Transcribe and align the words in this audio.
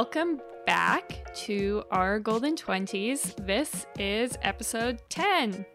Welcome 0.00 0.40
back 0.64 1.30
to 1.44 1.84
our 1.90 2.18
Golden 2.20 2.56
20s. 2.56 3.36
This 3.46 3.84
is 3.98 4.38
episode 4.40 4.98
10. 5.10 5.66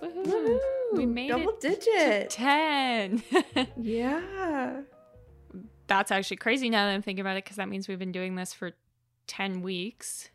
Woohoo. 0.00 0.58
We 0.92 1.04
made 1.04 1.30
double 1.30 1.48
it 1.48 1.60
to 1.62 1.68
digit. 1.70 2.30
10. 2.30 3.24
yeah. 3.76 4.82
That's 5.88 6.12
actually 6.12 6.36
crazy 6.36 6.70
now 6.70 6.86
that 6.86 6.92
I'm 6.94 7.02
thinking 7.02 7.22
about 7.22 7.38
it 7.38 7.42
because 7.42 7.56
that 7.56 7.68
means 7.68 7.88
we've 7.88 7.98
been 7.98 8.12
doing 8.12 8.36
this 8.36 8.52
for 8.52 8.70
10 9.26 9.62
weeks, 9.62 10.30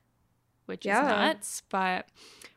which 0.65 0.85
Yeah. 0.85 1.01
is 1.01 1.07
nuts. 1.07 1.63
But 1.69 2.09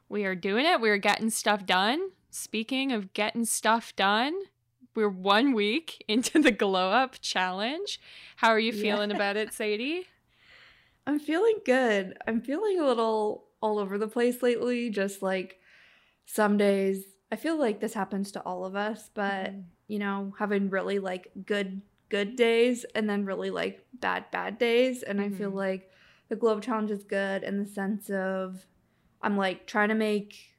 we 0.08 0.24
are 0.24 0.34
doing 0.34 0.66
it. 0.66 0.80
We're 0.80 0.98
getting 0.98 1.30
stuff 1.30 1.64
done. 1.64 2.10
Speaking 2.30 2.90
of 2.90 3.12
getting 3.12 3.44
stuff 3.44 3.94
done, 3.94 4.34
we're 4.96 5.08
one 5.08 5.52
week 5.52 6.02
into 6.08 6.40
the 6.40 6.50
glow 6.50 6.90
up 6.90 7.20
challenge. 7.20 8.00
How 8.38 8.48
are 8.48 8.58
you 8.58 8.72
feeling 8.72 9.10
Yeah. 9.10 9.16
about 9.16 9.36
it, 9.36 9.52
Sadie? 9.52 10.08
I'm 11.06 11.18
feeling 11.18 11.56
good. 11.64 12.16
I'm 12.26 12.40
feeling 12.40 12.80
a 12.80 12.86
little 12.86 13.48
all 13.60 13.78
over 13.78 13.98
the 13.98 14.08
place 14.08 14.42
lately. 14.42 14.90
Just 14.90 15.22
like 15.22 15.58
some 16.26 16.56
days, 16.56 17.04
I 17.32 17.36
feel 17.36 17.56
like 17.58 17.80
this 17.80 17.94
happens 17.94 18.32
to 18.32 18.42
all 18.42 18.64
of 18.64 18.76
us, 18.76 19.10
but 19.14 19.54
Mhm. 19.54 19.64
you 19.88 19.98
know, 19.98 20.34
having 20.38 20.70
really 20.70 20.98
like 20.98 21.30
good, 21.46 21.82
good 22.08 22.36
days 22.36 22.84
and 22.94 23.08
then 23.08 23.24
really 23.26 23.50
like 23.50 23.86
bad, 23.94 24.30
bad 24.30 24.58
days. 24.58 25.02
And 25.02 25.20
I 25.20 25.28
feel 25.30 25.50
Mhm. 25.50 25.54
like 25.54 25.90
the 26.28 26.36
Glow 26.36 26.56
Up 26.56 26.62
Challenge 26.62 26.90
is 26.90 27.04
good 27.04 27.42
in 27.44 27.58
the 27.58 27.66
sense 27.66 28.10
of 28.10 28.66
I'm 29.22 29.36
like 29.36 29.66
trying 29.66 29.90
to 29.90 29.94
make, 29.94 30.56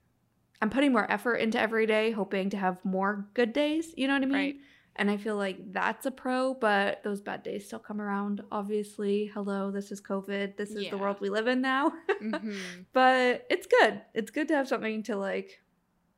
I'm 0.61 0.69
putting 0.69 0.91
more 0.93 1.09
effort 1.11 1.35
into 1.37 1.59
every 1.59 1.85
day, 1.87 2.11
hoping 2.11 2.49
to 2.51 2.57
have 2.57 2.83
more 2.85 3.29
good 3.33 3.53
days. 3.53 3.93
You 3.97 4.07
know 4.07 4.13
what 4.15 4.23
I 4.23 4.27
mean? 4.27 4.33
Right. 4.33 4.55
And 4.97 5.11
I 5.11 5.17
feel 5.17 5.35
like 5.35 5.73
that's 5.73 6.05
a 6.05 6.11
pro, 6.11 6.53
but 6.53 7.03
those 7.03 7.19
bad 7.21 7.43
days 7.43 7.65
still 7.67 7.79
come 7.79 7.99
around. 8.01 8.41
Obviously, 8.51 9.25
hello, 9.33 9.69
this 9.71 9.91
is 9.91 9.99
COVID. 10.01 10.55
This 10.55 10.71
is 10.71 10.83
Yeah. 10.83 10.91
the 10.91 10.97
world 10.97 11.17
we 11.19 11.29
live 11.29 11.47
in 11.47 11.61
now. 11.61 11.91
Mhm. 12.21 12.55
but 12.93 13.45
it's 13.49 13.67
good. 13.67 14.01
It's 14.13 14.31
good 14.31 14.47
to 14.47 14.55
have 14.55 14.67
something 14.69 15.03
to 15.03 15.17
like 15.17 15.61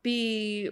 be 0.02 0.70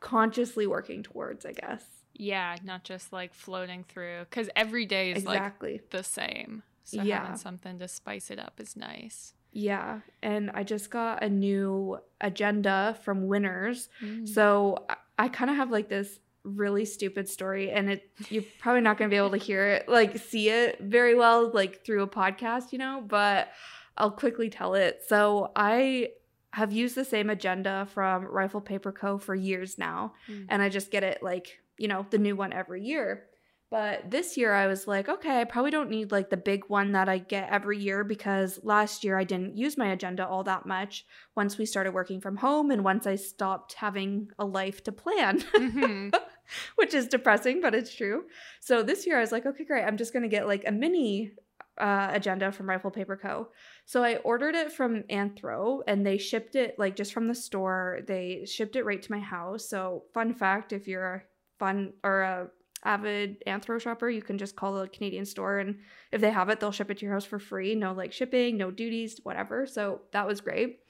consciously 0.00 0.66
working 0.66 1.02
towards, 1.02 1.44
I 1.46 1.52
guess. 1.52 1.84
Yeah, 2.14 2.56
not 2.64 2.82
just 2.84 3.12
like 3.12 3.32
floating 3.34 3.84
through 3.84 4.20
because 4.28 4.50
every 4.56 4.86
day 4.86 5.12
is 5.12 5.24
like 5.24 5.36
exactly. 5.36 5.80
the 5.90 6.02
same. 6.02 6.62
So 6.84 7.02
Yeah. 7.02 7.20
having 7.20 7.36
something 7.36 7.78
to 7.78 7.86
spice 7.88 8.30
it 8.30 8.38
up 8.40 8.58
is 8.60 8.76
nice. 8.76 9.34
yeah. 9.52 10.00
And 10.22 10.50
I 10.50 10.62
just 10.62 10.90
got 10.90 11.22
a 11.22 11.28
new 11.28 11.98
agenda 12.20 12.96
from 13.02 13.26
Winners. 13.28 13.88
Mm. 14.02 14.28
So 14.28 14.84
I, 14.88 14.96
I 15.18 15.28
kind 15.28 15.50
of 15.50 15.56
have 15.56 15.70
like 15.70 15.88
this 15.88 16.20
really 16.44 16.84
stupid 16.84 17.28
story 17.28 17.70
and 17.70 17.90
it 17.90 18.10
you're 18.30 18.44
probably 18.58 18.80
not 18.80 18.96
going 18.96 19.10
to 19.10 19.12
be 19.12 19.18
able 19.18 19.30
to 19.30 19.36
hear 19.36 19.66
it 19.68 19.88
like 19.88 20.16
see 20.18 20.48
it 20.48 20.78
very 20.80 21.14
well 21.14 21.50
like 21.52 21.84
through 21.84 22.02
a 22.02 22.08
podcast, 22.08 22.72
you 22.72 22.78
know, 22.78 23.02
but 23.06 23.48
I'll 23.96 24.10
quickly 24.12 24.48
tell 24.48 24.74
it. 24.74 25.02
So 25.08 25.50
I 25.56 26.10
have 26.52 26.72
used 26.72 26.94
the 26.94 27.04
same 27.04 27.28
agenda 27.30 27.86
from 27.92 28.24
Rifle 28.24 28.60
Paper 28.60 28.92
Co 28.92 29.18
for 29.18 29.34
years 29.34 29.76
now 29.78 30.14
Mm. 30.28 30.46
and 30.48 30.62
I 30.62 30.68
just 30.68 30.90
get 30.90 31.02
it 31.02 31.22
like, 31.22 31.60
you 31.76 31.88
know, 31.88 32.06
the 32.10 32.18
new 32.18 32.34
one 32.36 32.52
every 32.52 32.82
year. 32.84 33.24
But 33.70 34.10
this 34.10 34.36
year 34.38 34.54
I 34.54 34.66
was 34.66 34.86
like, 34.86 35.08
okay, 35.10 35.40
I 35.40 35.44
probably 35.44 35.70
don't 35.70 35.90
need 35.90 36.10
like 36.10 36.30
the 36.30 36.38
big 36.38 36.64
one 36.68 36.92
that 36.92 37.08
I 37.08 37.18
get 37.18 37.50
every 37.50 37.78
year 37.78 38.02
because 38.02 38.58
last 38.62 39.04
year 39.04 39.18
I 39.18 39.24
didn't 39.24 39.58
use 39.58 39.76
my 39.76 39.88
agenda 39.88 40.26
all 40.26 40.42
that 40.44 40.64
much 40.64 41.04
once 41.36 41.58
we 41.58 41.66
started 41.66 41.92
working 41.92 42.18
from 42.20 42.38
home 42.38 42.70
and 42.70 42.82
once 42.82 43.06
I 43.06 43.16
stopped 43.16 43.74
having 43.74 44.30
a 44.38 44.46
life 44.46 44.82
to 44.84 44.92
plan, 44.92 45.40
Mhm. 45.54 46.14
which 46.76 46.94
is 46.94 47.08
depressing, 47.08 47.60
but 47.60 47.74
it's 47.74 47.94
true. 47.94 48.24
So 48.60 48.82
this 48.82 49.06
year 49.06 49.18
I 49.18 49.20
was 49.20 49.32
like, 49.32 49.44
okay, 49.44 49.64
great. 49.64 49.84
I'm 49.84 49.98
just 49.98 50.14
going 50.14 50.22
to 50.22 50.28
get 50.30 50.46
like 50.46 50.64
a 50.66 50.72
mini 50.72 51.32
uh, 51.76 52.08
agenda 52.10 52.50
from 52.50 52.68
Rifle 52.70 52.90
Paper 52.90 53.16
Co. 53.16 53.48
So 53.84 54.02
I 54.02 54.16
ordered 54.16 54.54
it 54.54 54.72
from 54.72 55.02
Anthro 55.10 55.82
and 55.86 56.06
they 56.06 56.16
shipped 56.16 56.56
it 56.56 56.74
like 56.78 56.96
just 56.96 57.12
from 57.12 57.28
the 57.28 57.34
store. 57.34 58.00
They 58.06 58.46
shipped 58.46 58.76
it 58.76 58.84
right 58.84 59.02
to 59.02 59.12
my 59.12 59.20
house. 59.20 59.68
So 59.68 60.04
fun 60.14 60.32
fact, 60.32 60.72
if 60.72 60.88
you're 60.88 61.14
a 61.14 61.22
fun 61.58 61.92
or 62.02 62.22
a 62.22 62.48
avid 62.84 63.42
Anthro 63.46 63.80
shopper, 63.80 64.08
you 64.08 64.22
can 64.22 64.38
just 64.38 64.56
call 64.56 64.74
the 64.74 64.88
Canadian 64.88 65.24
store 65.24 65.58
and 65.58 65.78
if 66.12 66.20
they 66.20 66.30
have 66.30 66.48
it, 66.48 66.60
they'll 66.60 66.72
ship 66.72 66.90
it 66.90 66.98
to 66.98 67.04
your 67.04 67.14
house 67.14 67.24
for 67.24 67.38
free. 67.38 67.74
No 67.74 67.92
like 67.92 68.12
shipping, 68.12 68.56
no 68.56 68.70
duties, 68.70 69.20
whatever. 69.22 69.66
So 69.66 70.02
that 70.12 70.26
was 70.26 70.40
great. 70.40 70.80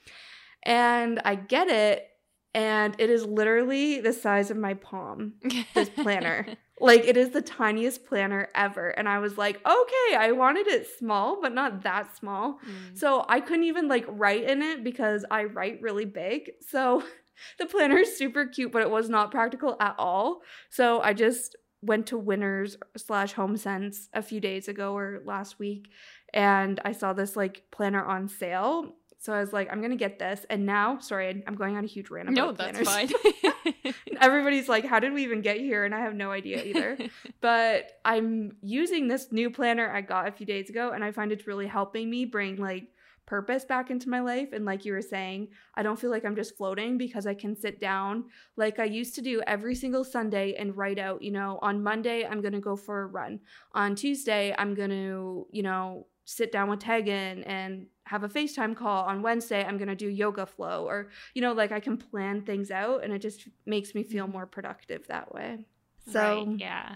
And 0.63 1.19
I 1.25 1.35
get 1.35 1.67
it 1.67 2.09
and 2.53 2.95
it 2.97 3.09
is 3.09 3.25
literally 3.25 3.99
the 4.01 4.13
size 4.13 4.49
of 4.49 4.57
my 4.57 4.73
palm 4.73 5.33
this 5.73 5.89
planner. 5.95 6.47
Like 6.79 7.05
it 7.05 7.17
is 7.17 7.31
the 7.31 7.41
tiniest 7.41 8.05
planner 8.05 8.47
ever. 8.55 8.89
And 8.89 9.07
I 9.07 9.19
was 9.19 9.37
like, 9.37 9.57
okay, 9.57 10.15
I 10.15 10.31
wanted 10.31 10.67
it 10.67 10.87
small, 10.97 11.41
but 11.41 11.53
not 11.53 11.83
that 11.83 12.15
small. 12.15 12.53
Mm. 12.53 12.97
So 12.97 13.25
I 13.27 13.41
couldn't 13.41 13.65
even 13.65 13.87
like 13.87 14.05
write 14.07 14.43
in 14.49 14.61
it 14.61 14.83
because 14.83 15.25
I 15.29 15.43
write 15.43 15.81
really 15.81 16.05
big. 16.05 16.51
So 16.67 17.03
the 17.59 17.65
planner 17.65 17.97
is 17.97 18.17
super 18.17 18.45
cute, 18.45 18.71
but 18.71 18.81
it 18.81 18.89
was 18.89 19.09
not 19.09 19.31
practical 19.31 19.75
at 19.79 19.95
all. 19.97 20.41
So 20.69 21.01
I 21.01 21.13
just 21.13 21.55
went 21.81 22.07
to 22.07 22.17
Winners 22.17 22.77
slash 22.97 23.33
Home 23.33 23.57
Sense 23.57 24.09
a 24.13 24.21
few 24.21 24.39
days 24.39 24.67
ago 24.67 24.95
or 24.95 25.21
last 25.25 25.59
week, 25.59 25.89
and 26.33 26.79
I 26.83 26.91
saw 26.91 27.13
this 27.13 27.35
like 27.35 27.63
planner 27.71 28.03
on 28.03 28.27
sale. 28.27 28.95
So 29.21 29.33
I 29.33 29.41
was 29.41 29.51
like, 29.51 29.69
I'm 29.69 29.81
gonna 29.81 29.97
get 29.97 30.17
this. 30.17 30.45
And 30.49 30.65
now, 30.65 30.99
sorry, 30.99 31.43
I'm 31.45 31.55
going 31.55 31.75
on 31.75 31.83
a 31.83 31.87
huge 31.87 32.09
rant 32.09 32.29
about 32.29 32.35
no, 32.35 32.51
that's 32.53 32.79
planners. 32.79 33.11
fine. 33.11 33.93
Everybody's 34.21 34.69
like, 34.69 34.85
how 34.85 34.99
did 34.99 35.11
we 35.11 35.23
even 35.23 35.41
get 35.41 35.57
here? 35.57 35.83
And 35.83 35.93
I 35.93 35.99
have 35.99 36.13
no 36.13 36.31
idea 36.31 36.63
either 36.63 36.97
but 37.41 37.99
I'm 38.05 38.55
using 38.61 39.07
this 39.07 39.31
new 39.31 39.49
planner 39.49 39.89
I 39.89 40.01
got 40.01 40.27
a 40.27 40.31
few 40.31 40.45
days 40.45 40.69
ago, 40.69 40.91
and 40.91 41.03
I 41.03 41.11
find 41.11 41.31
it's 41.31 41.47
really 41.47 41.67
helping 41.67 42.09
me 42.09 42.25
bring 42.25 42.57
like 42.57 42.87
purpose 43.29 43.63
back 43.63 43.91
into 43.91 44.09
my 44.09 44.19
life. 44.19 44.49
And 44.53 44.65
like 44.65 44.83
you 44.85 44.93
were 44.93 45.01
saying, 45.03 45.49
I 45.75 45.83
don't 45.83 45.99
feel 45.99 46.09
like 46.09 46.25
I'm 46.25 46.35
just 46.35 46.57
floating 46.57 46.97
because 46.97 47.27
I 47.27 47.35
can 47.35 47.55
sit 47.55 47.79
down 47.79 48.25
like 48.57 48.79
I 48.79 48.85
used 48.85 49.13
to 49.15 49.21
do 49.21 49.41
every 49.45 49.75
single 49.75 50.03
Sunday 50.03 50.55
and 50.55 50.75
write 50.75 50.97
out, 50.99 51.21
you 51.21 51.31
know, 51.31 51.59
on 51.61 51.83
Monday, 51.83 52.25
I'm 52.25 52.41
going 52.41 52.53
to 52.53 52.59
go 52.59 52.75
for 52.75 53.01
a 53.03 53.05
run. 53.07 53.39
On 53.73 53.95
Tuesday, 53.95 54.53
I'm 54.57 54.73
going 54.73 54.89
to, 54.89 55.47
you 55.51 55.61
know, 55.63 56.07
sit 56.25 56.51
down 56.51 56.69
with 56.69 56.79
Tegan 56.79 57.43
and 57.43 57.87
have 58.05 58.23
a 58.23 58.29
FaceTime 58.29 58.75
call. 58.75 59.05
On 59.05 59.21
Wednesday, 59.21 59.63
I'm 59.63 59.77
going 59.77 59.87
to 59.89 59.95
do 59.95 60.07
yoga 60.07 60.45
flow 60.45 60.85
or, 60.87 61.09
you 61.35 61.41
know, 61.43 61.53
like 61.53 61.71
I 61.71 61.79
can 61.79 61.97
plan 61.97 62.41
things 62.41 62.71
out 62.71 63.03
and 63.03 63.13
it 63.13 63.19
just 63.19 63.47
makes 63.65 63.93
me 63.95 64.03
feel 64.03 64.27
Mhm. 64.27 64.31
more 64.33 64.45
productive 64.47 65.05
that 65.07 65.33
way. 65.33 65.65
So, 66.07 66.19
Right, 66.47 66.59
yeah. 66.59 66.95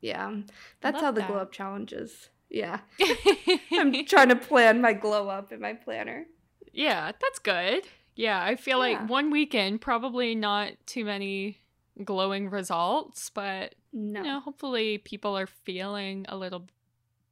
yeah, 0.00 0.40
that's 0.80 1.00
how 1.00 1.12
the 1.12 1.20
that. 1.20 1.28
glow 1.28 1.38
up 1.38 1.52
challenge 1.52 1.92
is. 1.92 2.30
Yeah, 2.50 2.80
I'm 3.72 4.04
trying 4.06 4.30
to 4.30 4.36
plan 4.36 4.80
my 4.80 4.92
glow 4.94 5.28
up 5.28 5.52
in 5.52 5.60
my 5.60 5.74
planner. 5.74 6.26
yeah, 6.72 7.12
that's 7.20 7.38
good. 7.38 7.86
Yeah, 8.14 8.42
I 8.42 8.56
feel 8.56 8.78
Yeah. 8.78 9.00
like 9.00 9.08
one 9.10 9.30
weekend, 9.30 9.80
probably 9.80 10.34
not 10.34 10.72
too 10.86 11.04
many 11.04 11.58
glowing 12.04 12.48
results, 12.50 13.30
but 13.30 13.74
No, 13.92 14.20
you 14.20 14.26
know, 14.26 14.40
hopefully 14.40 14.98
people 14.98 15.36
are 15.36 15.46
feeling 15.46 16.24
a 16.28 16.36
little 16.36 16.66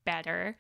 better. 0.05 0.57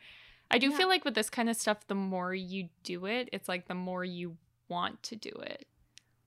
I 0.50 0.58
do 0.58 0.70
Yeah. 0.70 0.76
feel 0.78 0.88
like 0.88 1.04
with 1.04 1.14
this 1.14 1.28
kind 1.30 1.48
of 1.50 1.56
stuff, 1.56 1.86
the 1.86 1.94
more 1.94 2.34
you 2.34 2.68
do 2.82 3.06
it, 3.06 3.28
it's 3.32 3.48
like 3.48 3.66
the 3.68 3.74
more 3.74 4.04
you 4.04 4.36
want 4.68 5.02
to 5.04 5.16
do 5.16 5.30
it. 5.30 5.66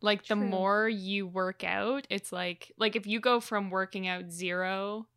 Like 0.02 0.28
the 0.28 0.36
more 0.38 0.88
you 0.88 1.28
work 1.28 1.64
out, 1.64 2.06
it's 2.10 2.32
like 2.32 2.72
like 2.78 2.96
if 2.96 3.06
you 3.08 3.20
go 3.20 3.40
from 3.42 3.70
working 3.70 4.08
out 4.08 4.32
0 4.32 5.08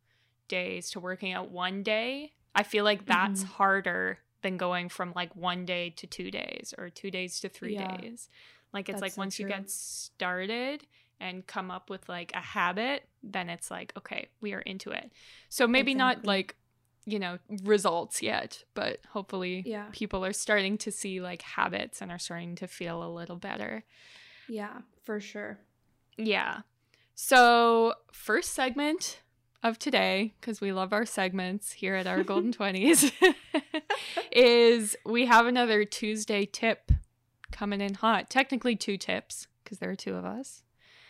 days 0.48 0.90
to 0.90 1.00
working 1.00 1.32
out 1.32 1.50
1 1.50 1.82
day, 1.84 2.32
I 2.54 2.62
feel 2.62 2.84
like 2.84 3.06
that's 3.06 3.42
Mhm. 3.42 3.46
harder 3.46 4.18
than 4.42 4.56
going 4.56 4.88
from 4.88 5.12
like 5.14 5.34
1 5.36 5.64
day 5.64 5.90
to 5.90 6.06
2 6.06 6.30
days 6.30 6.74
or 6.76 6.90
2 6.90 7.10
days 7.10 7.40
to 7.40 7.48
3 7.48 7.74
Yeah. 7.74 7.96
days. 8.00 8.28
Like 8.72 8.88
it's 8.88 8.94
That's 8.94 9.02
like 9.02 9.12
so 9.12 9.20
once 9.20 9.38
you 9.38 9.46
get 9.46 9.70
started 9.70 10.86
and 11.20 11.46
come 11.46 11.70
up 11.70 11.88
with 11.90 12.08
like 12.08 12.32
a 12.34 12.40
habit, 12.40 13.08
then 13.22 13.48
it's 13.48 13.70
like, 13.70 13.92
okay, 13.96 14.28
we 14.40 14.52
are 14.54 14.60
into 14.60 14.90
it. 14.90 15.12
So 15.48 15.66
maybe 15.68 15.94
not 15.94 16.24
like, 16.26 16.56
you 17.06 17.18
know, 17.18 17.38
results 17.64 18.22
yet, 18.22 18.64
but 18.74 18.98
hopefully 19.10 19.62
Yeah. 19.66 19.86
people 19.92 20.24
are 20.24 20.32
starting 20.32 20.76
to 20.78 20.90
see 20.90 21.20
like 21.20 21.42
habits 21.42 22.02
and 22.02 22.10
are 22.10 22.18
starting 22.18 22.56
to 22.56 22.66
feel 22.66 23.02
a 23.04 23.10
little 23.12 23.36
better. 23.36 23.84
yeah, 24.48 24.80
for 25.02 25.20
sure. 25.20 25.58
Yeah. 26.18 26.60
So, 27.14 27.94
first 28.12 28.52
segment 28.52 29.21
of 29.62 29.78
today, 29.78 30.34
because 30.40 30.60
we 30.60 30.72
love 30.72 30.92
our 30.92 31.06
segments 31.06 31.72
here 31.72 31.94
at 31.94 32.06
our 32.06 32.22
Golden 32.24 32.52
20s, 32.58 33.12
is 34.32 34.96
we 35.04 35.26
have 35.26 35.46
another 35.46 35.84
Tuesday 35.84 36.46
tip 36.46 36.90
coming 37.50 37.80
in 37.80 37.94
hot. 37.94 38.30
Technically, 38.30 38.76
two 38.76 38.96
tips, 38.96 39.46
because 39.62 39.78
there 39.78 39.90
are 39.90 39.96
two 39.96 40.14
of 40.14 40.24
us. 40.24 40.62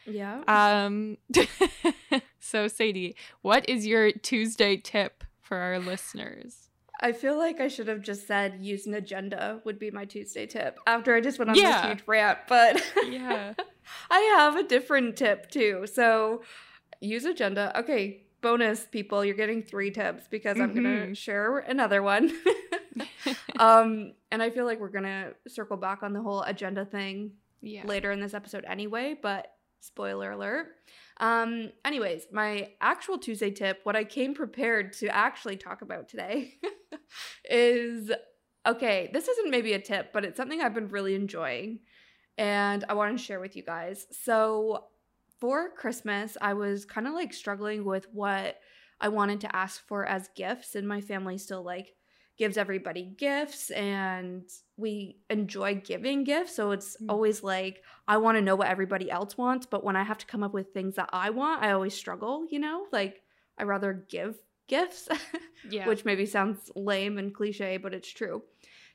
Yeah. 0.06 0.43
Um, 0.49 1.19
so, 2.40 2.66
Sadie, 2.69 3.14
what 3.43 3.69
is 3.69 3.87
your 3.87 4.10
Tuesday 4.12 4.76
tip 4.76 5.25
for 5.40 5.56
our 5.58 5.78
listeners? 5.78 6.69
I 7.00 7.12
feel 7.12 7.37
like 7.37 7.60
I 7.60 7.69
should 7.69 7.88
have 7.88 8.00
just 8.00 8.26
said 8.28 8.58
use 8.60 8.87
an 8.87 8.94
agenda 8.94 9.60
would 9.64 9.78
be 9.78 9.90
my 9.90 10.05
Tuesday 10.05 10.46
tip 10.46 10.78
after 10.87 11.14
I 11.16 11.20
just 11.20 11.38
went 11.38 11.50
on 11.50 11.56
Yeah. 11.56 11.82
this 11.82 11.90
huge 11.98 12.02
rant, 12.06 12.38
but 12.48 12.81
Yeah. 13.08 13.55
I 14.10 14.19
have 14.37 14.55
a 14.56 14.62
different 14.62 15.16
tip 15.16 15.50
too. 15.50 15.87
So 15.93 16.43
use 17.00 17.25
agenda. 17.25 17.76
Okay, 17.81 18.22
bonus 18.43 18.85
people, 18.87 19.25
you're 19.25 19.35
getting 19.37 19.62
three 19.62 19.91
tips 19.91 20.25
because 20.29 20.61
I'm 20.61 20.75
gonna 20.75 21.06
Mhm. 21.06 21.17
share 21.17 21.59
another 21.59 22.03
one. 22.03 22.31
um, 23.59 24.12
and 24.31 24.43
I 24.43 24.50
feel 24.50 24.65
like 24.67 24.81
we're 24.81 24.89
gonna 24.89 25.33
circle 25.49 25.77
back 25.77 26.03
on 26.03 26.12
the 26.12 26.21
whole 26.21 26.43
agenda 26.43 26.85
thing 26.85 27.33
yeah. 27.61 27.87
later 27.87 28.11
in 28.12 28.21
this 28.21 28.35
episode 28.35 28.65
anyway, 28.67 29.17
but 29.21 29.55
spoiler 29.81 30.33
alert. 30.33 30.67
Um, 31.19 31.71
anyways, 31.85 32.27
my 32.33 32.71
actual 32.81 33.19
Tuesday 33.19 33.50
tip, 33.50 33.81
what 33.85 33.97
I 33.97 34.05
came 34.05 34.35
prepared 34.35 34.93
to 34.94 35.09
actually 35.09 35.56
talk 35.56 35.83
about 35.83 36.09
today 36.09 36.55
is 37.49 38.11
okay, 38.67 39.11
this 39.12 39.27
isn't 39.27 39.50
maybe 39.50 39.73
a 39.73 39.81
tip, 39.81 40.12
but 40.12 40.25
it's 40.25 40.37
something 40.37 40.61
I've 40.61 40.75
been 40.75 40.89
really 40.89 41.15
enjoying 41.17 41.81
and 42.39 42.85
I 42.89 42.94
want 42.94 43.17
to 43.17 43.23
share 43.23 43.41
with 43.41 43.56
you 43.56 43.62
guys. 43.65 44.06
So, 44.12 44.85
for 45.43 45.71
Christmas, 45.71 46.37
I 46.41 46.55
was 46.55 46.85
kind 46.85 47.09
of 47.09 47.15
like 47.15 47.35
struggling 47.35 47.85
with 47.85 48.06
what 48.12 48.61
I 49.00 49.09
wanted 49.09 49.41
to 49.41 49.56
ask 49.56 49.85
for 49.89 50.06
as 50.06 50.31
gifts, 50.37 50.77
and 50.77 50.87
my 50.87 51.00
family 51.00 51.37
still 51.37 51.65
like 51.65 51.94
gives 52.39 52.56
everybody 52.56 53.12
gifts 53.19 53.71
and 53.73 54.44
we 54.77 55.19
enjoy 55.29 55.75
giving 55.75 56.23
gifts. 56.23 56.55
So 56.55 56.71
it's 56.71 56.97
Mm. 57.03 57.06
always 57.11 57.43
like, 57.43 57.83
I 58.06 58.19
want 58.19 58.37
to 58.39 58.41
know 58.43 58.55
what 58.55 58.69
everybody 58.69 59.11
else 59.11 59.37
wants. 59.37 59.67
But 59.67 59.83
when 59.83 59.97
I 59.97 60.05
have 60.05 60.19
to 60.19 60.27
come 60.27 60.44
up 60.44 60.55
with 60.55 60.73
things 60.73 60.94
that 60.94 61.11
I 61.12 61.31
want, 61.31 61.61
I 61.65 61.73
always 61.73 61.94
struggle, 61.94 62.47
you 62.49 62.61
know? 62.61 62.87
Like, 62.93 63.21
I 63.59 63.65
rather 63.65 64.06
give 64.09 64.37
gifts, 64.69 65.09
Yeah. 65.69 65.87
which 65.89 66.05
maybe 66.05 66.25
sounds 66.25 66.71
lame 66.77 67.19
and 67.19 67.35
cliche, 67.35 67.79
but 67.79 67.94
it's 67.94 68.09
true. 68.11 68.44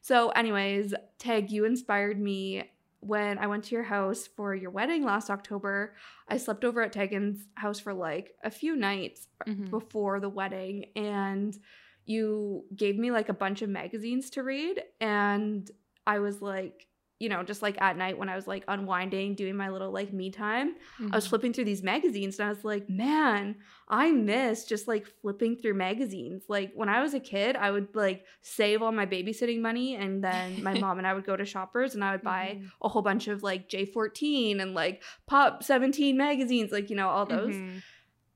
So, 0.02 0.30
anyways, 0.30 0.94
Tag, 1.20 1.52
you 1.52 1.66
inspired 1.66 2.20
me 2.20 2.64
when 3.08 3.38
I 3.38 3.48
went 3.48 3.64
to 3.66 3.76
your 3.76 3.84
house 3.84 4.28
for 4.28 4.54
your 4.54 4.70
wedding 4.72 5.04
last 5.04 5.30
October. 5.30 5.96
I 6.28 6.38
slept 6.38 6.66
over 6.66 6.82
at 6.82 6.92
Tegan's 6.94 7.48
house 7.56 7.80
for 7.80 7.94
like 7.94 8.36
a 8.44 8.52
few 8.52 8.76
nights 8.76 9.28
Mhm. 9.46 9.70
before 9.70 10.20
the 10.20 10.30
wedding 10.30 10.86
and 10.96 11.58
you 12.06 12.64
gave 12.76 12.98
me 12.98 13.12
like 13.12 13.30
a 13.30 13.34
bunch 13.34 13.62
of 13.62 13.70
magazines 13.70 14.30
to 14.32 14.44
read 14.44 14.82
and 15.02 15.70
I 16.06 16.20
was 16.20 16.42
like 16.42 16.88
you 17.20 17.30
know 17.30 17.42
just 17.44 17.62
like 17.62 17.82
at 17.82 17.98
night 17.98 18.18
when 18.18 18.30
I 18.30 18.36
was 18.36 18.46
like 18.48 18.64
unwinding 18.68 19.34
doing 19.36 19.56
my 19.56 19.70
little 19.70 19.92
like 19.92 20.14
me 20.14 20.30
time 20.30 20.76
I 21.12 21.16
was 21.16 21.26
Mhm. 21.26 21.30
flipping 21.30 21.54
through 21.54 21.66
these 21.66 21.82
magazines 21.82 22.38
and 22.38 22.46
I 22.48 22.50
was 22.50 22.64
like 22.64 22.88
man 22.90 23.56
I 23.88 24.12
miss 24.12 24.66
just 24.66 24.88
like 24.88 25.08
flipping 25.22 25.56
through 25.56 25.74
magazines 25.74 26.44
like 26.48 26.74
when 26.76 26.90
I 26.90 27.02
was 27.02 27.14
a 27.16 27.20
kid 27.20 27.56
I 27.56 27.72
would 27.72 27.88
like 27.96 28.26
save 28.42 28.82
all 28.84 28.92
my 28.92 29.06
babysitting 29.08 29.62
money 29.62 29.96
and 29.96 30.24
then 30.24 30.62
my 30.64 30.74
mom 30.80 31.00
and 31.00 31.08
I 31.08 31.14
would 31.16 31.26
go 31.26 31.36
to 31.36 31.46
shoppers 31.46 31.96
and 31.96 32.04
I 32.04 32.12
would 32.12 32.22
buy 32.24 32.60
Mhm. 32.60 32.72
a 32.82 32.90
whole 32.90 33.02
bunch 33.02 33.28
of 33.28 33.42
like 33.42 33.68
J14 33.70 34.60
and 34.62 34.74
like 34.76 35.02
Pop 35.26 35.64
17 35.64 36.16
magazines 36.18 36.72
like 36.72 36.90
you 36.92 36.96
know 36.96 37.10
all 37.10 37.26
those 37.26 37.56
Mhm. 37.56 37.82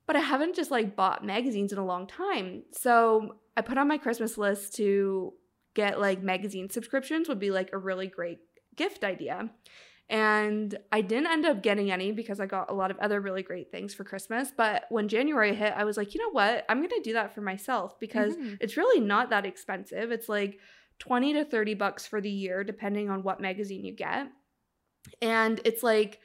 but 0.06 0.16
I 0.16 0.20
haven't 0.20 0.56
just 0.56 0.70
like 0.72 0.96
bought 0.96 1.24
magazines 1.24 1.72
in 1.72 1.78
a 1.78 1.86
long 1.86 2.08
time. 2.08 2.64
So 2.72 3.36
I 3.56 3.60
put 3.60 3.78
on 3.78 3.86
my 3.86 3.98
Christmas 3.98 4.36
list 4.36 4.74
to 4.76 5.34
get 5.74 6.00
like 6.00 6.20
magazine 6.22 6.68
subscriptions 6.68 7.28
would 7.28 7.38
be 7.38 7.50
like 7.52 7.70
a 7.72 7.78
really 7.78 8.08
great 8.08 8.38
gift 8.76 9.04
idea. 9.04 9.50
And 10.08 10.76
I 10.90 11.00
didn't 11.00 11.28
end 11.28 11.46
up 11.46 11.62
getting 11.62 11.90
any 11.90 12.12
because 12.12 12.38
I 12.38 12.46
got 12.46 12.70
a 12.70 12.74
lot 12.74 12.90
of 12.90 12.98
other 12.98 13.20
really 13.20 13.42
great 13.42 13.70
things 13.70 13.94
for 13.94 14.04
Christmas. 14.04 14.52
But 14.54 14.84
when 14.90 15.08
January 15.08 15.54
hit, 15.54 15.72
I 15.74 15.84
was 15.84 15.96
like, 15.96 16.12
you 16.14 16.20
know 16.20 16.30
what? 16.30 16.66
I'm 16.68 16.78
going 16.78 16.90
to 16.90 17.00
do 17.02 17.14
that 17.14 17.34
for 17.34 17.40
myself 17.40 17.98
because 17.98 18.36
Mhm. 18.36 18.58
it's 18.60 18.76
really 18.76 19.00
not 19.00 19.30
that 19.30 19.46
expensive. 19.46 20.10
It's 20.10 20.28
like 20.28 20.58
20 20.98 21.32
to 21.34 21.44
30 21.44 21.74
bucks 21.74 22.06
for 22.06 22.20
the 22.20 22.30
year, 22.30 22.62
depending 22.62 23.08
on 23.08 23.22
what 23.22 23.40
magazine 23.40 23.84
you 23.84 23.94
get. 23.94 24.28
And 25.20 25.60
it's 25.64 25.82
like 25.82 26.20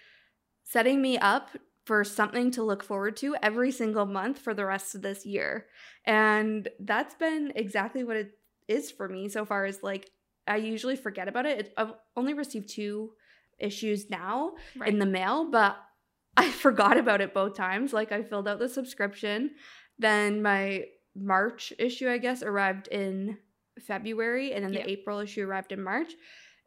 setting 0.63 1.01
me 1.01 1.17
up 1.17 1.51
for 1.85 2.03
something 2.03 2.51
to 2.51 2.63
look 2.63 2.83
forward 2.83 3.15
to 3.17 3.35
every 3.41 3.71
single 3.71 4.05
month 4.05 4.39
for 4.39 4.53
the 4.53 4.65
rest 4.65 4.93
of 4.95 5.01
this 5.01 5.25
year. 5.25 5.67
And 6.05 6.67
that's 6.79 7.15
been 7.15 7.53
exactly 7.55 8.03
what 8.03 8.17
it 8.17 8.31
is 8.67 8.91
for 8.91 9.07
me 9.07 9.29
so 9.29 9.45
far 9.45 9.65
is 9.65 9.81
like 9.81 10.09
I 10.47 10.57
usually 10.57 10.95
forget 10.95 11.27
about 11.27 11.45
it. 11.45 11.73
I've 11.77 11.94
only 12.15 12.33
received 12.33 12.69
two 12.69 13.13
issues 13.59 14.09
now 14.09 14.53
Right. 14.75 14.89
in 14.89 14.99
the 14.99 15.05
mail, 15.05 15.49
but 15.49 15.77
I 16.38 16.51
forgot 16.51 16.97
about 16.97 17.21
it 17.21 17.33
both 17.33 17.55
times. 17.55 17.94
Like 17.94 18.11
I 18.11 18.23
filled 18.23 18.47
out 18.47 18.59
the 18.59 18.69
subscription, 18.69 19.51
then 19.97 20.41
my 20.41 20.85
March 21.15 21.73
issue, 21.79 22.07
I 22.09 22.19
guess, 22.19 22.44
arrived 22.44 22.88
in 22.89 23.38
February, 23.81 24.53
and 24.53 24.63
then 24.63 24.71
the 24.71 24.79
Yeah. 24.79 24.85
April 24.88 25.19
issue 25.19 25.45
arrived 25.47 25.71
in 25.71 25.81
March. 25.83 26.13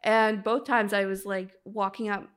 And 0.03 0.43
both 0.43 0.65
times 0.65 0.93
I 0.93 1.05
was 1.05 1.25
like 1.25 1.51
walking 1.63 2.09
up 2.09 2.27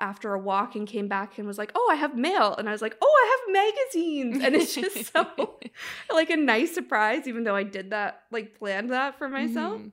after 0.00 0.34
a 0.34 0.38
walk 0.40 0.74
and 0.74 0.88
came 0.88 1.06
back 1.06 1.38
and 1.38 1.46
was 1.46 1.58
like, 1.58 1.70
"Oh, 1.76 1.88
I 1.92 1.94
have 1.96 2.16
mail," 2.16 2.56
and 2.56 2.68
I 2.68 2.72
was 2.72 2.82
like, 2.82 2.96
"Oh, 3.00 3.14
I 3.22 3.36
have 3.36 3.52
magazines," 3.52 4.42
and 4.42 4.54
it's 4.56 4.74
just 4.74 5.12
so 5.12 5.60
like 6.12 6.30
a 6.30 6.36
nice 6.36 6.74
surprise, 6.74 7.28
even 7.28 7.44
though 7.44 7.54
I 7.54 7.62
did 7.62 7.90
that, 7.90 8.22
like 8.32 8.58
planned 8.58 8.90
that 8.90 9.16
for 9.18 9.28
myself. 9.28 9.80
Mhm. 9.80 9.92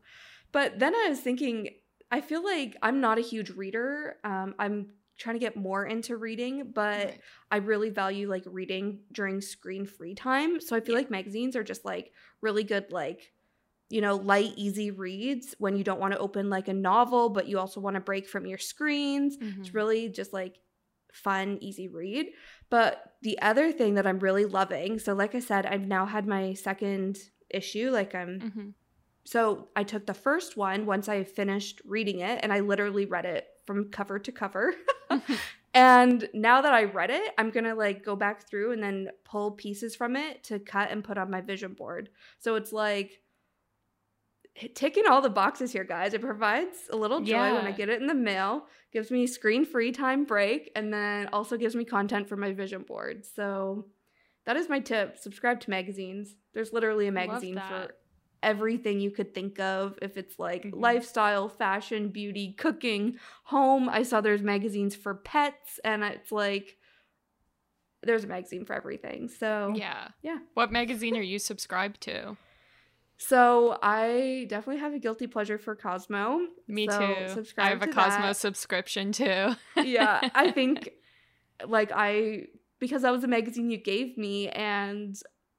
But 0.51 0.79
then 0.79 0.95
I 0.95 1.07
was 1.09 1.19
thinking, 1.21 1.69
I 2.11 2.21
feel 2.21 2.43
like 2.43 2.75
I'm 2.81 2.99
not 2.99 3.17
a 3.17 3.21
huge 3.21 3.51
reader. 3.51 4.17
Um, 4.23 4.55
I'm 4.59 4.93
trying 5.17 5.35
to 5.35 5.39
get 5.39 5.55
more 5.55 5.85
into 5.85 6.17
reading, 6.17 6.71
but 6.73 7.15
Right. 7.15 7.23
I 7.51 7.57
really 7.57 7.89
value 7.89 8.29
like 8.29 8.43
reading 8.45 9.01
during 9.11 9.39
screen 9.41 9.85
free 9.85 10.15
time. 10.15 10.59
So 10.59 10.75
I 10.75 10.79
feel 10.81 10.95
Yeah. 10.95 10.95
like 10.95 11.11
magazines 11.11 11.55
are 11.55 11.63
just 11.63 11.85
like 11.85 12.11
really 12.41 12.63
good, 12.63 12.91
like, 12.91 13.33
you 13.89 14.01
know, 14.01 14.15
light, 14.15 14.53
easy 14.55 14.91
reads 14.91 15.53
when 15.59 15.75
you 15.75 15.83
don't 15.83 15.99
want 15.99 16.13
to 16.13 16.19
open 16.19 16.49
like 16.49 16.67
a 16.67 16.73
novel, 16.73 17.29
but 17.29 17.47
you 17.47 17.59
also 17.59 17.81
want 17.81 17.95
to 17.95 17.99
break 18.01 18.27
from 18.27 18.45
your 18.45 18.57
screens. 18.57 19.37
It's 19.59 19.73
Mhm. 19.73 19.75
really 19.75 20.09
just 20.09 20.33
like 20.33 20.57
fun, 21.13 21.57
easy 21.61 21.87
read. 21.89 22.27
But 22.69 23.15
the 23.21 23.39
other 23.41 23.71
thing 23.71 23.95
that 23.95 24.07
I'm 24.07 24.19
really 24.19 24.45
loving, 24.45 24.97
so 24.97 25.13
like 25.13 25.35
I 25.35 25.39
said, 25.39 25.65
I've 25.65 25.87
now 25.87 26.05
had 26.05 26.25
my 26.25 26.53
second 26.53 27.19
issue. 27.49 27.91
Like 27.91 28.15
I'm 28.15 28.43
Mhm. 28.43 28.73
So 29.23 29.67
I 29.75 29.83
took 29.83 30.05
the 30.05 30.13
first 30.13 30.57
one 30.57 30.85
once 30.85 31.07
I 31.07 31.23
finished 31.23 31.81
reading 31.85 32.19
it, 32.19 32.39
and 32.43 32.51
I 32.51 32.61
literally 32.61 33.05
read 33.05 33.25
it 33.25 33.47
from 33.65 33.89
cover 33.89 34.19
to 34.19 34.31
cover. 34.31 34.73
Mm-hmm. 35.09 35.33
and 35.73 36.29
now 36.33 36.61
that 36.61 36.73
I 36.73 36.85
read 36.85 37.11
it, 37.11 37.31
I'm 37.37 37.51
gonna 37.51 37.75
like 37.75 38.03
go 38.03 38.15
back 38.15 38.49
through 38.49 38.71
and 38.71 38.81
then 38.81 39.09
pull 39.23 39.51
pieces 39.51 39.95
from 39.95 40.15
it 40.15 40.43
to 40.45 40.59
cut 40.59 40.91
and 40.91 41.03
put 41.03 41.17
on 41.17 41.29
my 41.29 41.41
vision 41.41 41.73
board. 41.73 42.09
So 42.39 42.55
it's 42.55 42.73
like 42.73 43.21
eh, 44.59 44.67
ticking 44.73 45.05
all 45.07 45.21
the 45.21 45.29
boxes 45.29 45.71
here, 45.71 45.83
guys. 45.83 46.13
It 46.13 46.21
provides 46.21 46.77
a 46.91 46.95
little 46.95 47.21
joy 47.21 47.53
when 47.53 47.67
I 47.67 47.71
get 47.71 47.89
it 47.89 48.01
in 48.01 48.07
the 48.07 48.15
mail, 48.15 48.65
gives 48.91 49.11
me 49.11 49.27
screen 49.27 49.65
free 49.65 49.91
time 49.91 50.25
break, 50.25 50.71
and 50.75 50.91
then 50.91 51.29
also 51.31 51.57
gives 51.57 51.75
me 51.75 51.85
content 51.85 52.27
for 52.27 52.35
my 52.35 52.53
vision 52.53 52.81
board. 52.81 53.23
So 53.35 53.85
that 54.45 54.57
is 54.57 54.67
my 54.67 54.79
tip. 54.79 55.19
Subscribe 55.19 55.59
to 55.61 55.69
magazines. 55.69 56.35
There's 56.53 56.73
literally 56.73 57.07
a 57.07 57.11
magazine 57.11 57.61
for 57.69 57.91
everything 58.43 58.99
you 58.99 59.11
could 59.11 59.33
think 59.33 59.59
of. 59.59 59.97
If 60.01 60.17
it's 60.17 60.37
like 60.39 60.63
Mhm. 60.63 60.73
lifestyle, 60.81 61.47
fashion, 61.49 62.09
beauty, 62.09 62.53
cooking, 62.53 63.17
home. 63.43 63.87
I 63.89 64.03
saw 64.03 64.21
there's 64.21 64.41
magazines 64.41 64.95
for 64.95 65.13
pets, 65.15 65.79
and 65.83 66.03
it's 66.03 66.31
like 66.31 66.77
there's 68.03 68.23
a 68.23 68.27
magazine 68.27 68.65
for 68.65 68.73
everything. 68.73 69.27
So 69.27 69.73
Yeah. 69.75 70.09
Yeah. 70.23 70.39
What 70.53 70.71
magazine 70.71 71.15
are 71.17 71.21
you 71.21 71.39
subscribed 71.39 72.01
to? 72.01 72.35
So 73.17 73.77
I 73.83 74.47
definitely 74.49 74.81
have 74.81 74.93
a 74.95 74.99
guilty 74.99 75.27
pleasure 75.27 75.59
for 75.59 75.75
Cosmo. 75.75 76.47
Me 76.67 76.87
So 76.87 76.97
too. 76.97 77.45
I 77.59 77.69
have 77.69 77.83
a 77.83 77.87
Cosmo 77.87 78.27
that. 78.27 78.37
subscription 78.37 79.11
too. 79.11 79.55
yeah, 79.75 80.29
I 80.33 80.49
think 80.49 80.89
like 81.67 81.91
I 81.93 82.47
because 82.79 83.03
that 83.03 83.11
was 83.11 83.23
a 83.23 83.27
magazine 83.27 83.69
you 83.69 83.77
gave 83.77 84.17
me 84.17 84.49
and 84.49 85.15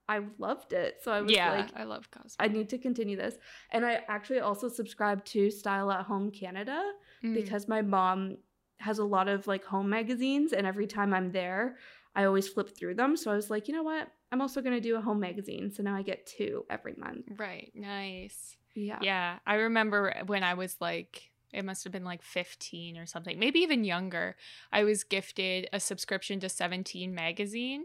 I 0.09 0.21
loved 0.38 0.73
it. 0.73 0.99
So 1.02 1.12
I 1.12 1.21
was 1.21 1.32
yeah, 1.32 1.50
like 1.52 1.71
I 1.76 1.85
love 1.85 2.11
Cosmo. 2.11 2.37
I 2.38 2.49
need 2.49 2.68
to 2.71 2.78
continue 2.78 3.16
this. 3.16 3.37
And 3.71 3.87
I 3.87 4.00
actually 4.09 4.40
also 4.40 4.68
subscribe 4.68 5.25
to 5.26 5.50
Style 5.50 5.90
at 5.90 6.04
Home 6.06 6.30
Canada 6.30 6.82
Mm. 7.25 7.35
because 7.35 7.68
my 7.68 7.82
mom 7.82 8.38
has 8.78 8.99
a 8.99 9.04
lot 9.04 9.28
of 9.28 9.47
like 9.47 9.64
home 9.64 9.88
magazines 9.88 10.52
and 10.52 10.66
every 10.66 10.88
time 10.88 11.14
I'm 11.14 11.30
there, 11.30 11.76
I 12.16 12.25
always 12.25 12.49
flip 12.49 12.76
through 12.76 12.97
them. 12.97 13.16
So 13.16 13.30
I 13.30 13.37
was 13.37 13.49
like, 13.49 13.68
you 13.68 13.75
know 13.75 13.85
what? 13.85 14.09
I'm 14.32 14.40
also 14.40 14.61
going 14.61 14.75
to 14.75 14.80
do 14.80 14.97
a 14.97 15.00
home 15.00 15.21
magazine. 15.21 15.71
So 15.73 15.82
now 15.85 15.94
I 15.94 16.02
get 16.02 16.26
two 16.26 16.64
every 16.68 16.94
month. 16.97 17.26
right, 17.38 17.71
nice. 17.75 18.56
Yeah. 18.75 18.99
Yeah, 19.02 19.38
I 19.47 19.54
remember 19.54 20.12
when 20.26 20.42
I 20.42 20.54
was 20.54 20.76
like, 20.80 21.30
it 21.52 21.64
must 21.64 21.85
have 21.85 21.92
been 21.92 22.04
like 22.04 22.23
15 22.23 22.97
or 22.97 23.06
something, 23.06 23.38
maybe 23.38 23.61
even 23.61 23.85
younger. 23.85 24.37
I 24.73 24.85
was 24.85 25.04
gifted 25.04 25.68
a 25.73 25.78
subscription 25.78 26.40
to 26.40 26.49
17 26.49 27.14
magazine. 27.14 27.85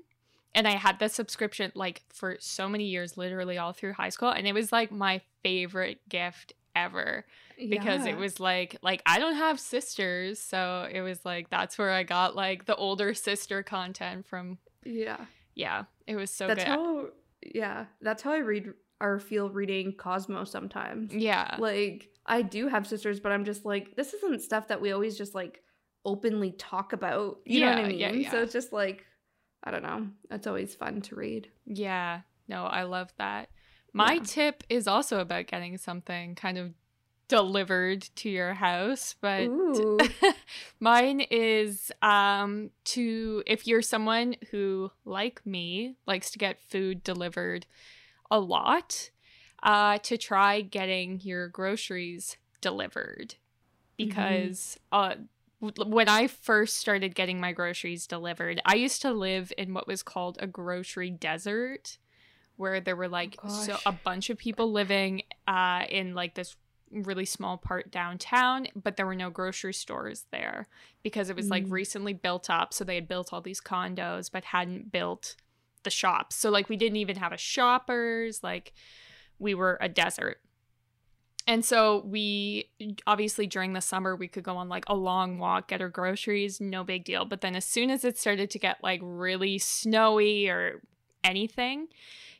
And 0.58 0.68
I 0.68 0.72
had 0.72 0.98
the 1.00 1.08
subscription 1.08 1.72
like 1.76 2.02
for 2.10 2.36
so 2.40 2.68
many 2.68 2.86
years, 2.86 3.16
literally 3.16 3.58
all 3.58 3.72
through 3.74 3.94
high 3.94 4.10
school. 4.10 4.30
And 4.30 4.48
it 4.48 4.54
was 4.54 4.72
like 4.72 4.92
my 4.92 5.22
favorite 5.44 6.00
gift 6.10 6.52
ever 6.76 7.26
because 7.58 8.06
Yeah. 8.06 8.12
it 8.14 8.18
was 8.18 8.40
like 8.40 8.76
like 8.82 9.02
I 9.06 9.20
don't 9.20 9.36
have 9.36 9.60
sisters, 9.60 10.40
so 10.40 10.88
it 10.92 11.02
was 11.02 11.24
like 11.24 11.50
that's 11.50 11.78
where 11.78 11.92
I 11.92 12.04
got 12.04 12.36
like 12.36 12.66
the 12.66 12.76
older 12.76 13.14
sister 13.14 13.64
content 13.64 14.26
from. 14.28 14.58
Yeah. 14.84 15.26
Yeah, 15.56 15.86
it 16.08 16.16
was 16.16 16.30
so 16.32 16.48
that's 16.48 16.64
good. 16.64 16.68
how 16.70 17.06
yeah, 17.54 17.86
that's 18.02 18.22
how 18.24 18.32
I 18.32 18.40
read 18.40 18.74
or 19.00 19.20
feel 19.20 19.50
reading 19.52 19.94
Cosmo 19.94 20.44
sometimes. 20.44 21.14
yeah. 21.14 21.56
Like 21.60 22.10
I 22.26 22.42
do 22.42 22.68
have 22.68 22.86
sisters, 22.88 23.20
but 23.20 23.32
I'm 23.32 23.46
just 23.46 23.64
like 23.66 23.96
this 23.96 24.14
isn't 24.16 24.42
stuff 24.42 24.68
that 24.70 24.82
we 24.82 24.92
always 24.92 25.18
just 25.18 25.34
like 25.36 25.62
openly 26.06 26.52
talk 26.52 26.94
about. 26.94 27.38
You 27.46 27.62
know 27.62 27.70
what 27.70 27.78
I 27.86 27.88
mean? 27.90 28.00
yeah, 28.00 28.32
So 28.32 28.42
it's 28.42 28.54
just 28.54 28.72
like 28.74 29.04
I 29.64 29.72
don't 29.72 29.84
know. 29.84 30.08
It's 30.32 30.48
always 30.48 30.76
fun 30.76 31.02
to 31.02 31.16
read. 31.16 31.50
Yeah, 31.66 32.22
no, 32.48 32.66
I 32.66 32.84
love 32.84 33.12
that. 33.18 33.50
My 33.94 34.16
Yeah. 34.16 34.24
tip 34.26 34.64
is 34.70 34.88
also 34.88 35.20
about 35.20 35.48
getting 35.48 35.78
something 35.78 36.36
kind 36.36 36.58
of 36.58 36.74
delivered 37.28 38.04
to 38.16 38.30
your 38.30 38.54
house, 38.54 39.16
but 39.20 39.50
mine 40.80 41.20
is 41.20 41.92
um 42.02 42.70
to 42.86 43.44
if 43.46 43.68
you're 43.68 43.82
someone 43.82 44.36
who 44.52 44.92
like 45.04 45.46
me 45.46 45.96
likes 46.06 46.32
to 46.32 46.40
get 46.40 46.60
food 46.62 47.04
delivered 47.04 47.66
a 48.32 48.40
lot, 48.40 49.10
uh 49.64 49.98
to 50.00 50.18
try 50.18 50.62
getting 50.62 51.20
your 51.22 51.50
groceries 51.50 52.38
delivered 52.62 53.36
because 53.98 54.78
uh 54.92 55.10
w- 55.10 55.28
when 55.60 56.08
I 56.08 56.28
first 56.28 56.78
started 56.78 57.16
getting 57.16 57.40
my 57.40 57.52
groceries 57.52 58.06
delivered, 58.08 58.62
I 58.66 58.76
used 58.76 59.02
to 59.02 59.12
live 59.12 59.52
in 59.58 59.74
what 59.74 59.88
was 59.88 60.04
called 60.04 60.38
a 60.40 60.48
grocery 60.48 61.10
desert 61.10 61.98
where 62.58 62.80
there 62.80 62.96
were 62.96 63.08
like 63.08 63.38
so 63.48 63.78
a 63.86 63.92
bunch 63.92 64.30
of 64.30 64.38
people 64.38 64.72
living 64.72 65.22
uh 65.48 65.84
in 65.90 66.16
like 66.16 66.34
this 66.36 66.56
really 66.92 67.26
small 67.26 67.58
part 67.58 67.92
downtown, 67.92 68.68
but 68.76 68.96
there 68.96 69.06
were 69.06 69.16
no 69.16 69.30
grocery 69.30 69.74
stores 69.74 70.26
there 70.32 70.68
because 71.04 71.30
it 71.30 71.36
was 71.36 71.50
like 71.50 71.66
Mm. 71.66 71.72
recently 71.72 72.14
built 72.14 72.50
up. 72.50 72.74
So 72.74 72.84
they 72.84 72.96
had 72.96 73.08
built 73.08 73.34
all 73.34 73.42
these 73.42 73.60
condos, 73.60 74.32
but 74.32 74.46
hadn't 74.46 74.92
built 74.92 75.36
the 75.84 75.90
shops. 75.90 76.36
So 76.38 76.50
like 76.50 76.70
we 76.70 76.78
didn't 76.78 76.96
even 76.96 77.18
have 77.18 77.34
a 77.34 77.38
shoppers. 77.38 78.42
Like 78.42 78.74
we 79.38 79.54
were 79.54 79.78
a 79.82 79.90
desert. 79.90 80.40
And 81.48 81.64
so 81.64 82.04
we 82.06 82.70
obviously 83.08 83.48
during 83.48 83.72
the 83.72 83.82
summer 83.82 84.16
we 84.16 84.28
could 84.28 84.44
go 84.44 84.58
on 84.58 84.68
like 84.68 84.84
a 84.88 84.96
long 84.96 85.40
walk, 85.40 85.70
get 85.70 85.82
our 85.82 85.90
groceries, 85.90 86.60
no 86.60 86.84
big 86.84 87.06
deal. 87.06 87.24
But 87.24 87.40
then 87.40 87.56
as 87.56 87.64
soon 87.64 87.90
as 87.90 88.04
it 88.04 88.18
started 88.18 88.50
to 88.52 88.60
get 88.60 88.84
like 88.84 89.00
really 89.02 89.58
snowy 89.58 90.50
or 90.50 90.82
anything, 91.24 91.88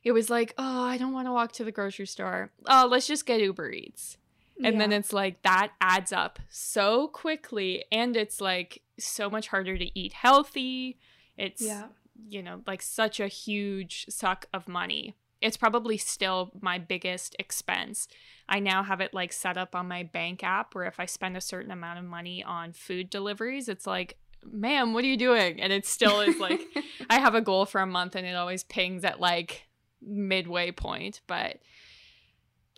it 0.04 0.12
was 0.12 0.30
like, 0.30 0.54
oh, 0.58 0.84
I 0.84 0.98
don't 0.98 1.14
want 1.14 1.28
to 1.28 1.32
walk 1.32 1.54
to 1.54 1.64
the 1.64 1.72
grocery 1.72 2.06
store. 2.06 2.52
Oh, 2.68 2.88
let's 2.92 3.08
just 3.08 3.26
get 3.26 3.40
Uber 3.40 3.72
Eats. 3.72 4.18
And 4.64 4.82
then 4.82 4.92
it's 4.92 5.14
like 5.14 5.44
that 5.44 5.72
adds 5.80 6.12
up 6.12 6.40
so 6.50 7.08
quickly 7.10 7.86
and 7.92 8.18
it's 8.18 8.42
like 8.42 8.82
so 8.98 9.30
much 9.30 9.50
harder 9.50 9.78
to 9.78 10.00
eat 10.00 10.14
healthy. 10.14 10.98
It's 11.38 11.62
yeah. 11.62 11.88
you 12.28 12.42
know, 12.42 12.62
like 12.66 12.82
such 12.82 13.20
a 13.20 13.28
huge 13.28 14.08
suck 14.10 14.48
of 14.54 14.68
money. 14.68 15.16
It's 15.42 15.58
probably 15.58 15.98
still 15.98 16.52
my 16.62 16.78
biggest 16.78 17.36
expense. 17.40 18.08
I 18.50 18.60
now 18.60 18.84
have 18.84 19.02
it 19.02 19.14
like 19.14 19.34
set 19.34 19.58
up 19.58 19.76
on 19.76 19.88
my 19.88 20.04
bank 20.04 20.44
app 20.44 20.74
where 20.74 20.86
if 20.86 21.00
I 21.00 21.06
spend 21.06 21.38
a 21.38 21.42
certain 21.42 21.72
amount 21.72 22.00
of 22.00 22.06
money 22.06 22.44
on 22.44 22.74
food 22.74 23.10
deliveries, 23.10 23.70
it's 23.70 23.86
like, 23.86 24.18
ma'am, 24.44 24.94
what 24.94 25.04
are 25.04 25.08
you 25.08 25.18
doing? 25.18 25.62
And 25.62 25.72
it 25.74 25.86
still 25.86 26.22
is 26.22 26.40
like, 26.40 26.62
I 27.10 27.20
have 27.20 27.36
a 27.36 27.42
goal 27.42 27.66
for 27.66 27.82
a 27.82 27.88
month 27.88 28.16
and 28.16 28.26
it 28.26 28.36
always 28.36 28.64
pings 28.64 29.04
at 29.04 29.20
like 29.20 29.68
midway 30.02 30.72
point. 30.72 31.22
But 31.28 31.60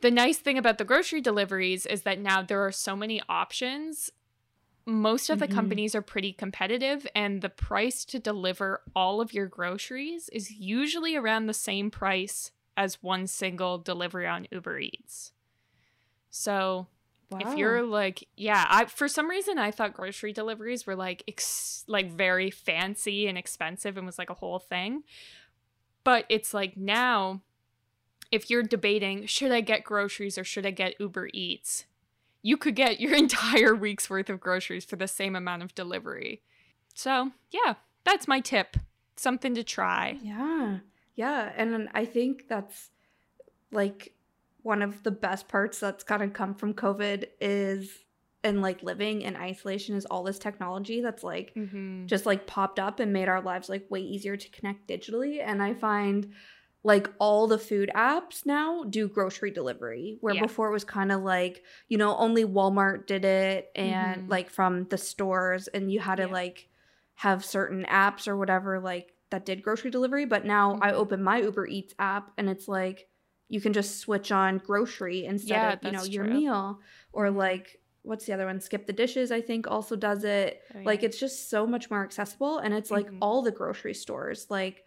the 0.02 0.12
nice 0.12 0.38
thing 0.38 0.58
about 0.58 0.78
the 0.78 0.86
grocery 0.86 1.22
deliveries 1.22 1.86
is 1.86 2.04
that 2.04 2.20
now 2.20 2.42
there 2.42 2.66
are 2.66 2.72
so 2.72 2.96
many 2.96 3.22
options. 3.28 4.10
Most 4.90 5.30
of 5.30 5.40
the 5.40 5.48
Mhm. 5.48 5.54
companies 5.54 5.96
are 5.96 6.02
pretty 6.02 6.34
competitive, 6.34 7.06
and 7.16 7.42
the 7.42 7.50
price 7.50 8.04
to 8.06 8.20
deliver 8.20 8.84
all 8.96 9.22
of 9.22 9.34
your 9.34 9.46
groceries 9.48 10.30
is 10.30 10.52
usually 10.52 11.16
around 11.16 11.46
the 11.46 11.54
same 11.54 11.92
price 11.92 12.52
as 12.76 13.04
one 13.04 13.28
single 13.28 13.78
delivery 13.78 14.26
on 14.28 14.48
Uber 14.52 14.80
Eats. 14.80 15.32
So 16.30 16.88
wow. 17.30 17.40
if 17.40 17.58
you're 17.58 17.84
like 17.84 18.28
yeah 18.38 18.66
i 18.70 18.86
for 18.86 19.08
some 19.08 19.30
reason 19.30 19.58
i 19.60 19.70
thought 19.72 19.94
grocery 19.94 20.32
deliveries 20.34 20.86
were 20.88 20.96
like 20.96 21.24
ex- 21.28 21.84
like 21.88 22.12
very 22.12 22.50
fancy 22.50 23.28
and 23.28 23.38
expensive 23.38 23.98
and 23.98 24.06
was 24.06 24.18
like 24.18 24.30
a 24.30 24.36
whole 24.36 24.60
thing 24.60 25.04
but 26.04 26.26
it's 26.30 26.54
like 26.54 26.76
now 26.78 27.42
if 28.32 28.50
you're 28.50 28.64
debating 28.64 29.26
should 29.26 29.52
i 29.52 29.62
get 29.62 29.84
groceries 29.84 30.38
or 30.38 30.44
should 30.44 30.66
i 30.66 30.72
get 30.72 31.00
uber 31.00 31.30
eats 31.34 31.86
you 32.42 32.58
could 32.58 32.76
get 32.76 33.00
your 33.00 33.16
entire 33.26 33.76
week's 33.76 34.10
worth 34.10 34.30
of 34.30 34.40
groceries 34.40 34.86
for 34.86 34.96
the 34.96 35.08
same 35.08 35.36
amount 35.36 35.64
of 35.64 35.76
delivery 35.76 36.42
so 36.94 37.32
yeah 37.52 37.76
that's 38.04 38.28
my 38.28 38.40
tip 38.40 38.78
something 39.20 39.54
to 39.56 39.64
try 39.64 40.18
Yeah. 40.22 40.80
Yeah. 41.16 41.52
And 41.58 41.90
I 41.94 42.06
think 42.06 42.48
that's 42.48 42.92
like 43.72 44.14
one 44.62 44.82
of 44.82 45.04
the 45.04 45.12
best 45.12 45.50
parts 45.50 45.80
that's 45.80 46.04
kind 46.04 46.24
of 46.24 46.32
come 46.32 46.56
from 46.56 46.74
COVID 46.74 47.26
is 47.42 48.06
and 48.42 48.62
like 48.62 48.82
living 48.84 49.24
in 49.24 49.36
isolation 49.36 49.98
is 49.98 50.06
all 50.06 50.24
this 50.24 50.40
technology 50.40 51.02
that's 51.02 51.24
like 51.24 51.54
mm-hmm. 51.56 52.06
just 52.06 52.26
like 52.26 52.48
popped 52.48 52.80
up 52.80 53.02
and 53.02 53.12
made 53.12 53.28
our 53.28 53.42
lives 53.42 53.68
like 53.68 53.92
way 53.92 54.00
easier 54.00 54.38
to 54.38 54.50
connect 54.52 54.88
digitally. 54.88 55.44
And 55.46 55.62
I 55.62 55.74
find 55.74 56.32
like 56.84 57.10
all 57.20 57.48
the 57.48 57.58
food 57.60 57.92
apps 57.96 58.46
now 58.46 58.84
do 58.86 59.08
grocery 59.08 59.52
delivery, 59.52 60.18
where 60.22 60.34
Yeah. 60.34 60.42
before 60.48 60.70
it 60.70 60.74
was 60.74 60.86
kind 60.86 61.12
of 61.12 61.22
like, 61.22 61.64
you 61.90 61.98
know, 61.98 62.16
only 62.18 62.46
Walmart 62.46 63.06
did 63.06 63.26
it 63.26 63.70
and 63.76 64.24
Mhm. 64.24 64.28
like 64.28 64.50
from 64.50 64.86
the 64.86 64.98
stores, 64.98 65.68
and 65.70 65.92
you 65.92 66.00
had 66.00 66.16
to 66.16 66.28
Yeah. 66.28 66.34
like 66.34 66.70
have 67.16 67.44
certain 67.44 67.84
apps 67.86 68.28
or 68.28 68.38
whatever 68.38 68.80
like 68.80 69.14
that 69.30 69.46
did 69.46 69.62
grocery 69.62 69.92
delivery. 69.92 70.26
But 70.26 70.46
now 70.46 70.78
I 70.82 70.92
Mhm. 70.92 70.94
open 70.94 71.22
my 71.22 71.40
Uber 71.42 71.68
Eats 71.68 71.94
app 72.00 72.32
and 72.38 72.50
it's 72.50 72.68
like 72.68 73.10
you 73.50 73.60
can 73.60 73.74
just 73.74 73.98
switch 74.00 74.32
on 74.32 74.60
grocery 74.60 75.26
instead 75.26 75.64
Yeah, 75.64 75.74
of, 75.74 75.84
you 75.84 75.92
know, 75.92 76.04
your 76.04 76.24
true. 76.24 76.30
meal. 76.32 76.80
Or 77.12 77.30
Mhm. 77.30 77.36
like, 77.38 77.82
what's 78.04 78.26
the 78.26 78.34
other 78.34 78.46
one? 78.46 78.62
Skip 78.62 78.86
the 78.88 78.94
dishes, 78.94 79.32
I 79.32 79.42
think, 79.42 79.68
also 79.68 79.96
does 79.96 80.24
it 80.24 80.62
Oh, 80.74 80.80
like 80.86 81.04
it's 81.04 81.20
just 81.20 81.50
so 81.50 81.68
much 81.68 81.90
more 81.92 82.04
accessible 82.04 82.60
and 82.60 82.74
it's 82.74 82.92
like 82.92 83.10
Mhm. 83.10 83.20
all 83.22 83.42
the 83.42 83.52
grocery 83.52 83.94
stores 83.94 84.48
like 84.50 84.86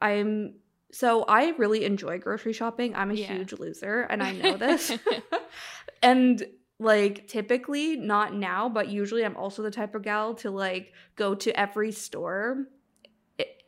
i'm 0.00 0.54
so 1.00 1.24
i 1.28 1.42
really 1.58 1.84
enjoy 1.84 2.18
grocery 2.18 2.52
shopping 2.52 2.94
i'm 2.94 3.10
a 3.10 3.14
Yeah. 3.14 3.34
huge 3.34 3.52
loser 3.62 4.02
and 4.10 4.22
i 4.22 4.32
know 4.32 4.56
this 4.56 4.92
and 6.02 6.42
like 6.78 7.26
typically 7.28 7.96
not 7.96 8.34
now 8.34 8.68
but 8.68 8.88
usually 8.88 9.24
i'm 9.24 9.36
also 9.36 9.62
the 9.62 9.70
type 9.70 9.94
of 9.94 10.02
gal 10.02 10.34
to 10.36 10.50
like 10.50 10.92
go 11.16 11.34
to 11.34 11.50
every 11.58 11.92
store 11.92 12.66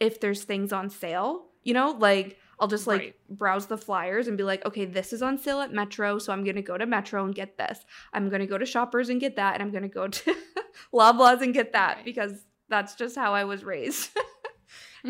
if 0.00 0.20
there's 0.20 0.44
things 0.44 0.73
on 0.73 0.88
sale 0.90 1.47
you 1.62 1.75
know 1.75 1.90
like 1.99 2.38
i'll 2.61 2.68
just 2.68 2.87
like 2.87 3.00
Right. 3.00 3.14
browse 3.28 3.66
the 3.66 3.78
flyers 3.78 4.28
and 4.28 4.37
be 4.38 4.44
like 4.44 4.64
okay 4.66 4.85
this 4.85 5.12
is 5.12 5.23
on 5.23 5.38
sale 5.38 5.61
at 5.61 5.73
metro 5.73 6.18
so 6.18 6.32
i'm 6.32 6.44
gonna 6.44 6.62
go 6.62 6.76
to 6.78 6.87
metro 6.87 7.25
and 7.25 7.35
get 7.35 7.56
this 7.58 7.78
i'm 8.12 8.28
gonna 8.30 8.47
go 8.47 8.58
to 8.58 8.66
shoppers 8.66 9.08
and 9.11 9.20
get 9.20 9.37
that 9.37 9.54
and 9.54 9.62
i'm 9.62 9.70
gonna 9.73 9.88
go 9.88 10.08
to 10.08 10.35
loblaws 10.94 11.40
and 11.42 11.52
get 11.54 11.73
that 11.73 11.97
Right. 11.97 12.04
because 12.04 12.32
that's 12.68 12.94
just 12.94 13.16
how 13.16 13.32
i 13.35 13.44
was 13.44 13.64
raised 13.64 14.11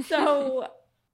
so 0.06 0.68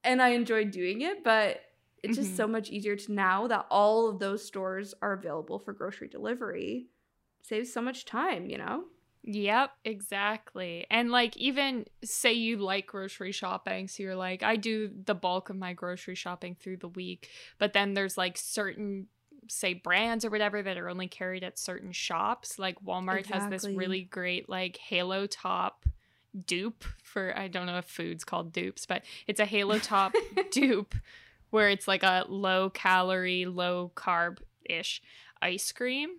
and 0.04 0.22
i 0.22 0.28
enjoyed 0.30 0.70
doing 0.70 1.00
it 1.00 1.24
but 1.24 1.60
it's 2.02 2.16
just 2.16 2.32
Mhm. 2.32 2.36
so 2.36 2.46
much 2.46 2.68
easier 2.70 2.96
to 2.96 3.12
now 3.12 3.46
that 3.46 3.66
all 3.70 4.08
of 4.08 4.18
those 4.18 4.44
stores 4.44 4.94
are 5.00 5.14
available 5.14 5.58
for 5.58 5.72
grocery 5.72 6.08
delivery 6.08 6.86
saves 7.42 7.72
so 7.72 7.80
much 7.80 8.04
time 8.04 8.46
you 8.46 8.58
know 8.58 8.84
Yep, 9.26 9.70
exactly. 9.86 10.86
And 10.90 11.10
like 11.10 11.34
even 11.38 11.86
say 12.04 12.34
you 12.34 12.58
like 12.58 12.86
grocery 12.86 13.32
shopping, 13.32 13.88
so 13.88 14.02
you're 14.02 14.14
like 14.14 14.42
I 14.42 14.56
do 14.56 14.90
the 15.06 15.14
bulk 15.14 15.48
of 15.48 15.56
my 15.56 15.72
grocery 15.72 16.14
shopping 16.14 16.54
through 16.54 16.76
the 16.76 16.88
week, 16.88 17.30
but 17.58 17.72
then 17.72 17.94
there's 17.94 18.18
like 18.18 18.36
certain 18.36 19.06
say 19.48 19.72
brands 19.72 20.26
or 20.26 20.30
whatever 20.30 20.62
that 20.62 20.76
are 20.76 20.90
only 20.90 21.08
carried 21.08 21.42
at 21.42 21.58
certain 21.58 21.92
shops. 21.92 22.58
Like 22.58 22.78
Walmart 22.84 23.24
has 23.26 23.46
this 23.48 23.64
really 23.64 24.02
great 24.02 24.48
like 24.50 24.76
Halo 24.76 25.26
Top 25.26 25.86
dupe 26.46 26.84
for 27.02 27.36
I 27.38 27.48
don't 27.48 27.66
know 27.66 27.78
if 27.78 27.84
food's 27.86 28.24
called 28.24 28.52
dupes, 28.52 28.86
but 28.86 29.02
it's 29.26 29.40
a 29.40 29.44
Halo 29.44 29.78
Top 29.78 30.12
dupe 30.50 30.94
where 31.50 31.68
it's 31.68 31.86
like 31.86 32.02
a 32.02 32.24
low 32.28 32.70
calorie, 32.70 33.46
low 33.46 33.92
carb 33.94 34.38
ish 34.68 35.00
ice 35.40 35.70
cream. 35.72 36.10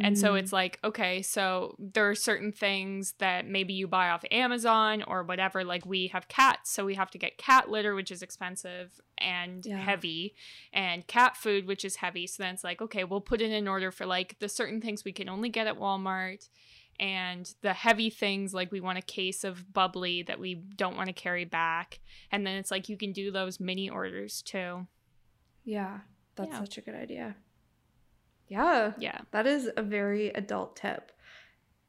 And 0.00 0.18
so 0.18 0.32
Mm. 0.32 0.40
it's 0.40 0.52
like, 0.52 0.80
okay, 0.82 1.22
so 1.22 1.76
there 1.78 2.10
are 2.10 2.16
certain 2.16 2.50
things 2.50 3.14
that 3.18 3.46
maybe 3.46 3.74
you 3.74 3.86
buy 3.86 4.08
off 4.10 4.24
Amazon 4.32 5.04
or 5.06 5.22
whatever. 5.22 5.62
Like 5.62 5.86
we 5.86 6.08
have 6.08 6.26
cats, 6.26 6.72
so 6.72 6.84
we 6.84 6.96
have 6.96 7.12
to 7.12 7.18
get 7.18 7.38
cat 7.38 7.70
litter, 7.70 7.94
which 7.94 8.10
is 8.10 8.20
expensive 8.20 9.00
and 9.18 9.64
Yeah. 9.64 9.78
heavy, 9.78 10.34
and 10.72 11.06
cat 11.06 11.36
food, 11.36 11.68
which 11.68 11.84
is 11.84 11.94
heavy. 11.96 12.26
So 12.26 12.42
then 12.42 12.54
it's 12.54 12.64
like, 12.64 12.82
okay, 12.82 13.04
we'll 13.04 13.20
put 13.20 13.40
in 13.40 13.52
an 13.52 13.68
order 13.68 13.92
for 13.92 14.04
like 14.04 14.36
the 14.40 14.48
certain 14.48 14.80
things 14.80 15.04
we 15.04 15.12
can 15.12 15.28
only 15.28 15.48
get 15.48 15.68
at 15.68 15.78
Walmart. 15.78 16.48
And 17.00 17.52
the 17.62 17.72
heavy 17.72 18.08
things, 18.10 18.54
like 18.54 18.70
we 18.70 18.80
want 18.80 18.98
a 18.98 19.02
case 19.02 19.42
of 19.44 19.72
bubbly 19.72 20.22
that 20.22 20.38
we 20.38 20.54
don't 20.54 20.96
want 20.96 21.08
to 21.08 21.12
carry 21.12 21.44
back. 21.44 22.00
And 22.30 22.46
then 22.46 22.56
it's 22.56 22.70
like 22.70 22.88
you 22.88 22.96
can 22.96 23.12
do 23.12 23.30
those 23.30 23.58
mini 23.60 23.88
orders 23.90 24.42
too. 24.42 24.86
yeah 25.64 26.00
that's 26.36 26.50
Yeah. 26.50 26.58
such 26.60 26.78
a 26.78 26.80
good 26.82 26.94
idea 26.94 27.36
yeah 28.48 28.92
Yeah. 28.98 29.20
that 29.30 29.46
is 29.46 29.70
a 29.76 29.82
very 29.82 30.28
adult 30.30 30.76
tip 30.76 31.10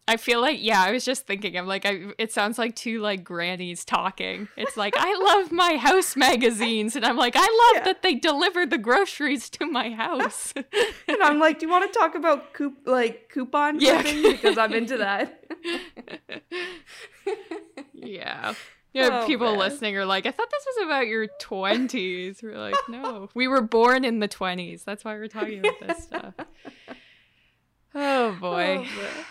I 0.07 0.17
feel 0.17 0.39
like 0.39 0.59
yeah, 0.61 0.83
I 0.83 0.91
was 0.91 1.03
just 1.03 1.25
thinking 1.25 1.57
I'm 1.57 1.65
like 1.65 1.83
I 1.85 2.11
it 2.19 2.31
sounds 2.31 2.59
like 2.59 2.75
two 2.75 3.01
like 3.01 3.23
grannies 3.23 3.83
talking. 3.83 4.47
It's 4.55 4.77
like 4.77 4.93
I 4.95 5.15
love 5.33 5.51
my 5.51 5.77
house 5.77 6.15
magazines 6.15 6.95
and 6.95 7.03
I'm 7.03 7.17
like 7.17 7.35
I 7.35 7.39
love 7.41 7.77
Yeah. 7.77 7.83
that 7.85 8.03
they 8.03 8.13
deliver 8.15 8.65
the 8.67 8.77
groceries 8.77 9.49
to 9.51 9.65
my 9.65 9.89
house. 9.89 10.53
and 11.07 11.23
i'm 11.23 11.39
like 11.39 11.57
do 11.59 11.65
you 11.65 11.71
want 11.71 11.91
to 11.91 11.99
talk 11.99 12.13
about 12.15 12.53
coup- 12.53 12.77
like 12.85 13.29
coupon 13.33 13.79
Yeah. 13.79 14.01
clipping 14.03 14.31
because 14.31 14.57
i'm 14.59 14.73
into 14.73 14.97
that 14.97 15.43
yeah. 17.93 18.53
Yeah, 18.93 19.23
Oh, 19.23 19.27
people 19.27 19.49
man. 19.51 19.59
listening 19.59 19.97
are 19.97 20.05
like, 20.05 20.25
I 20.25 20.31
thought 20.31 20.49
this 20.49 20.65
was 20.77 20.85
about 20.85 21.07
your 21.07 21.27
20s. 21.41 22.41
We're 22.41 22.57
like, 22.57 22.75
no, 22.87 23.27
we 23.33 23.45
were 23.45 23.61
born 23.61 24.05
in 24.05 24.19
the 24.19 24.27
20s. 24.29 24.85
That's 24.85 25.03
why 25.03 25.15
we're 25.15 25.27
talking 25.27 25.59
about 25.59 25.79
this 25.85 26.03
stuff. 26.03 26.33
Oh 27.93 28.37
boy. 28.39 28.85
Oh. 28.87 29.25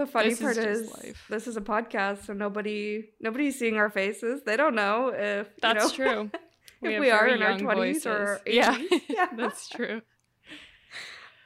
The 0.00 0.06
funny 0.06 0.30
This 0.30 0.40
part 0.40 0.56
is, 0.56 0.90
life. 0.92 1.26
this 1.28 1.46
is 1.46 1.56
a 1.56 1.60
podcast, 1.60 2.24
so 2.26 2.32
nobody 2.32 3.10
nobody's 3.20 3.58
seeing 3.58 3.76
our 3.76 3.90
faces. 3.90 4.42
They 4.44 4.56
don't 4.56 4.74
know 4.74 5.08
if 5.14 5.46
you 5.48 5.52
That's 5.60 5.84
know, 5.84 5.94
true. 5.94 6.30
if 6.82 6.92
have 6.92 7.00
we 7.00 7.10
are 7.10 7.28
in 7.28 7.42
our 7.42 7.58
twenties 7.58 8.06
or 8.06 8.40
voices. 8.44 8.54
Yeah. 8.54 8.76
eighties. 8.78 9.02
Yeah. 9.08 9.26
That's 9.36 9.68
true. 9.68 10.00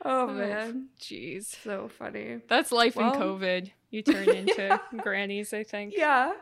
oh 0.05 0.23
Oh, 0.23 0.27
man, 0.29 0.89
Jeez. 1.01 1.55
so 1.63 1.89
funny. 1.89 2.41
That's 2.49 2.71
life 2.73 2.97
Well- 2.97 3.15
in 3.15 3.21
COVID. 3.21 3.71
You 3.91 4.03
turn 4.03 4.29
into 4.29 4.81
grannies, 5.03 5.53
I 5.55 5.63
think. 5.65 5.95
Yeah. 5.97 6.33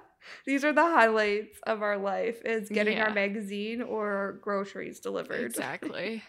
These 0.47 0.64
are 0.64 0.73
the 0.73 0.83
highlights 0.83 1.59
of 1.64 1.83
our 1.83 1.99
life 1.99 2.40
is 2.45 2.69
getting 2.69 2.99
our 3.00 3.12
magazine 3.12 3.83
or 3.83 4.38
groceries 4.40 5.00
delivered. 5.00 5.45
Exactly. 5.45 6.23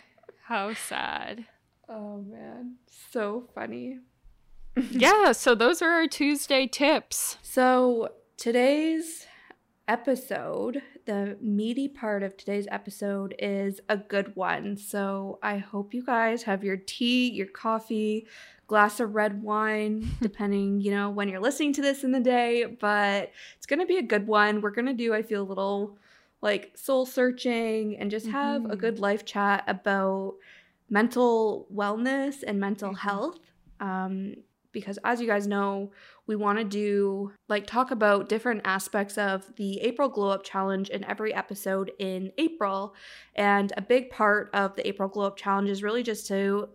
How 0.44 0.74
sad. 0.74 1.46
Oh 1.88 2.22
man. 2.22 2.76
So 3.12 3.48
funny. 3.56 4.00
Yeah, 4.92 5.32
so 5.34 5.56
those 5.56 5.82
are 5.82 5.90
our 5.90 6.08
Tuesday 6.08 6.68
tips. 6.68 7.38
So 7.42 8.10
today's 8.38 9.26
episode, 9.88 10.82
the 11.06 11.38
meaty 11.42 11.88
part 11.88 12.24
of 12.24 12.38
today's 12.38 12.68
episode 12.72 13.36
is 13.40 13.82
a 13.90 13.98
good 13.98 14.36
one. 14.36 14.78
So 14.78 15.40
I 15.44 15.58
hope 15.58 15.94
you 15.94 16.04
guys 16.04 16.44
have 16.44 16.64
your 16.64 16.78
tea, 16.78 17.30
your 17.32 17.48
coffee, 17.48 18.28
glass 18.68 19.00
of 19.00 19.14
red 19.14 19.44
wine, 19.44 20.10
depending, 20.22 20.82
you 20.82 20.92
know, 20.92 21.10
when 21.10 21.28
you're 21.30 21.42
listening 21.42 21.74
to 21.74 21.82
this 21.82 22.04
in 22.04 22.12
the 22.12 22.20
day, 22.20 22.66
but 22.66 23.32
it's 23.58 23.66
going 23.66 23.80
to 23.80 23.86
be 23.86 23.98
a 23.98 24.02
good 24.04 24.26
one. 24.28 24.62
We're 24.62 24.72
going 24.72 24.88
to 24.88 24.94
do 24.94 25.14
I 25.14 25.22
feel 25.22 25.42
a 25.44 25.44
little 25.44 25.98
like 26.42 26.72
soul 26.76 27.06
searching 27.06 27.98
and 27.98 28.10
just 28.12 28.28
have 28.28 28.66
a 28.66 28.70
Mhm. 28.76 28.80
good 28.80 29.00
life 29.00 29.24
chat 29.26 29.64
about 29.68 30.36
mental 30.90 31.68
wellness 31.74 32.44
and 32.46 32.60
mental 32.60 32.92
Mhm. 32.92 32.98
health. 32.98 33.40
Um 33.80 34.36
because 34.74 35.00
as 35.06 35.22
you 35.22 35.28
guys 35.28 35.48
know, 35.48 35.92
we 36.28 36.36
want 36.36 36.58
to 36.58 36.66
do 36.66 37.32
like 37.48 37.66
talk 37.66 37.92
about 37.92 38.28
different 38.28 38.62
aspects 38.66 39.18
of 39.18 39.56
the 39.56 39.80
April 39.82 40.10
Glow 40.10 40.30
Up 40.30 40.44
Challenge 40.44 40.90
in 40.90 41.04
every 41.06 41.34
episode 41.34 41.92
in 42.00 42.32
April. 42.38 42.96
And 43.36 43.72
a 43.78 43.82
big 43.82 44.10
part 44.10 44.50
of 44.54 44.76
the 44.76 44.86
April 44.88 45.08
Glow 45.08 45.26
Up 45.28 45.38
Challenge 45.38 45.70
is 45.70 45.84
really 45.84 46.04
just 46.04 46.28
to 46.28 46.70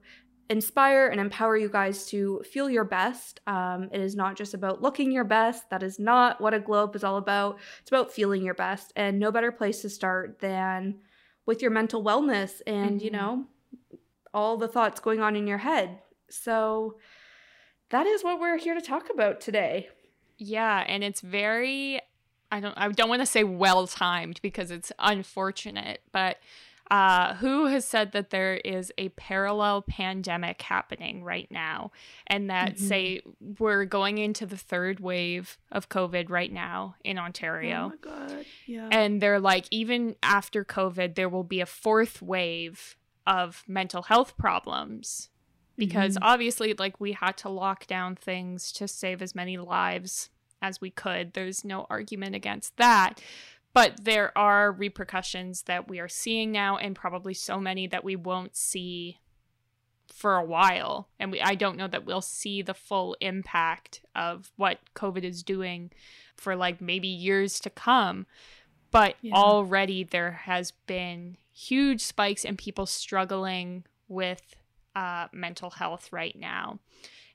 inspire 0.51 1.09
and 1.09 1.21
empower 1.21 1.59
you 1.59 1.69
guys 1.69 2.07
to 2.07 2.43
feel 2.51 2.71
your 2.71 2.85
best. 2.85 3.41
Um, 3.47 3.91
it 3.93 4.01
is 4.01 4.17
not 4.17 4.35
just 4.37 4.55
about 4.55 4.81
looking 4.81 5.13
your 5.13 5.25
best. 5.25 5.69
That 5.69 5.83
is 5.83 5.99
not 5.99 6.41
what 6.41 6.55
a 6.55 6.59
glow 6.61 6.85
up 6.85 6.97
is 6.97 7.05
all 7.05 7.19
about. 7.19 7.59
It's 7.81 7.91
about 7.91 8.13
feeling 8.13 8.43
your 8.43 8.55
best. 8.55 8.91
And 8.97 9.19
no 9.19 9.31
better 9.31 9.53
place 9.53 9.83
to 9.83 9.91
start 9.91 10.39
than 10.41 11.01
with 11.45 11.61
your 11.61 11.71
mental 11.71 12.03
wellness 12.03 12.63
and, 12.67 13.03
you 13.03 13.11
Mhm. 13.11 13.13
know, 13.13 13.45
all 14.33 14.57
the 14.57 14.69
thoughts 14.69 15.01
going 15.01 15.21
on 15.21 15.37
in 15.37 15.47
your 15.47 15.59
head. 15.59 15.99
So, 16.31 16.99
that 17.91 18.07
is 18.07 18.23
what 18.25 18.41
we're 18.41 18.59
here 18.59 18.75
to 18.75 18.81
talk 18.81 19.09
about 19.11 19.41
today. 19.41 19.89
Yeah, 20.37 20.85
and 20.87 21.03
it's 21.03 21.21
very 21.21 22.01
I 22.51 22.61
don't 22.61 22.75
I 22.77 22.89
don't 22.89 23.09
want 23.09 23.21
to 23.23 23.27
say 23.27 23.45
well 23.45 23.87
timed 23.87 24.41
because 24.43 24.71
it's 24.71 24.93
unfortunate, 24.99 26.01
but 26.13 26.39
uh, 26.91 27.35
WHO 27.35 27.67
has 27.67 27.85
said 27.85 28.13
that 28.13 28.31
there 28.31 28.55
is 28.57 28.91
a 28.97 29.11
parallel 29.11 29.83
pandemic 29.83 30.63
happening 30.63 31.23
right 31.23 31.47
now, 31.51 31.91
and 32.27 32.49
that 32.49 32.77
Mhm. 32.77 32.79
say 32.79 33.21
we're 33.59 33.85
going 33.85 34.17
into 34.17 34.47
the 34.47 34.57
third 34.57 34.99
wave 34.99 35.59
of 35.71 35.91
COVID 35.91 36.31
right 36.31 36.51
now 36.51 36.95
in 37.05 37.19
Ontario, 37.19 37.93
Oh 37.93 38.09
my 38.11 38.27
god. 38.29 38.47
Yeah. 38.65 38.89
and 38.91 39.21
they're 39.21 39.39
like 39.41 39.67
even 39.71 40.17
after 40.23 40.65
COVID 40.65 41.15
there 41.15 41.29
will 41.29 41.45
be 41.45 41.61
a 41.61 41.67
fourth 41.67 42.23
wave 42.23 42.97
of 43.27 43.65
mental 43.69 44.05
health 44.05 44.39
problems 44.39 45.29
because 45.79 46.17
Mhm. 46.17 46.23
obviously 46.23 46.75
like 46.75 47.01
we 47.01 47.13
had 47.13 47.37
to 47.39 47.49
lock 47.49 47.87
down 47.87 48.17
things 48.17 48.71
to 48.73 48.87
save 48.87 49.23
as 49.23 49.35
many 49.35 49.57
lives 49.57 50.29
as 50.61 50.81
we 50.81 50.91
could 50.91 51.33
there's 51.33 51.65
no 51.65 51.87
argument 51.89 52.35
against 52.35 52.77
that 52.77 53.23
but 53.73 54.05
there 54.05 54.37
are 54.37 54.73
repercussions 54.73 55.63
that 55.63 55.89
we 55.89 56.01
are 56.01 56.09
seeing 56.09 56.51
now 56.51 56.77
and 56.77 56.97
probably 56.97 57.33
so 57.33 57.61
many 57.61 57.87
that 57.87 58.03
we 58.03 58.17
won't 58.17 58.57
see 58.57 59.19
for 60.13 60.37
a 60.37 60.45
while 60.45 61.09
and 61.21 61.31
we 61.31 61.41
I 61.41 61.55
don't 61.55 61.77
know 61.77 61.87
that 61.87 62.05
we'll 62.05 62.23
see 62.23 62.61
the 62.63 62.75
full 62.75 63.17
impact 63.21 64.01
of 64.17 64.51
what 64.57 64.81
covid 64.95 65.23
is 65.23 65.43
doing 65.43 65.91
for 66.35 66.57
like 66.57 66.81
maybe 66.81 67.09
years 67.09 67.61
to 67.61 67.71
come 67.71 68.27
but 68.91 69.17
Yeah. 69.21 69.35
already 69.35 70.03
there 70.03 70.33
has 70.33 70.73
been 70.87 71.37
huge 71.53 72.01
spikes 72.01 72.45
in 72.45 72.57
people 72.57 72.87
struggling 72.87 73.85
with 74.09 74.57
uh, 74.95 75.29
mental 75.33 75.71
health 75.71 76.13
right 76.13 76.37
now. 76.39 76.79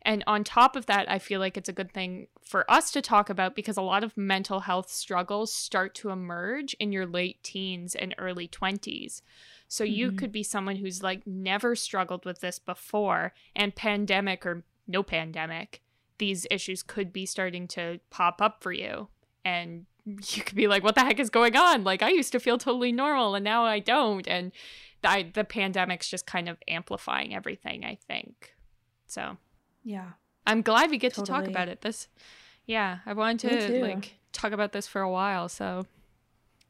And 0.06 0.22
on 0.28 0.44
top 0.44 0.76
of 0.76 0.86
that, 0.88 1.10
I 1.10 1.18
feel 1.18 1.40
like 1.40 1.56
it's 1.56 1.70
a 1.70 1.74
good 1.74 1.94
thing 1.94 2.28
for 2.44 2.70
us 2.70 2.92
to 2.92 3.02
talk 3.02 3.30
about 3.30 3.56
because 3.56 3.78
a 3.78 3.82
lot 3.82 4.04
of 4.04 4.18
mental 4.18 4.62
health 4.62 4.90
struggles 4.92 5.54
start 5.54 5.96
to 5.96 6.10
emerge 6.10 6.74
in 6.74 6.92
your 6.92 7.06
late 7.06 7.42
teens 7.42 7.96
and 7.96 8.14
early 8.18 8.48
20s. 8.48 9.22
So 9.70 9.86
you 9.86 10.12
Mhm. 10.12 10.18
could 10.18 10.32
be 10.34 10.44
someone 10.44 10.76
who's 10.76 11.02
like 11.02 11.26
never 11.26 11.74
struggled 11.74 12.26
with 12.26 12.42
this 12.42 12.60
before, 12.60 13.34
and 13.56 13.74
pandemic 13.76 14.46
or 14.46 14.66
no 14.88 15.04
pandemic, 15.04 15.82
these 16.18 16.46
issues 16.52 16.84
could 16.84 17.14
be 17.14 17.26
starting 17.26 17.68
to 17.70 18.02
pop 18.10 18.42
up 18.42 18.62
for 18.62 18.74
you. 18.74 19.08
And 19.46 19.86
you 20.06 20.44
could 20.44 20.58
be 20.58 20.68
like, 20.68 20.84
what 20.84 20.96
the 20.96 21.02
heck 21.06 21.20
is 21.20 21.30
going 21.30 21.56
on? 21.56 21.86
Like, 21.86 22.04
I 22.04 22.10
used 22.10 22.34
to 22.34 22.40
feel 22.42 22.58
totally 22.58 22.92
normal 22.92 23.36
and 23.36 23.44
now 23.44 23.64
I 23.64 23.80
don't. 23.80 24.28
And 24.28 24.52
I, 25.04 25.24
the 25.34 25.44
pandemic's 25.44 26.10
just 26.10 26.26
kind 26.26 26.50
of 26.50 26.58
amplifying 26.68 27.36
everything, 27.36 27.84
I 27.86 27.98
think. 28.08 28.54
So 29.08 29.38
yeah. 29.84 30.12
I'm 30.46 30.62
glad 30.62 30.90
we 30.90 30.98
get 30.98 31.14
to 31.16 31.22
talk 31.24 31.48
about 31.48 31.70
it. 31.70 31.82
This, 31.82 32.08
yeah, 32.66 33.00
I 33.06 33.14
wanted 33.14 33.60
to 33.62 33.82
like 33.82 34.16
talk 34.32 34.52
about 34.52 34.72
this 34.72 34.88
for 34.88 35.02
a 35.02 35.10
while. 35.12 35.48
So 35.50 35.86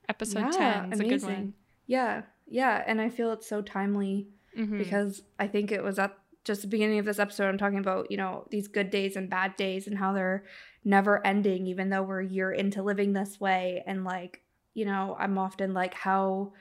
episode 0.09 0.53
Yeah, 0.53 0.81
10 0.89 0.93
is 0.93 0.99
a 0.99 1.03
good 1.03 1.23
one. 1.23 1.53
Yeah. 1.87 2.23
Yeah. 2.47 2.83
And 2.85 3.01
I 3.01 3.09
feel 3.09 3.31
it's 3.31 3.47
so 3.47 3.61
timely 3.61 4.27
Mhm. 4.57 4.77
because 4.77 5.23
I 5.39 5.47
think 5.47 5.71
it 5.71 5.83
was 5.83 5.97
at 5.97 6.15
just 6.43 6.61
the 6.61 6.67
beginning 6.67 6.99
of 6.99 7.05
this 7.05 7.19
episode. 7.19 7.47
I'm 7.47 7.57
talking 7.57 7.79
about, 7.79 8.11
you 8.11 8.17
know, 8.17 8.45
these 8.51 8.67
good 8.67 8.89
days 8.89 9.15
and 9.15 9.29
bad 9.29 9.55
days 9.55 9.87
and 9.87 9.97
how 9.97 10.13
they're 10.13 10.43
never 10.83 11.25
ending, 11.25 11.65
even 11.67 11.89
though 11.89 12.03
we're 12.03 12.21
a 12.21 12.27
year 12.27 12.51
into 12.51 12.83
living 12.83 13.13
this 13.13 13.39
way. 13.39 13.81
And 13.87 14.03
like, 14.03 14.41
you 14.73 14.85
know, 14.85 15.15
I'm 15.19 15.37
often 15.37 15.73
like, 15.73 15.93
how. 15.93 16.53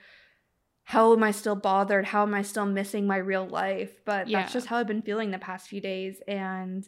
How 0.85 1.13
am 1.13 1.23
I 1.23 1.31
still 1.31 1.55
bothered? 1.55 2.05
How 2.05 2.23
am 2.23 2.33
I 2.33 2.41
still 2.41 2.65
missing 2.65 3.07
my 3.07 3.17
real 3.17 3.47
life? 3.47 4.03
But 4.05 4.27
Yeah. 4.27 4.41
that's 4.41 4.53
just 4.53 4.67
how 4.67 4.77
I've 4.77 4.87
been 4.87 5.01
feeling 5.01 5.31
the 5.31 5.39
past 5.39 5.67
few 5.67 5.81
days. 5.81 6.21
And 6.27 6.87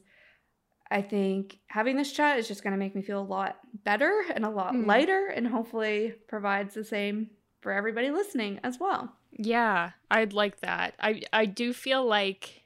I 0.92 1.02
think 1.02 1.60
having 1.68 1.96
this 1.96 2.12
chat 2.12 2.38
is 2.38 2.48
just 2.48 2.62
going 2.64 2.74
to 2.74 2.78
make 2.78 2.94
me 2.96 3.02
feel 3.02 3.22
a 3.22 3.24
lot 3.24 3.58
better 3.84 4.24
and 4.34 4.46
a 4.46 4.50
lot 4.50 4.74
Mm. 4.74 4.86
lighter, 4.86 5.28
and 5.28 5.48
hopefully 5.48 6.14
provides 6.28 6.74
the 6.74 6.84
same 6.84 7.32
for 7.62 7.72
everybody 7.72 8.12
listening 8.12 8.60
as 8.64 8.80
well. 8.80 9.16
Yeah, 9.32 9.92
I'd 10.12 10.34
like 10.34 10.60
that. 10.62 10.94
I 11.00 11.24
I 11.34 11.46
do 11.46 11.74
feel 11.74 12.06
like 12.06 12.64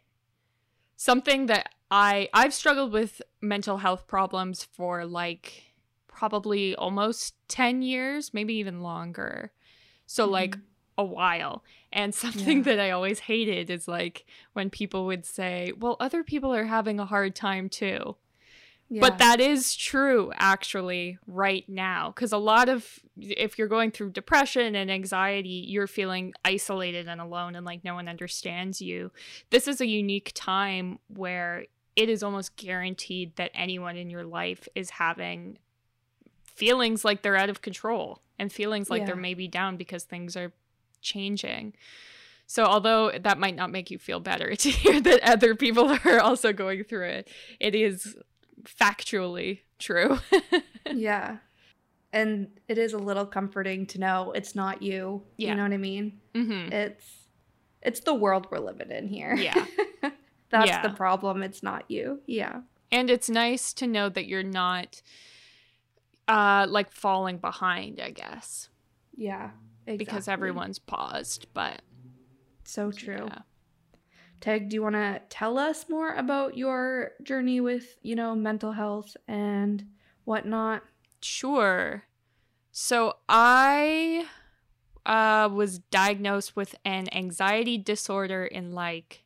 something 0.98 1.46
that 1.46 1.74
I 1.90 2.30
I've 2.34 2.54
struggled 2.54 2.92
with 2.92 3.22
mental 3.42 3.78
health 3.78 4.06
problems 4.08 4.64
for 4.64 5.06
like 5.06 5.64
probably 6.08 6.76
almost 6.76 7.36
10 7.48 7.82
years, 7.82 8.34
maybe 8.34 8.56
even 8.56 8.82
longer. 8.82 9.52
So 10.06 10.26
like 10.26 10.58
Mhm. 10.58 10.62
A 11.00 11.04
while. 11.04 11.64
And 11.92 12.14
something 12.24 12.58
Yeah. 12.58 12.64
that 12.64 12.80
I 12.80 12.92
always 12.92 13.22
hated 13.22 13.70
is 13.72 13.88
like 13.88 14.26
when 14.54 14.70
people 14.70 15.06
would 15.08 15.26
say, 15.26 15.72
"Well, 15.80 15.96
other 16.00 16.24
people 16.24 16.54
are 16.54 16.66
having 16.66 17.00
a 17.00 17.06
hard 17.06 17.36
time 17.36 17.70
too." 17.70 18.18
Yeah. 18.92 19.02
But 19.02 19.20
that 19.20 19.40
is 19.40 19.76
true 19.76 20.32
actually 20.36 21.20
right 21.28 21.64
now 21.70 22.10
because 22.10 22.32
a 22.32 22.40
lot 22.40 22.70
of 22.70 23.00
if 23.20 23.58
you're 23.60 23.68
going 23.68 23.92
through 23.92 24.12
depression 24.12 24.76
and 24.76 24.90
anxiety, 24.90 25.64
you're 25.68 25.86
feeling 25.86 26.34
isolated 26.44 27.08
and 27.08 27.22
alone 27.22 27.56
and 27.56 27.66
like 27.68 27.84
no 27.84 27.94
one 27.94 28.08
understands 28.08 28.82
you. 28.82 29.12
This 29.52 29.68
is 29.68 29.80
a 29.80 29.86
unique 29.86 30.32
time 30.34 30.98
where 31.08 31.66
it 31.96 32.10
is 32.10 32.24
almost 32.24 32.56
guaranteed 32.56 33.36
that 33.36 33.52
anyone 33.54 33.96
in 33.96 34.10
your 34.10 34.24
life 34.24 34.68
is 34.74 34.90
having 34.90 35.60
feelings 36.44 37.06
like 37.06 37.22
they're 37.22 37.36
out 37.36 37.50
of 37.50 37.62
control 37.62 38.22
and 38.40 38.52
feelings 38.52 38.90
like 38.90 39.06
they're 39.06 39.16
maybe 39.16 39.48
down 39.48 39.78
because 39.78 40.04
things 40.04 40.36
are 40.36 40.52
changing. 41.02 41.74
So 42.48 42.64
although 42.66 43.12
that 43.12 43.38
might 43.38 43.56
not 43.56 43.72
make 43.72 43.92
you 43.92 44.00
feel 44.00 44.20
better 44.20 44.56
to 44.56 44.70
hear 44.70 45.00
that 45.02 45.22
other 45.24 45.56
people 45.56 45.90
are 46.06 46.20
also 46.20 46.52
going 46.54 46.84
through 46.84 47.06
it, 47.08 47.28
it 47.60 47.76
is 47.76 48.18
factually 48.64 49.60
true. 49.78 50.20
yeah. 50.94 51.38
And 52.12 52.48
it 52.68 52.78
is 52.80 52.94
a 52.94 52.98
little 52.98 53.26
comforting 53.26 53.86
to 53.88 54.00
know 54.00 54.32
it's 54.32 54.56
not 54.56 54.82
you. 54.82 55.24
Yeah. 55.38 55.50
You 55.50 55.56
know 55.56 55.64
what 55.64 55.74
I 55.74 55.78
mean? 55.78 56.20
hmm 56.34 56.70
It's 56.72 57.06
it's 57.82 58.00
the 58.02 58.14
world 58.14 58.48
we're 58.52 58.60
living 58.60 58.92
in 58.92 59.08
here. 59.08 59.36
Yeah. 59.36 59.66
That's 60.50 60.68
Yeah. 60.68 60.82
the 60.82 60.90
problem. 60.90 61.44
It's 61.44 61.62
not 61.64 61.86
you. 61.90 62.20
Yeah. 62.26 62.62
And 62.92 63.10
it's 63.12 63.30
nice 63.30 63.72
to 63.74 63.86
know 63.88 64.10
that 64.10 64.26
you're 64.26 64.42
not 64.44 65.02
uh 66.28 66.66
like 66.68 66.92
falling 66.92 67.38
behind, 67.38 68.00
I 68.02 68.10
guess. 68.10 68.70
Yeah. 69.16 69.52
Exactly. 69.90 70.06
Because 70.06 70.28
everyone's 70.28 70.78
paused, 70.78 71.48
but 71.56 71.82
so 72.64 72.92
true. 72.92 73.26
yeah. 73.28 73.40
Teg, 74.40 74.70
do 74.70 74.76
you 74.76 74.84
want 74.84 74.94
to 74.94 75.20
tell 75.30 75.58
us 75.58 75.90
more 75.90 76.14
about 76.14 76.56
your 76.56 77.14
journey 77.24 77.60
with, 77.60 77.98
you 78.04 78.16
know, 78.16 78.36
mental 78.36 78.72
health 78.72 79.18
and 79.28 79.88
whatnot? 80.26 80.84
Sure. 81.22 82.04
So 82.72 83.16
I 83.28 84.28
uh, 85.08 85.50
was 85.52 85.80
diagnosed 85.80 86.56
with 86.56 86.76
an 86.86 87.08
anxiety 87.12 87.80
disorder 87.80 88.46
in 88.46 88.72
like 88.72 89.24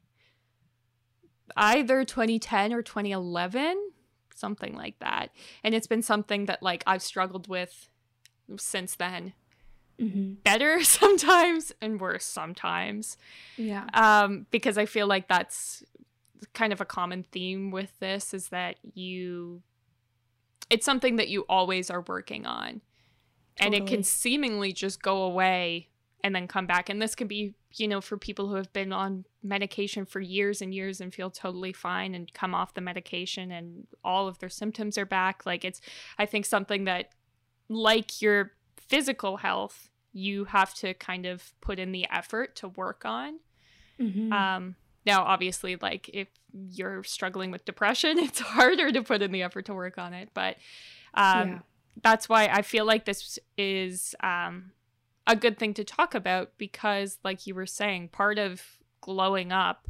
either 1.58 2.06
2010 2.06 2.72
or 2.72 2.82
2011, 2.82 3.92
something 4.34 4.76
like 4.76 4.98
that. 5.00 5.28
And 5.62 5.76
it's 5.76 5.88
been 5.88 6.02
something 6.02 6.46
that 6.46 6.64
like 6.64 6.86
I've 6.88 7.04
struggled 7.04 7.50
with 7.50 7.90
since 8.56 8.96
then. 8.96 9.34
Mm-hmm. 10.00 10.34
Better 10.44 10.84
sometimes 10.84 11.72
and 11.82 12.00
worse 12.00 12.26
sometimes. 12.26 13.18
Yeah. 13.58 13.88
Um, 13.94 14.48
because 14.52 14.78
I 14.78 14.86
feel 14.86 15.08
like 15.08 15.28
that's 15.28 15.84
kind 16.54 16.74
of 16.74 16.82
a 16.82 16.86
common 16.86 17.24
theme 17.32 17.72
with 17.72 17.98
this 18.00 18.34
is 18.34 18.50
that 18.50 18.76
you 18.94 19.62
it's 20.70 20.86
something 20.86 21.16
that 21.18 21.30
you 21.30 21.46
always 21.48 21.90
are 21.90 22.02
working 22.02 22.46
on 22.46 22.82
and 23.60 23.74
it 23.74 23.86
can 23.86 24.04
seemingly 24.04 24.74
just 24.74 25.02
go 25.02 25.24
away 25.24 25.88
and 26.24 26.36
then 26.36 26.48
come 26.48 26.66
back 26.66 26.90
and 26.90 27.02
this 27.02 27.16
can 27.16 27.28
be 27.28 27.54
you 27.76 27.88
know 27.88 28.02
for 28.02 28.18
people 28.18 28.48
who 28.48 28.56
have 28.56 28.72
been 28.74 28.92
on 28.92 29.26
medication 29.42 30.06
for 30.06 30.20
years 30.20 30.62
and 30.62 30.74
years 30.74 31.02
and 31.02 31.14
feel 31.14 31.30
totally 31.30 31.74
fine 31.74 32.16
and 32.16 32.34
come 32.34 32.56
off 32.56 32.74
the 32.74 32.82
medication 32.82 33.52
and 33.52 33.88
all 34.04 34.28
of 34.28 34.40
their 34.40 34.50
symptoms 34.50 34.98
are 34.98 35.06
back 35.06 35.46
like 35.46 35.64
it's 35.64 35.82
i 36.18 36.26
think 36.26 36.46
something 36.46 36.86
that 36.86 37.10
like 37.70 38.22
your 38.22 38.52
physical 38.88 39.38
health 39.38 39.90
you 40.12 40.46
have 40.46 40.74
to 40.76 40.94
kind 40.94 41.26
of 41.26 41.54
put 41.62 41.80
in 41.80 41.92
the 41.92 42.06
effort 42.12 42.56
to 42.58 42.68
work 42.68 43.04
on 43.06 43.40
Mm-hmm. 44.00 44.34
um 44.34 44.76
now 45.06 45.24
obviously 45.24 45.76
like 45.76 46.10
if 46.12 46.28
you're 46.52 47.04
struggling 47.04 47.52
with 47.52 47.64
depression 47.64 48.18
it's 48.28 48.40
harder 48.40 48.92
to 48.92 49.04
put 49.04 49.22
in 49.22 49.32
the 49.32 49.44
effort 49.44 49.66
to 49.66 49.74
work 49.74 50.00
on 50.00 50.14
it 50.14 50.30
but 50.34 50.58
um 51.14 51.48
yeah. 51.50 51.60
that's 52.02 52.28
why 52.28 52.48
I 52.48 52.64
feel 52.64 52.86
like 52.86 53.06
this 53.06 53.38
is 53.58 54.16
um, 54.24 54.72
a 55.28 55.36
good 55.36 55.58
thing 55.60 55.74
to 55.76 55.84
talk 55.84 56.16
about 56.16 56.52
because, 56.58 57.20
like 57.24 57.46
you 57.46 57.54
were 57.56 57.68
saying, 57.68 58.10
part 58.10 58.40
of 58.40 58.62
glowing 59.02 59.52
up 59.52 59.88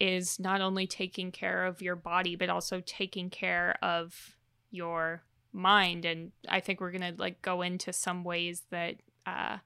is 0.00 0.38
not 0.38 0.60
only 0.60 0.86
taking 0.86 1.30
care 1.32 1.64
of 1.64 1.80
your 1.80 1.96
body 1.96 2.34
but 2.36 2.48
also 2.50 2.82
taking 2.84 3.30
care 3.30 3.76
of 3.80 4.36
your 4.70 5.22
mind 5.54 6.04
and 6.04 6.32
i 6.48 6.58
think 6.60 6.80
we're 6.80 6.90
gonna 6.90 7.14
like 7.16 7.40
go 7.40 7.62
into 7.62 7.92
some 7.92 8.24
ways 8.24 8.62
that 8.70 8.96
uh, 9.24 9.56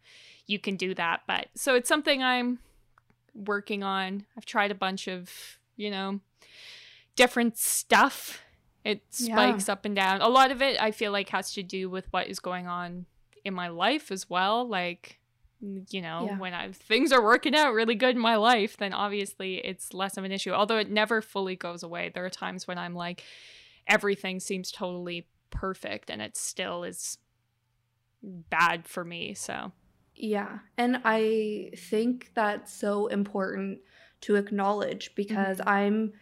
you 0.46 0.58
can 0.58 0.76
do 0.76 0.94
that 0.94 1.22
but 1.26 1.48
so 1.56 1.74
it's 1.74 1.88
something 1.88 2.22
i'm 2.22 2.58
working 3.34 3.82
on 3.82 4.24
i've 4.36 4.44
tried 4.46 4.70
a 4.70 4.74
bunch 4.74 5.08
of 5.08 5.30
you 5.76 5.90
know 5.90 6.20
different 7.16 7.56
stuff 7.56 8.40
it 8.84 9.02
Yeah. 9.18 9.34
spikes 9.34 9.68
up 9.68 9.84
and 9.84 9.96
down 9.96 10.20
a 10.20 10.28
lot 10.28 10.50
of 10.50 10.62
it 10.62 10.80
i 10.80 10.90
feel 10.90 11.10
like 11.10 11.30
has 11.30 11.52
to 11.54 11.62
do 11.62 11.88
with 11.90 12.06
what 12.12 12.28
is 12.28 12.38
going 12.38 12.66
on 12.66 13.06
in 13.44 13.54
my 13.54 13.68
life 13.68 14.12
as 14.12 14.28
well 14.30 14.68
like 14.68 15.18
you 15.90 16.00
know 16.00 16.26
Yeah. 16.26 16.38
when 16.38 16.54
I, 16.54 16.70
things 16.70 17.10
are 17.10 17.22
working 17.22 17.54
out 17.56 17.72
really 17.72 17.96
good 17.96 18.14
in 18.14 18.20
my 18.20 18.36
life 18.36 18.76
then 18.76 18.92
obviously 18.92 19.56
it's 19.56 19.92
less 19.92 20.16
of 20.16 20.22
an 20.24 20.30
issue 20.32 20.52
although 20.52 20.78
it 20.78 20.90
never 20.90 21.20
fully 21.20 21.56
goes 21.56 21.82
away 21.82 22.10
there 22.14 22.24
are 22.24 22.30
times 22.30 22.68
when 22.68 22.78
i'm 22.78 22.94
like 22.94 23.24
everything 23.88 24.38
seems 24.38 24.70
totally 24.70 25.26
perfect 25.50 26.10
and 26.10 26.22
it 26.22 26.36
still 26.36 26.84
is 26.84 27.18
bad 28.22 28.86
for 28.86 29.04
me 29.04 29.34
so 29.34 29.72
Yeah. 30.14 30.60
And 30.76 31.00
I 31.04 31.70
think 31.76 32.32
that's 32.34 32.72
so 32.72 33.06
important 33.06 33.80
to 34.22 34.34
acknowledge 34.34 35.14
because 35.14 35.60
I'm, 35.64 36.12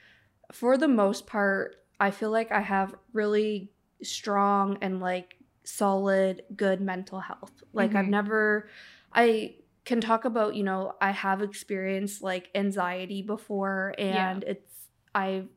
for 0.53 0.77
the 0.77 0.89
most 0.89 1.27
part, 1.27 1.77
I 1.99 2.11
feel 2.11 2.31
like 2.31 2.53
I 2.53 2.61
have 2.61 2.95
really 3.13 3.73
strong 4.03 4.79
and 4.83 5.01
like 5.01 5.37
solid, 5.65 6.43
good 6.55 6.81
mental 6.81 7.21
health. 7.21 7.63
Like 7.73 7.95
I've 7.95 8.05
Mhm. 8.05 8.11
never, 8.11 8.69
I 9.15 9.57
can 9.87 10.01
talk 10.01 10.27
about, 10.27 10.55
you 10.57 10.63
know, 10.63 10.95
I 11.01 11.13
have 11.13 11.41
experienced 11.43 12.23
like 12.23 12.51
anxiety 12.55 13.23
before 13.23 13.95
Yeah. 14.07 14.39
and 14.39 14.45
it's, 14.45 14.89
I've 15.15 15.49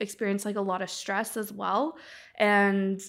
experienced 0.00 0.44
like 0.44 0.56
a 0.56 0.60
lot 0.60 0.82
of 0.82 0.90
stress 0.90 1.36
as 1.36 1.52
well. 1.52 1.96
And 2.36 3.00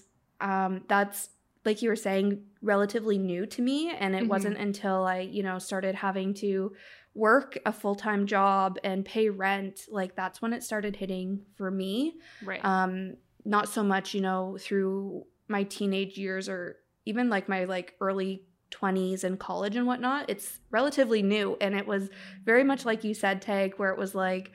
um, 0.42 0.84
that's 0.88 1.30
like 1.66 1.82
you 1.82 1.90
were 1.90 1.96
saying 1.96 2.42
relatively 2.62 3.18
new 3.18 3.46
to 3.48 3.62
me. 3.62 3.90
And 3.92 4.16
it 4.16 4.24
Mhm. 4.24 4.28
wasn't 4.28 4.58
until 4.58 5.04
i 5.06 5.20
you 5.20 5.44
know 5.44 5.60
started 5.60 5.96
having 5.96 6.34
to 6.36 6.74
work 7.16 7.58
a 7.66 7.74
full-time 7.74 8.26
job 8.28 8.78
and 8.84 9.04
pay 9.04 9.30
rent 9.30 9.82
like 9.90 10.16
that's 10.16 10.42
when 10.42 10.54
it 10.54 10.64
started 10.64 10.96
hitting 10.96 11.46
for 11.56 11.70
me. 11.70 12.16
Right. 12.42 12.64
Um 12.64 13.18
not 13.46 13.68
so 13.70 13.84
much 13.84 14.14
you 14.14 14.22
know 14.22 14.58
through 14.60 15.26
my 15.48 15.64
teenage 15.64 16.18
years 16.18 16.48
or 16.48 16.78
even 17.06 17.30
like 17.30 17.50
my 17.50 17.66
like 17.66 17.96
early 18.00 18.44
20s 18.72 19.24
and 19.24 19.40
college 19.40 19.76
and 19.76 19.88
whatnot. 19.88 20.30
It's 20.30 20.60
relatively 20.70 21.24
new. 21.24 21.58
And 21.60 21.74
it 21.76 21.88
was 21.88 22.10
very 22.46 22.64
much 22.64 22.86
like 22.86 23.04
you 23.04 23.14
said 23.16 23.42
tag 23.42 23.74
where 23.78 23.90
it 23.92 23.98
was 23.98 24.14
like 24.14 24.52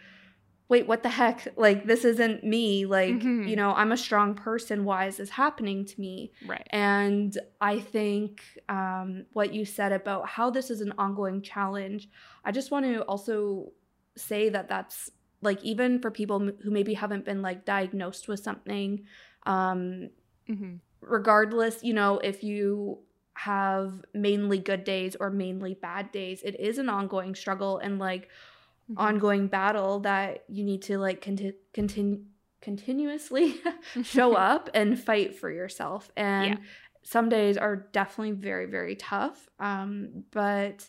wait 0.68 0.86
what 0.86 1.02
the 1.02 1.08
heck? 1.10 1.46
Like 1.56 1.84
this 1.86 2.04
isn't 2.04 2.42
me. 2.42 2.86
Like 2.86 3.16
Mhm. 3.16 3.48
you 3.48 3.56
know 3.56 3.72
i'm 3.74 3.92
a 3.92 3.96
strong 3.96 4.34
person. 4.34 4.84
Why 4.84 5.06
is 5.06 5.18
this 5.18 5.30
happening 5.30 5.84
to 5.84 6.00
me? 6.00 6.32
Right. 6.46 6.66
And 6.70 7.36
I 7.60 7.80
think 7.80 8.42
um, 8.68 9.26
what 9.32 9.52
you 9.52 9.64
said 9.64 9.92
about 9.92 10.28
how 10.28 10.50
this 10.50 10.70
is 10.70 10.80
an 10.80 10.92
ongoing 10.98 11.42
challenge, 11.42 12.08
I 12.44 12.50
just 12.52 12.70
want 12.70 12.86
to 12.86 13.02
also 13.02 13.72
say 14.16 14.48
that 14.48 14.68
that's 14.68 15.10
like 15.42 15.62
even 15.62 16.00
for 16.00 16.10
people 16.10 16.40
m- 16.40 16.56
who 16.62 16.70
maybe 16.70 16.94
haven't 16.94 17.24
been 17.26 17.42
like 17.42 17.64
diagnosed 17.66 18.28
with 18.28 18.40
something, 18.40 19.04
um, 19.44 20.08
mm-hmm. 20.48 20.76
regardless, 21.00 21.82
you 21.84 21.92
know, 21.92 22.18
if 22.20 22.42
you 22.42 22.98
have 23.34 24.02
mainly 24.14 24.58
good 24.58 24.84
days 24.84 25.16
or 25.20 25.28
mainly 25.30 25.74
bad 25.74 26.10
days, 26.12 26.40
it 26.42 26.58
is 26.58 26.78
an 26.78 26.88
ongoing 26.88 27.34
struggle. 27.34 27.78
And 27.78 27.98
like 27.98 28.28
Mm-hmm. 28.90 29.00
ongoing 29.00 29.46
battle 29.46 30.00
that 30.00 30.44
you 30.48 30.62
need 30.62 30.82
to 30.82 30.98
like 30.98 31.22
conti- 31.22 31.54
continue 31.72 32.20
continuously 32.60 33.54
show 34.02 34.34
up 34.34 34.68
and 34.74 34.98
fight 34.98 35.38
for 35.38 35.50
yourself. 35.50 36.10
And 36.16 36.46
Yeah. 36.58 36.64
some 37.02 37.28
days 37.30 37.56
are 37.56 37.76
definitely 37.76 38.32
very, 38.32 38.66
very 38.66 38.94
tough. 38.96 39.48
Um, 39.58 40.24
but 40.32 40.88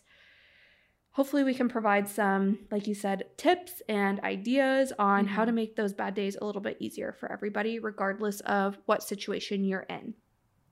hopefully, 1.12 1.44
we 1.46 1.54
can 1.54 1.70
provide 1.70 2.08
some, 2.10 2.60
like 2.72 2.88
you 2.88 2.96
said, 2.96 3.24
tips 3.38 3.82
and 3.88 4.20
ideas 4.22 4.92
on 5.00 5.26
how 5.26 5.46
to 5.46 5.52
make 5.54 5.76
those 5.78 5.94
bad 5.94 6.14
days 6.16 6.36
a 6.42 6.46
little 6.46 6.62
bit 6.62 6.76
easier 6.82 7.14
for 7.14 7.32
everybody, 7.32 7.80
regardless 7.80 8.42
of 8.42 8.78
what 8.88 9.04
situation 9.04 9.64
you're 9.64 9.86
in. 9.90 10.14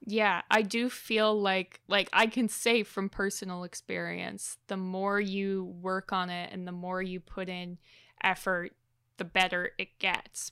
Yeah, 0.05 0.41
I 0.51 0.63
do 0.63 0.89
feel 0.89 1.39
like 1.39 1.79
like 1.87 2.09
I 2.11 2.27
can 2.27 2.49
say 2.49 2.83
from 2.83 3.07
personal 3.09 3.63
experience, 3.63 4.57
the 4.67 4.75
more 4.77 5.19
you 5.19 5.75
work 5.81 6.11
on 6.11 6.29
it 6.29 6.51
and 6.51 6.67
the 6.67 6.73
more 6.73 7.01
you 7.01 7.19
put 7.21 7.47
in 7.47 7.77
effort, 8.21 8.73
the 9.17 9.23
better 9.23 9.71
it 9.77 9.97
gets. 9.99 10.51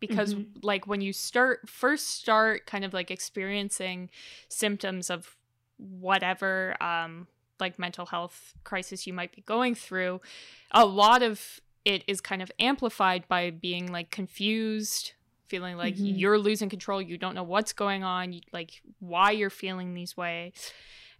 Because 0.00 0.34
Mhm. 0.34 0.64
like 0.64 0.86
when 0.86 1.00
you 1.02 1.12
start 1.12 1.68
first 1.68 2.08
start 2.08 2.66
kind 2.66 2.84
of 2.84 2.92
like 2.92 3.10
experiencing 3.10 4.10
symptoms 4.48 5.08
of 5.10 5.36
whatever 5.76 6.76
um 6.82 7.26
like 7.60 7.78
mental 7.78 8.06
health 8.06 8.54
crisis 8.64 9.06
you 9.06 9.12
might 9.12 9.34
be 9.34 9.42
going 9.42 9.74
through, 9.74 10.20
a 10.72 10.84
lot 10.84 11.22
of 11.22 11.60
it 11.84 12.02
is 12.08 12.20
kind 12.20 12.42
of 12.42 12.50
amplified 12.58 13.28
by 13.28 13.50
being 13.50 13.92
like 13.92 14.10
confused, 14.10 15.12
feeling 15.50 15.76
like 15.76 15.96
Mhm. 15.96 16.18
you're 16.18 16.38
losing 16.38 16.70
control, 16.70 17.02
you 17.02 17.18
don't 17.18 17.34
know 17.34 17.42
what's 17.42 17.72
going 17.72 18.04
on, 18.04 18.32
you, 18.32 18.40
like 18.52 18.80
why 19.00 19.32
you're 19.32 19.50
feeling 19.50 19.92
these 19.92 20.16
ways. 20.16 20.72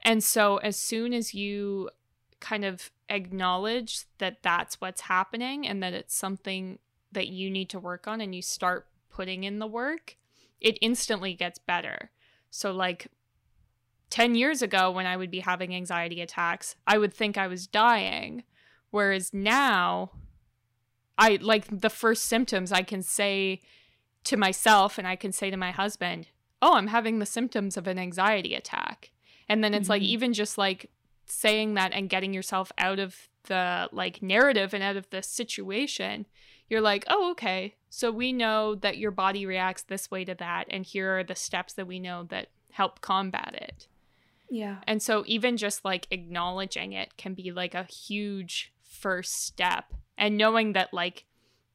And 0.03 0.25
so 0.25 0.57
as 0.59 0.77
soon 0.77 1.12
as 1.12 1.35
you 1.35 1.90
kind 2.38 2.64
of 2.64 2.90
acknowledge 3.11 4.05
that 4.19 4.43
that's 4.43 4.81
what's 4.81 5.03
happening 5.03 5.66
and 5.66 5.83
that 5.83 5.93
it's 5.93 6.14
something 6.14 6.79
that 7.12 7.27
you 7.27 7.51
need 7.51 7.69
to 7.71 7.79
work 7.81 8.07
on 8.07 8.21
and 8.21 8.35
you 8.35 8.40
start 8.40 8.87
putting 9.11 9.45
in 9.45 9.59
the 9.59 9.66
work, 9.66 10.16
it 10.61 10.79
instantly 10.81 11.35
gets 11.35 11.59
better. 11.59 12.11
So 12.51 12.71
like 12.71 13.09
10 14.11 14.35
years 14.37 14.62
ago 14.62 14.90
when 14.90 15.07
I 15.07 15.16
would 15.16 15.31
be 15.31 15.40
having 15.40 15.75
anxiety 15.75 16.21
attacks, 16.21 16.77
I 16.87 16.99
would 16.99 17.12
think 17.12 17.37
I 17.37 17.47
was 17.49 17.66
dying. 17.66 18.45
Whereas 18.90 19.35
now, 19.35 20.12
I 21.19 21.38
like 21.43 21.66
the 21.81 21.90
first 21.90 22.25
symptoms 22.25 22.73
I 22.73 22.83
can 22.83 23.03
say 23.03 23.61
to 24.25 24.37
myself 24.37 24.99
and 24.99 25.07
I 25.07 25.17
can 25.17 25.33
say 25.33 25.51
to 25.51 25.57
my 25.57 25.71
husband, 25.71 26.29
Oh, 26.63 26.75
I'm 26.75 26.89
having 26.89 27.19
the 27.19 27.27
symptoms 27.27 27.77
of 27.79 27.87
an 27.87 27.99
anxiety 27.99 28.55
attack. 28.55 29.11
And 29.49 29.65
then 29.65 29.73
it's 29.73 29.89
like, 29.89 30.03
Mhm. 30.03 30.07
even 30.07 30.33
just 30.35 30.59
like 30.59 30.91
saying 31.25 31.75
that 31.75 31.93
and 31.93 32.11
getting 32.11 32.35
yourself 32.35 32.71
out 32.77 32.99
of 32.99 33.29
the 33.45 33.89
like 33.93 34.21
narrative 34.23 34.75
and 34.75 34.83
out 34.83 34.97
of 34.97 35.09
the 35.09 35.23
situation, 35.23 36.27
you're 36.69 36.83
like, 36.83 37.05
oh, 37.09 37.31
okay. 37.31 37.77
So 37.89 38.13
we 38.13 38.33
know 38.33 38.75
that 38.75 38.99
your 38.99 39.11
body 39.11 39.47
reacts 39.47 39.83
this 39.83 40.11
way 40.11 40.25
to 40.27 40.35
that. 40.35 40.67
And 40.69 40.85
here 40.85 41.19
are 41.19 41.25
the 41.25 41.35
steps 41.35 41.73
that 41.75 41.87
we 41.87 41.99
know 41.99 42.25
that 42.25 42.49
help 42.73 43.01
combat 43.01 43.55
it. 43.55 43.89
Yeah. 44.51 44.77
And 44.87 45.03
so 45.03 45.25
even 45.27 45.57
just 45.57 45.85
like 45.85 46.07
acknowledging 46.11 46.93
it 46.93 47.17
can 47.17 47.35
be 47.35 47.53
like 47.53 47.75
a 47.75 47.85
huge 47.85 48.73
first 48.83 49.45
step. 49.47 49.95
And 50.19 50.37
knowing 50.37 50.75
that 50.75 50.93
like 50.93 51.25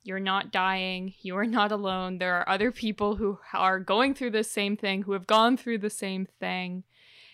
you're 0.05 0.19
not 0.19 0.51
dying, 0.51 1.13
you 1.21 1.35
are 1.35 1.47
not 1.47 1.71
alone. 1.71 2.19
There 2.19 2.35
are 2.35 2.47
other 2.47 2.71
people 2.71 3.15
who 3.15 3.39
are 3.53 3.79
going 3.79 4.13
through 4.13 4.31
the 4.31 4.43
same 4.43 4.77
thing, 4.77 5.01
who 5.01 5.13
have 5.13 5.27
gone 5.27 5.57
through 5.57 5.79
the 5.79 5.89
same 5.89 6.27
thing. 6.39 6.83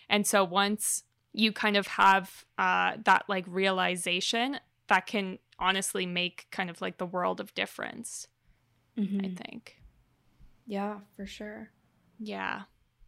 And 0.08 0.26
so 0.26 0.42
once 0.42 1.04
you 1.32 1.52
kind 1.52 1.76
of 1.76 1.86
have 1.86 2.44
uh, 2.58 2.96
that 3.04 3.24
like 3.28 3.44
realization, 3.46 4.58
that 4.88 5.06
can 5.06 5.38
honestly 5.58 6.06
make 6.06 6.46
kind 6.50 6.70
of 6.70 6.80
like 6.80 6.96
the 6.98 7.06
world 7.06 7.40
of 7.40 7.54
difference, 7.54 8.26
Mhm. 8.96 9.24
I 9.24 9.34
think. 9.34 9.76
Yeah, 10.66 11.00
for 11.14 11.26
sure. 11.26 11.70
Yeah. 12.18 12.62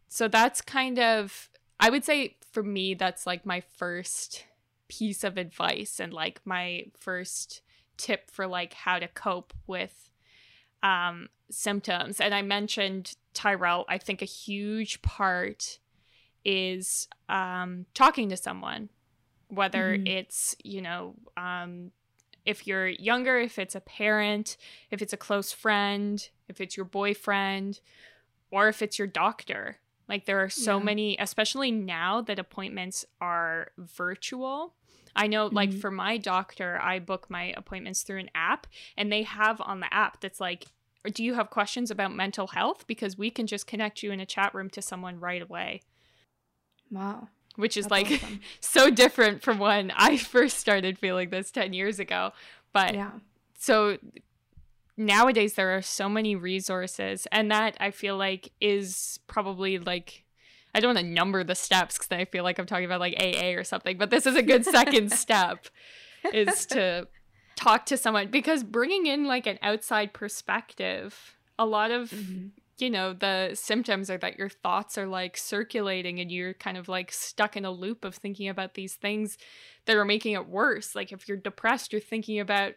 So 0.07 0.27
that's 0.27 0.61
kind 0.61 0.99
of, 0.99 1.49
I 1.79 1.89
would 1.89 2.05
say 2.05 2.37
for 2.51 2.63
me, 2.63 2.93
that's 2.93 3.25
like 3.25 3.45
my 3.45 3.61
first 3.61 4.45
piece 4.87 5.23
of 5.23 5.37
advice 5.37 5.99
and 5.99 6.13
like 6.13 6.39
my 6.45 6.85
first 6.97 7.61
tip 7.97 8.29
for 8.31 8.47
like 8.47 8.73
how 8.73 8.99
to 8.99 9.07
cope 9.07 9.53
with 9.67 10.09
um, 10.83 11.29
symptoms. 11.49 12.19
And 12.21 12.33
I 12.33 12.41
mentioned 12.41 13.15
Tyrell, 13.33 13.85
I 13.89 13.97
think 13.97 14.21
a 14.21 14.25
huge 14.25 15.01
part 15.01 15.79
is 16.43 17.07
um, 17.27 17.85
talking 17.93 18.29
to 18.29 18.37
someone, 18.37 18.89
whether 19.47 19.97
Mhm. 19.97 20.07
it's, 20.07 20.55
you 20.63 20.81
know, 20.81 21.15
um, 21.37 21.91
if 22.45 22.67
you're 22.67 22.87
younger, 22.87 23.39
if 23.39 23.57
it's 23.57 23.73
a 23.73 23.81
parent, 23.81 24.57
if 24.91 25.01
it's 25.01 25.13
a 25.13 25.17
close 25.17 25.51
friend, 25.51 26.29
if 26.47 26.61
it's 26.61 26.77
your 26.77 26.85
boyfriend, 26.85 27.79
or 28.51 28.67
if 28.67 28.83
it's 28.83 28.99
your 28.99 29.07
doctor. 29.07 29.79
Like 30.07 30.25
there 30.25 30.43
are 30.43 30.49
so 30.49 30.77
Yeah. 30.77 30.83
many, 30.85 31.17
especially 31.17 31.71
now 31.71 32.21
that 32.21 32.37
appointments 32.37 33.05
are 33.19 33.71
virtual. 33.79 34.75
I 35.15 35.27
know, 35.27 35.47
like 35.47 35.69
Mhm. 35.71 35.81
for 35.81 35.91
my 35.91 36.17
doctor, 36.17 36.79
I 36.81 36.99
book 36.99 37.29
my 37.29 37.53
appointments 37.57 38.03
through 38.03 38.19
an 38.19 38.29
app, 38.35 38.67
and 38.97 39.11
they 39.11 39.23
have 39.23 39.61
on 39.61 39.79
the 39.79 39.93
app 39.93 40.19
that's 40.21 40.39
like, 40.41 40.65
do 41.13 41.23
you 41.23 41.35
have 41.35 41.49
questions 41.49 41.89
about 41.91 42.13
mental 42.13 42.47
health? 42.47 42.85
Because 42.87 43.17
we 43.17 43.29
can 43.29 43.47
just 43.47 43.67
connect 43.67 44.03
you 44.03 44.11
in 44.11 44.19
a 44.19 44.25
chat 44.25 44.53
room 44.53 44.69
to 44.71 44.81
someone 44.81 45.19
right 45.19 45.41
away, 45.41 45.81
Wow. 46.91 47.29
which 47.55 47.77
is 47.77 47.85
That's 47.85 47.91
like 48.09 48.23
awesome. 48.23 48.41
so 48.59 48.89
different 48.89 49.41
from 49.41 49.59
when 49.59 49.91
I 49.95 50.17
first 50.35 50.57
started 50.59 50.97
feeling 50.99 51.29
this 51.29 51.51
10 51.51 51.73
years 51.73 51.99
ago. 51.99 52.33
But 52.73 52.93
yeah. 52.95 53.11
so 53.57 53.97
nowadays 54.97 55.53
there 55.55 55.75
are 55.75 55.81
so 55.81 56.07
many 56.07 56.35
resources 56.37 57.27
and 57.31 57.51
that 57.51 57.75
i 57.81 57.91
feel 57.91 58.15
like 58.15 58.49
is 58.61 59.19
probably 59.27 59.77
like 59.77 60.23
i 60.75 60.79
don't 60.79 60.93
want 60.95 60.99
to 61.05 61.11
number 61.11 61.43
the 61.43 61.55
steps 61.55 61.97
because 61.97 62.11
i 62.11 62.25
feel 62.25 62.43
like 62.43 62.59
i'm 62.59 62.65
talking 62.67 62.85
about 62.85 62.99
like 62.99 63.15
aa 63.19 63.53
or 63.59 63.63
something 63.63 63.97
but 63.97 64.09
this 64.11 64.25
is 64.27 64.35
a 64.35 64.43
good 64.43 64.63
second 64.65 65.11
step 65.23 65.65
is 66.33 66.65
to 66.67 67.07
talk 67.55 67.85
to 67.85 67.97
someone 67.97 68.27
because 68.29 68.63
bringing 68.63 69.05
in 69.07 69.25
like 69.25 69.47
an 69.47 69.57
outside 69.63 70.13
perspective 70.13 71.35
a 71.57 71.65
lot 71.65 71.89
of 71.91 72.09
Mhm. 72.11 72.51
you 72.77 72.89
know 72.89 73.13
the 73.13 73.51
symptoms 73.53 74.09
are 74.09 74.17
that 74.17 74.37
your 74.37 74.49
thoughts 74.49 74.97
are 74.97 75.07
like 75.07 75.37
circulating 75.37 76.19
and 76.19 76.29
you're 76.31 76.53
kind 76.53 76.77
of 76.77 76.89
like 76.89 77.11
stuck 77.11 77.55
in 77.55 77.63
a 77.65 77.71
loop 77.71 78.03
of 78.03 78.15
thinking 78.15 78.49
about 78.49 78.73
these 78.73 78.95
things 78.95 79.37
that 79.85 79.95
are 79.95 80.03
making 80.05 80.33
it 80.33 80.47
worse 80.47 80.93
like 80.95 81.11
if 81.13 81.27
you're 81.27 81.37
depressed 81.37 81.93
you're 81.93 82.01
thinking 82.01 82.39
about 82.39 82.73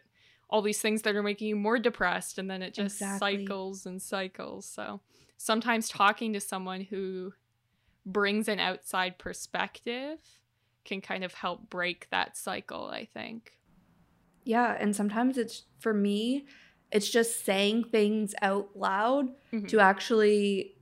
all 0.49 0.61
these 0.63 0.81
things 0.81 1.01
that 1.03 1.15
are 1.15 1.21
making 1.23 1.47
you 1.49 1.55
more 1.55 1.77
depressed 1.77 2.37
and 2.39 2.49
then 2.49 2.61
it 2.61 2.73
just 2.73 2.95
Exactly. 3.01 3.37
cycles 3.45 3.85
and 3.85 4.01
cycles 4.01 4.65
so 4.65 5.01
sometimes 5.37 5.89
talking 5.89 6.31
to 6.33 6.39
someone 6.39 6.81
who 6.81 7.33
brings 8.05 8.47
an 8.47 8.59
outside 8.59 9.17
perspective 9.19 10.19
can 10.85 11.01
kind 11.01 11.23
of 11.23 11.33
help 11.33 11.69
break 11.69 12.07
that 12.09 12.35
cycle 12.37 12.85
i 12.87 13.05
think 13.05 13.53
Yeah, 14.45 14.75
and 14.79 14.95
sometimes 14.95 15.37
it's 15.37 15.63
for 15.79 15.93
me, 15.93 16.45
it's 16.91 17.09
just 17.09 17.45
saying 17.45 17.83
things 17.91 18.33
out 18.41 18.69
loud 18.75 19.27
Mhm. 19.53 19.67
to 19.67 19.79
actually 19.79 20.75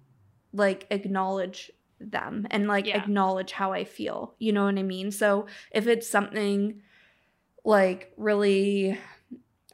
like 0.54 0.88
acknowledge 0.90 1.72
them 2.00 2.48
and 2.52 2.68
like 2.68 2.86
Yeah. 2.88 2.98
acknowledge 2.98 3.52
how 3.52 3.74
I 3.74 3.84
feel. 3.84 4.36
You 4.40 4.54
know 4.54 4.66
what 4.66 4.78
I 4.78 4.84
mean? 4.84 5.12
So 5.12 5.48
if 5.72 5.88
it's 5.88 6.10
something 6.10 6.82
like 7.66 8.14
really 8.16 8.98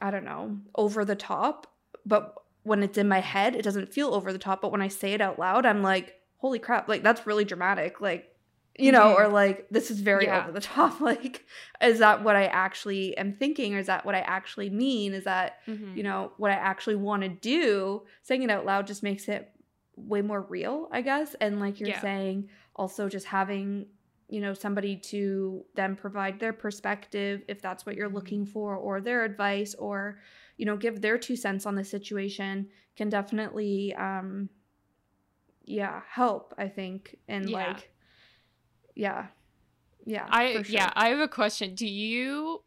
I 0.00 0.10
don't 0.10 0.24
know, 0.24 0.58
over 0.74 1.04
the 1.04 1.14
top, 1.14 1.68
but 2.04 2.34
when 2.64 2.82
it's 2.82 2.98
in 2.98 3.06
my 3.08 3.20
head, 3.20 3.54
it 3.54 3.62
doesn't 3.62 3.92
feel 3.92 4.12
over 4.12 4.32
the 4.32 4.38
top, 4.38 4.60
but 4.60 4.72
when 4.72 4.82
I 4.82 4.88
say 4.88 5.12
it 5.12 5.20
out 5.20 5.38
loud, 5.38 5.66
I'm 5.66 5.82
like, 5.82 6.14
"Holy 6.44 6.58
crap, 6.58 6.88
like 6.88 7.02
that's 7.02 7.26
really 7.26 7.44
dramatic." 7.46 8.00
Like 8.00 8.30
you 8.76 8.90
know, 8.90 9.08
Mhm. 9.14 9.18
or 9.18 9.28
like 9.28 9.66
this 9.70 9.90
is 9.92 10.00
very 10.00 10.26
Yeah. 10.26 10.40
over 10.42 10.52
the 10.52 10.60
top. 10.76 11.00
Like, 11.00 11.46
is 11.80 12.00
that 12.00 12.24
what 12.24 12.34
I 12.36 12.46
actually 12.64 13.16
am 13.16 13.32
thinking, 13.42 13.74
or 13.74 13.78
is 13.78 13.86
that 13.86 14.04
what 14.04 14.14
I 14.16 14.20
actually 14.20 14.68
mean? 14.68 15.14
Is 15.14 15.24
that 15.24 15.48
Mhm. 15.68 15.96
you 15.96 16.02
know 16.02 16.32
what 16.36 16.50
I 16.50 16.54
actually 16.72 16.96
want 16.96 17.22
to 17.22 17.28
do? 17.28 18.02
Saying 18.22 18.42
it 18.42 18.50
out 18.50 18.66
loud 18.66 18.86
just 18.86 19.02
makes 19.02 19.28
it 19.28 19.42
way 19.96 20.22
more 20.22 20.42
real, 20.42 20.88
I 20.90 21.00
guess. 21.02 21.34
And 21.40 21.60
like 21.60 21.78
you're 21.80 21.90
Yeah. 21.90 22.00
saying, 22.00 22.48
also 22.76 23.08
just 23.08 23.26
having 23.26 23.86
you 24.28 24.40
know 24.40 24.54
somebody 24.54 24.96
to 25.12 25.64
then 25.76 25.94
provide 25.94 26.40
their 26.40 26.52
perspective 26.52 27.42
if 27.46 27.62
that's 27.62 27.86
what 27.86 27.94
you're 27.96 28.10
Mhm. 28.10 28.14
looking 28.18 28.44
for, 28.54 28.74
or 28.76 29.00
their 29.00 29.22
advice, 29.24 29.72
or 29.86 30.18
you 30.58 30.66
know 30.66 30.76
give 30.76 31.00
their 31.00 31.16
two 31.26 31.36
cents 31.36 31.64
on 31.66 31.74
the 31.76 31.84
situation 31.84 32.68
can 32.96 33.08
definitely 33.08 33.94
um 33.94 34.48
yeah 35.64 36.02
help 36.08 36.54
i 36.58 36.68
think 36.68 37.16
and 37.28 37.48
Yeah. 37.48 37.68
like 37.68 37.90
yeah 38.94 39.26
yeah 40.06 40.26
I 40.30 40.62
sure. 40.62 40.62
yeah, 40.68 40.92
I 40.94 41.08
have 41.08 41.20
a 41.20 41.28
question. 41.28 41.74
Do 41.74 41.86
you 41.86 42.62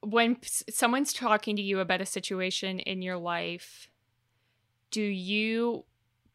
when 0.00 0.36
someone's 0.42 1.12
talking 1.12 1.56
to 1.56 1.62
you 1.62 1.80
about 1.80 2.00
a 2.00 2.06
situation 2.06 2.78
in 2.80 3.02
your 3.02 3.16
life, 3.16 3.88
do 4.90 5.02
you 5.02 5.84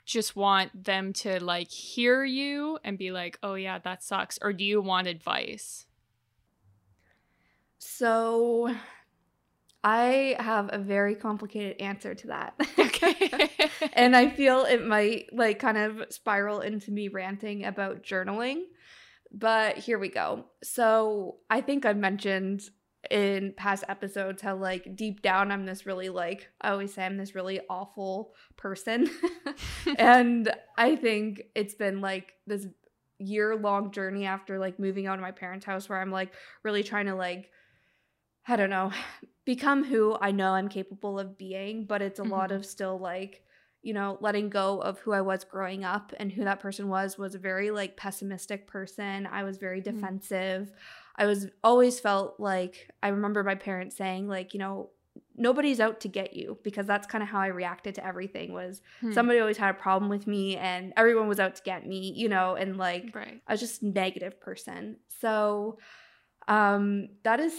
just 0.06 0.36
want 0.36 0.84
them 0.84 1.14
to 1.14 1.44
like 1.44 1.70
hear 1.70 2.24
you 2.24 2.80
and 2.84 2.98
be 2.98 3.12
like, 3.12 3.38
"Oh 3.44 3.56
yeah, 3.56 3.80
that 3.80 4.04
sucks," 4.04 4.40
or 4.42 4.54
do 4.54 4.64
you 4.64 4.82
want 4.82 5.08
advice? 5.08 5.86
so 7.78 8.74
i 9.84 10.36
have 10.40 10.70
a 10.72 10.78
very 10.78 11.16
complicated 11.16 11.80
answer 11.82 12.14
to 12.16 12.28
that. 12.28 12.54
Okay. 12.80 13.50
and 13.94 14.16
i 14.16 14.30
feel 14.30 14.64
it 14.66 14.86
might 14.86 15.34
like 15.34 15.60
kind 15.60 15.78
of 15.78 16.04
spiral 16.10 16.60
into 16.60 16.92
me 16.92 17.08
ranting 17.08 17.66
about 17.66 18.04
journaling 18.04 18.64
but 19.34 19.78
here 19.78 19.98
we 19.98 20.10
go. 20.10 20.46
So 20.64 21.38
i 21.50 21.62
think 21.62 21.86
I've 21.86 21.98
mentioned 21.98 22.62
in 23.10 23.54
past 23.58 23.84
episodes 23.88 24.42
how 24.42 24.56
like 24.56 24.96
deep 24.96 25.24
down 25.24 25.52
i'm 25.52 25.66
this 25.66 25.88
really 25.88 26.10
like 26.10 26.50
i 26.62 26.70
always 26.70 26.94
say 26.94 27.04
i'm 27.04 27.18
this 27.18 27.34
really 27.34 27.60
awful 27.70 28.34
person. 28.58 29.10
And 29.98 30.52
i 30.78 30.96
think 30.96 31.42
it's 31.56 31.74
been 31.74 32.02
like 32.02 32.34
this 32.46 32.68
year 33.18 33.56
long 33.56 33.92
journey 33.92 34.26
after 34.26 34.60
like 34.60 34.80
moving 34.80 35.08
out 35.08 35.16
of 35.16 35.22
my 35.22 35.32
parents 35.32 35.66
house 35.66 35.90
where 35.90 36.00
i'm 36.00 36.12
like 36.12 36.32
really 36.64 36.84
trying 36.84 37.06
to 37.08 37.16
like 37.16 37.50
i 38.48 38.56
don't 38.56 38.70
know 38.70 38.92
become 39.46 39.84
who 39.84 40.18
i 40.22 40.32
know 40.32 40.52
i'm 40.54 40.70
capable 40.70 41.20
of 41.20 41.38
being 41.38 41.86
but 41.86 42.02
it's 42.02 42.20
a 42.20 42.24
lot 42.24 42.50
Mhm. 42.52 42.56
of 42.58 42.66
still 42.66 42.98
like 43.00 43.44
you 43.82 43.94
know 43.94 44.18
letting 44.22 44.50
go 44.50 44.80
of 44.80 45.00
who 45.00 45.12
i 45.12 45.22
was 45.22 45.44
growing 45.44 45.84
up 45.84 46.14
and 46.20 46.32
who 46.32 46.44
that 46.44 46.60
person 46.60 46.88
was 46.90 47.18
was 47.18 47.34
a 47.36 47.40
very 47.40 47.72
like 47.72 47.98
pessimistic 47.98 48.68
person 48.68 49.26
i 49.26 49.44
was 49.44 49.58
very 49.58 49.82
defensive 49.82 50.72
i 51.16 51.26
was 51.26 51.48
always 51.64 52.00
felt 52.00 52.40
like 52.40 52.90
i 53.02 53.08
remember 53.08 53.44
my 53.44 53.56
parents 53.56 53.98
saying 53.98 54.28
like 54.28 54.54
you 54.54 54.60
know 54.60 54.90
nobody's 55.36 55.80
out 55.80 56.00
to 56.02 56.08
get 56.08 56.36
you 56.36 56.58
because 56.64 56.86
that's 56.86 57.08
kind 57.08 57.24
of 57.24 57.28
how 57.28 57.40
i 57.40 57.48
reacted 57.48 57.96
to 57.96 58.06
everything 58.06 58.54
was 58.54 58.82
Hmm. 59.00 59.12
somebody 59.12 59.40
always 59.40 59.58
had 59.58 59.72
a 59.72 59.78
problem 59.78 60.10
with 60.10 60.28
me 60.28 60.56
and 60.58 60.94
everyone 60.96 61.28
was 61.28 61.40
out 61.40 61.56
to 61.56 61.64
get 61.64 61.86
me 61.86 62.14
you 62.16 62.30
know 62.30 62.54
and 62.56 62.78
like 62.78 63.10
right. 63.16 63.42
I 63.48 63.54
was 63.54 63.60
just 63.60 63.82
negative 63.82 64.40
person. 64.40 64.98
So 65.20 65.80
um 66.48 67.10
that 67.24 67.40
is 67.40 67.54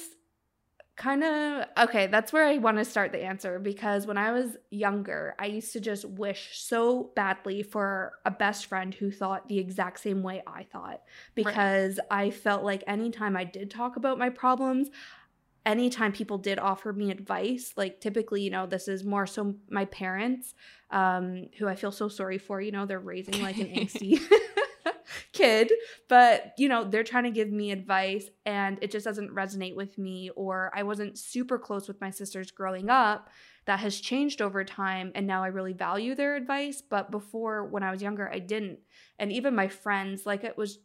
kind 1.03 1.25
of 1.25 1.65
okay, 1.79 2.07
that's 2.07 2.33
where 2.33 2.47
I 2.47 2.59
want 2.59 2.79
to 2.79 2.85
start 2.85 3.11
the 3.11 3.25
answer 3.25 3.59
because 3.59 4.07
when 4.07 4.17
I 4.17 4.31
was 4.31 4.57
younger, 4.71 5.35
I 5.38 5.47
used 5.47 5.73
to 5.73 5.81
just 5.81 6.05
wish 6.05 6.51
so 6.53 7.11
badly 7.17 7.65
for 7.65 8.12
a 8.25 8.31
best 8.31 8.67
friend 8.67 8.95
who 8.95 9.11
thought 9.11 9.49
the 9.49 9.59
exact 9.59 9.99
same 9.99 10.23
way 10.23 10.43
I 10.47 10.62
thought. 10.62 11.03
Because 11.35 11.99
I 12.11 12.31
felt 12.31 12.62
like 12.62 12.85
anytime 12.87 13.37
I 13.37 13.43
did 13.43 13.69
talk 13.69 13.97
about 13.97 14.17
my 14.17 14.31
problems, 14.31 14.91
anytime 15.67 16.12
people 16.12 16.38
did 16.38 16.61
offer 16.61 16.93
me 16.93 17.11
advice, 17.11 17.73
like 17.77 18.01
typically, 18.01 18.43
you 18.43 18.51
know, 18.51 18.67
this 18.67 18.87
is 18.87 19.03
more 19.03 19.27
so 19.27 19.57
my 19.69 19.87
parents, 19.87 20.55
um, 20.91 21.49
who 21.59 21.67
I 21.67 21.75
feel 21.75 21.93
so 21.93 22.09
sorry 22.09 22.38
for, 22.38 22.61
you 22.61 22.71
know, 22.71 22.87
they're 22.87 23.01
raising 23.01 23.43
like 23.43 23.59
an 23.59 23.67
angsty 23.75 24.21
kid 25.33 25.73
but 26.09 26.53
you 26.59 26.68
know, 26.68 26.85
they're 26.85 27.05
trying 27.05 27.25
to 27.25 27.31
give 27.31 27.51
me 27.51 27.71
advice 27.71 28.29
and 28.45 28.79
it 28.83 28.90
just 28.90 29.05
doesn't 29.05 29.35
resonate 29.35 29.75
with 29.75 29.97
me 29.97 30.31
or 30.37 30.71
I 30.75 30.83
wasn't 30.83 31.18
super 31.18 31.59
close 31.59 31.88
with 31.88 32.01
my 32.01 32.11
sisters 32.11 32.51
growing 32.51 32.90
up. 32.90 33.31
That 33.64 33.79
has 33.79 34.01
changed 34.01 34.42
over 34.42 34.64
time 34.64 35.12
and 35.14 35.27
now 35.27 35.42
I 35.42 35.47
really 35.47 35.73
value 35.73 36.14
their 36.14 36.37
advice, 36.37 36.83
but 36.83 37.11
before 37.11 37.64
when 37.64 37.83
I 37.83 37.90
was 37.90 38.03
younger, 38.03 38.29
I 38.31 38.40
didn't. 38.40 38.81
And 39.18 39.33
even 39.33 39.55
my 39.55 39.68
friends, 39.68 40.27
like 40.27 40.45
it 40.45 40.59
was 40.59 40.81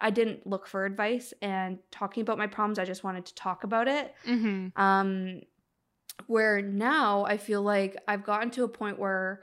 I 0.00 0.10
didn't 0.10 0.46
look 0.46 0.66
for 0.66 0.84
advice 0.84 1.32
and 1.40 1.78
talking 1.90 2.20
about 2.20 2.36
my 2.36 2.46
problems, 2.46 2.78
I 2.78 2.84
just 2.84 3.04
wanted 3.04 3.24
to 3.26 3.34
talk 3.34 3.64
about 3.64 3.88
it. 3.88 4.14
Mm-hmm. 4.26 4.78
Um, 4.78 5.40
where 6.26 6.60
now 6.60 7.24
I 7.24 7.38
feel 7.38 7.62
like 7.62 7.96
I've 8.06 8.24
gotten 8.24 8.50
to 8.50 8.64
a 8.64 8.68
point 8.68 8.98
where, 8.98 9.40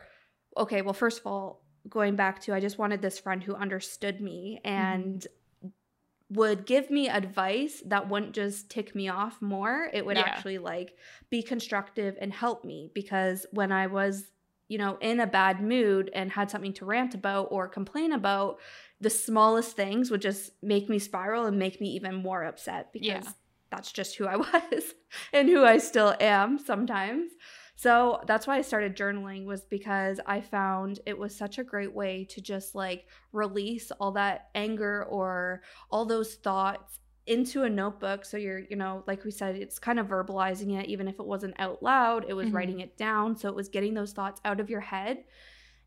okay, 0.55 0.81
well, 0.83 0.93
first 0.93 1.19
of 1.19 1.25
all, 1.25 1.64
going 1.89 2.15
back 2.15 2.41
to 2.41 2.53
I 2.53 2.59
just 2.59 2.77
wanted 2.77 3.01
this 3.01 3.19
friend 3.19 3.43
who 3.43 3.55
understood 3.55 4.21
me 4.21 4.59
and 4.63 5.25
mm-hmm. 5.63 5.69
would 6.35 6.65
give 6.65 6.89
me 6.89 7.09
advice 7.09 7.83
that 7.85 8.09
wouldn't 8.09 8.33
just 8.33 8.69
tick 8.69 8.95
me 8.95 9.09
off 9.09 9.41
more. 9.41 9.89
It 9.93 10.05
would 10.05 10.17
yeah. 10.17 10.23
actually 10.23 10.57
like 10.57 10.95
be 11.29 11.43
constructive 11.43 12.17
and 12.19 12.33
help 12.33 12.65
me 12.65 12.91
because 12.93 13.45
when 13.51 13.71
I 13.71 13.87
was 13.87 14.31
you 14.67 14.77
know, 14.77 14.97
in 14.99 15.19
a 15.19 15.27
bad 15.27 15.61
mood 15.61 16.09
and 16.13 16.31
had 16.31 16.49
something 16.49 16.73
to 16.73 16.85
rant 16.85 17.13
about 17.13 17.49
or 17.51 17.67
complain 17.67 18.11
about, 18.11 18.59
the 18.99 19.09
smallest 19.09 19.75
things 19.75 20.09
would 20.09 20.21
just 20.21 20.51
make 20.63 20.89
me 20.89 20.97
spiral 20.97 21.45
and 21.45 21.59
make 21.59 21.79
me 21.79 21.89
even 21.89 22.15
more 22.15 22.43
upset 22.43 22.91
because 22.91 23.07
yeah. 23.07 23.31
that's 23.69 23.91
just 23.91 24.15
who 24.15 24.25
I 24.25 24.35
was 24.37 24.95
and 25.33 25.49
who 25.49 25.63
I 25.63 25.77
still 25.77 26.15
am 26.19 26.57
sometimes. 26.57 27.31
So 27.75 28.21
that's 28.25 28.47
why 28.47 28.57
I 28.57 28.61
started 28.61 28.95
journaling 28.95 29.45
was 29.45 29.65
because 29.65 30.19
I 30.25 30.39
found 30.41 30.99
it 31.05 31.17
was 31.17 31.35
such 31.35 31.57
a 31.57 31.63
great 31.63 31.93
way 31.93 32.25
to 32.31 32.41
just 32.41 32.73
like 32.73 33.07
release 33.33 33.91
all 33.91 34.13
that 34.13 34.49
anger 34.55 35.03
or 35.05 35.61
all 35.91 36.05
those 36.05 36.35
thoughts 36.35 36.99
into 37.27 37.63
a 37.63 37.69
notebook. 37.69 38.23
So 38.23 38.37
you're 38.37 38.59
you 38.59 38.77
know 38.77 39.03
like 39.07 39.25
we 39.25 39.31
said 39.31 39.55
it's 39.55 39.77
kind 39.77 39.99
of 39.99 40.07
verbalizing 40.07 40.79
it. 40.79 40.87
Even 40.87 41.07
if 41.07 41.19
it 41.19 41.25
wasn't 41.25 41.59
out 41.59 41.83
loud 41.83 42.25
it 42.29 42.33
was 42.33 42.47
mm-hmm. 42.47 42.55
writing 42.55 42.79
it 42.79 42.97
down. 42.97 43.35
So 43.35 43.49
it 43.49 43.55
was 43.55 43.67
getting 43.67 43.93
those 43.93 44.13
thoughts 44.13 44.39
out 44.45 44.59
of 44.59 44.69
your 44.69 44.81
head 44.81 45.25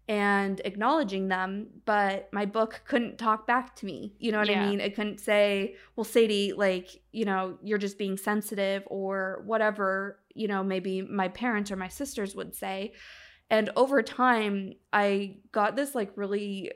and 0.08 0.62
acknowledging 0.64 1.28
them 1.28 1.66
but 1.84 2.28
my 2.32 2.46
book 2.46 2.80
couldn't 2.86 3.18
talk 3.18 3.46
back 3.46 3.76
to 3.76 3.84
me 3.84 4.14
you 4.18 4.32
know 4.32 4.38
what 4.38 4.48
yeah. 4.48 4.62
i 4.62 4.66
mean 4.66 4.80
it 4.80 4.94
couldn't 4.94 5.20
say 5.20 5.76
well 5.96 6.04
sadie 6.04 6.52
like 6.54 7.02
you 7.12 7.26
know 7.26 7.58
you're 7.62 7.78
just 7.78 7.98
being 7.98 8.16
sensitive 8.16 8.82
or 8.86 9.42
whatever 9.44 10.18
you 10.34 10.48
know 10.48 10.64
maybe 10.64 11.02
my 11.02 11.28
parents 11.28 11.70
or 11.70 11.76
my 11.76 11.88
sisters 11.88 12.34
would 12.34 12.54
say 12.54 12.92
and 13.50 13.70
over 13.76 14.02
time 14.02 14.72
i 14.92 15.36
got 15.52 15.76
this 15.76 15.94
like 15.94 16.10
really 16.16 16.70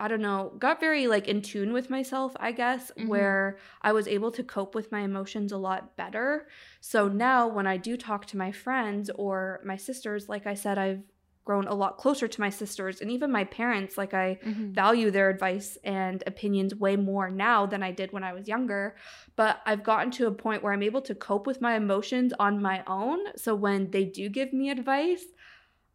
I 0.00 0.08
don't 0.08 0.20
know, 0.20 0.52
got 0.58 0.80
very 0.80 1.06
like 1.06 1.28
in 1.28 1.42
tune 1.42 1.72
with 1.72 1.88
myself, 1.88 2.32
I 2.40 2.50
guess, 2.50 2.90
mm-hmm. 2.90 3.06
where 3.06 3.58
I 3.82 3.92
was 3.92 4.08
able 4.08 4.32
to 4.32 4.42
cope 4.42 4.74
with 4.74 4.90
my 4.90 5.00
emotions 5.00 5.52
a 5.52 5.58
lot 5.58 5.96
better. 5.96 6.48
So 6.80 7.06
now 7.06 7.46
when 7.46 7.68
I 7.68 7.76
do 7.76 7.96
talk 7.96 8.26
to 8.26 8.36
my 8.36 8.50
friends 8.50 9.10
or 9.14 9.60
my 9.64 9.76
sisters, 9.76 10.28
like 10.28 10.44
I 10.44 10.54
said, 10.54 10.76
I've 10.76 11.04
grown 11.44 11.66
a 11.66 11.74
lot 11.74 11.98
closer 11.98 12.28
to 12.28 12.40
my 12.40 12.50
sisters 12.50 13.00
and 13.00 13.10
even 13.10 13.30
my 13.30 13.44
parents. 13.44 13.98
Like 13.98 14.14
I 14.14 14.38
mm-hmm. 14.44 14.72
value 14.72 15.10
their 15.10 15.28
advice 15.28 15.76
and 15.84 16.22
opinions 16.26 16.74
way 16.74 16.96
more 16.96 17.30
now 17.30 17.66
than 17.66 17.82
I 17.82 17.90
did 17.90 18.12
when 18.12 18.22
I 18.22 18.32
was 18.32 18.46
younger. 18.48 18.96
But 19.34 19.60
I've 19.66 19.82
gotten 19.82 20.10
to 20.12 20.28
a 20.28 20.32
point 20.32 20.62
where 20.62 20.72
I'm 20.72 20.82
able 20.82 21.02
to 21.02 21.14
cope 21.14 21.46
with 21.46 21.60
my 21.60 21.74
emotions 21.74 22.32
on 22.38 22.62
my 22.62 22.82
own. 22.86 23.18
So 23.36 23.54
when 23.54 23.90
they 23.90 24.04
do 24.04 24.28
give 24.28 24.52
me 24.52 24.70
advice, 24.70 25.24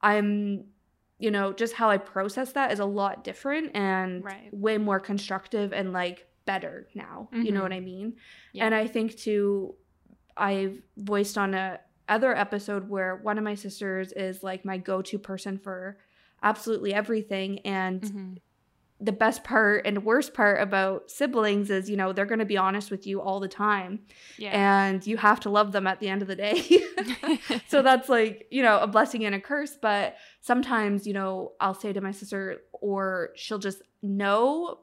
I'm 0.01 0.65
you 1.19 1.31
know, 1.31 1.51
just 1.51 1.73
how 1.73 1.89
I 1.89 1.97
process 1.97 2.51
that 2.53 2.71
is 2.71 2.79
a 2.79 2.86
lot 2.86 3.23
different 3.23 3.75
and 3.75 4.23
right. 4.23 4.49
way 4.53 4.77
more 4.77 4.99
constructive 4.99 5.73
and 5.73 5.91
like 5.91 6.27
better 6.45 6.88
now. 6.93 7.29
Mm-hmm. 7.33 7.41
You 7.43 7.51
know 7.53 7.63
what 7.63 7.71
mm-hmm. 7.71 7.81
I 7.81 7.86
mean? 7.86 8.13
Yeah. 8.53 8.65
And 8.65 8.75
I 8.75 8.88
think 8.88 9.17
too, 9.17 9.73
I've 10.36 10.79
voiced 10.95 11.38
on 11.38 11.55
a 11.55 11.79
other 12.09 12.35
episode 12.35 12.89
where 12.89 13.15
one 13.17 13.37
of 13.37 13.43
my 13.43 13.55
sisters 13.55 14.11
is 14.13 14.43
like 14.43 14.65
my 14.65 14.77
go-to 14.77 15.19
person 15.19 15.57
for 15.57 15.97
absolutely 16.43 16.93
everything 16.93 17.59
and 17.59 18.01
mm-hmm 18.01 18.33
the 18.99 19.11
best 19.11 19.43
part 19.43 19.85
and 19.85 20.03
worst 20.03 20.33
part 20.33 20.59
about 20.59 21.11
siblings 21.11 21.69
is, 21.69 21.89
you 21.89 21.95
know, 21.95 22.13
they're 22.13 22.25
going 22.25 22.39
to 22.39 22.45
be 22.45 22.57
honest 22.57 22.89
with 22.89 23.05
you 23.05 23.21
all 23.21 23.39
the 23.39 23.47
time. 23.47 23.99
Yeah. 24.37 24.49
And 24.51 25.05
you 25.05 25.17
have 25.17 25.39
to 25.41 25.49
love 25.49 25.71
them 25.71 25.85
at 25.85 25.99
the 25.99 26.09
end 26.09 26.23
of 26.23 26.27
the 26.27 26.35
day. 26.35 26.83
so 27.67 27.83
that's 27.83 28.09
like, 28.09 28.47
you 28.49 28.63
know, 28.63 28.79
a 28.79 28.87
blessing 28.87 29.23
and 29.25 29.35
a 29.35 29.39
curse. 29.39 29.77
But 29.79 30.15
sometimes, 30.41 31.05
you 31.05 31.13
know, 31.13 31.53
I'll 31.59 31.75
say 31.75 31.93
to 31.93 32.01
my 32.01 32.11
sister, 32.11 32.61
or 32.71 33.29
she'll 33.35 33.59
just 33.59 33.83
know 34.01 34.79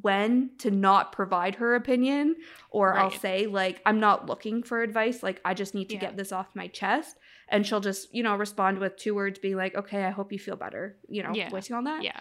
when 0.00 0.50
to 0.58 0.70
not 0.70 1.12
provide 1.12 1.56
her 1.56 1.74
opinion. 1.74 2.36
Or 2.70 2.90
right. 2.90 3.00
I'll 3.00 3.10
say, 3.10 3.46
like, 3.46 3.80
I'm 3.84 4.00
not 4.00 4.26
looking 4.26 4.62
for 4.62 4.82
advice. 4.82 5.22
Like, 5.22 5.40
I 5.44 5.54
just 5.54 5.74
need 5.74 5.88
to 5.90 5.94
yeah. 5.94 6.00
get 6.00 6.16
this 6.16 6.32
off 6.32 6.48
my 6.54 6.68
chest. 6.68 7.16
And 7.48 7.66
she'll 7.66 7.80
just, 7.80 8.14
you 8.14 8.22
know, 8.22 8.34
respond 8.36 8.78
with 8.78 8.96
two 8.96 9.14
words, 9.14 9.38
being 9.38 9.56
like, 9.56 9.74
okay, 9.74 10.04
I 10.04 10.10
hope 10.10 10.32
you 10.32 10.38
feel 10.38 10.56
better, 10.56 10.96
you 11.08 11.22
know, 11.22 11.32
yeah. 11.34 11.50
voicing 11.50 11.76
on 11.76 11.84
that. 11.84 12.02
Yeah. 12.02 12.20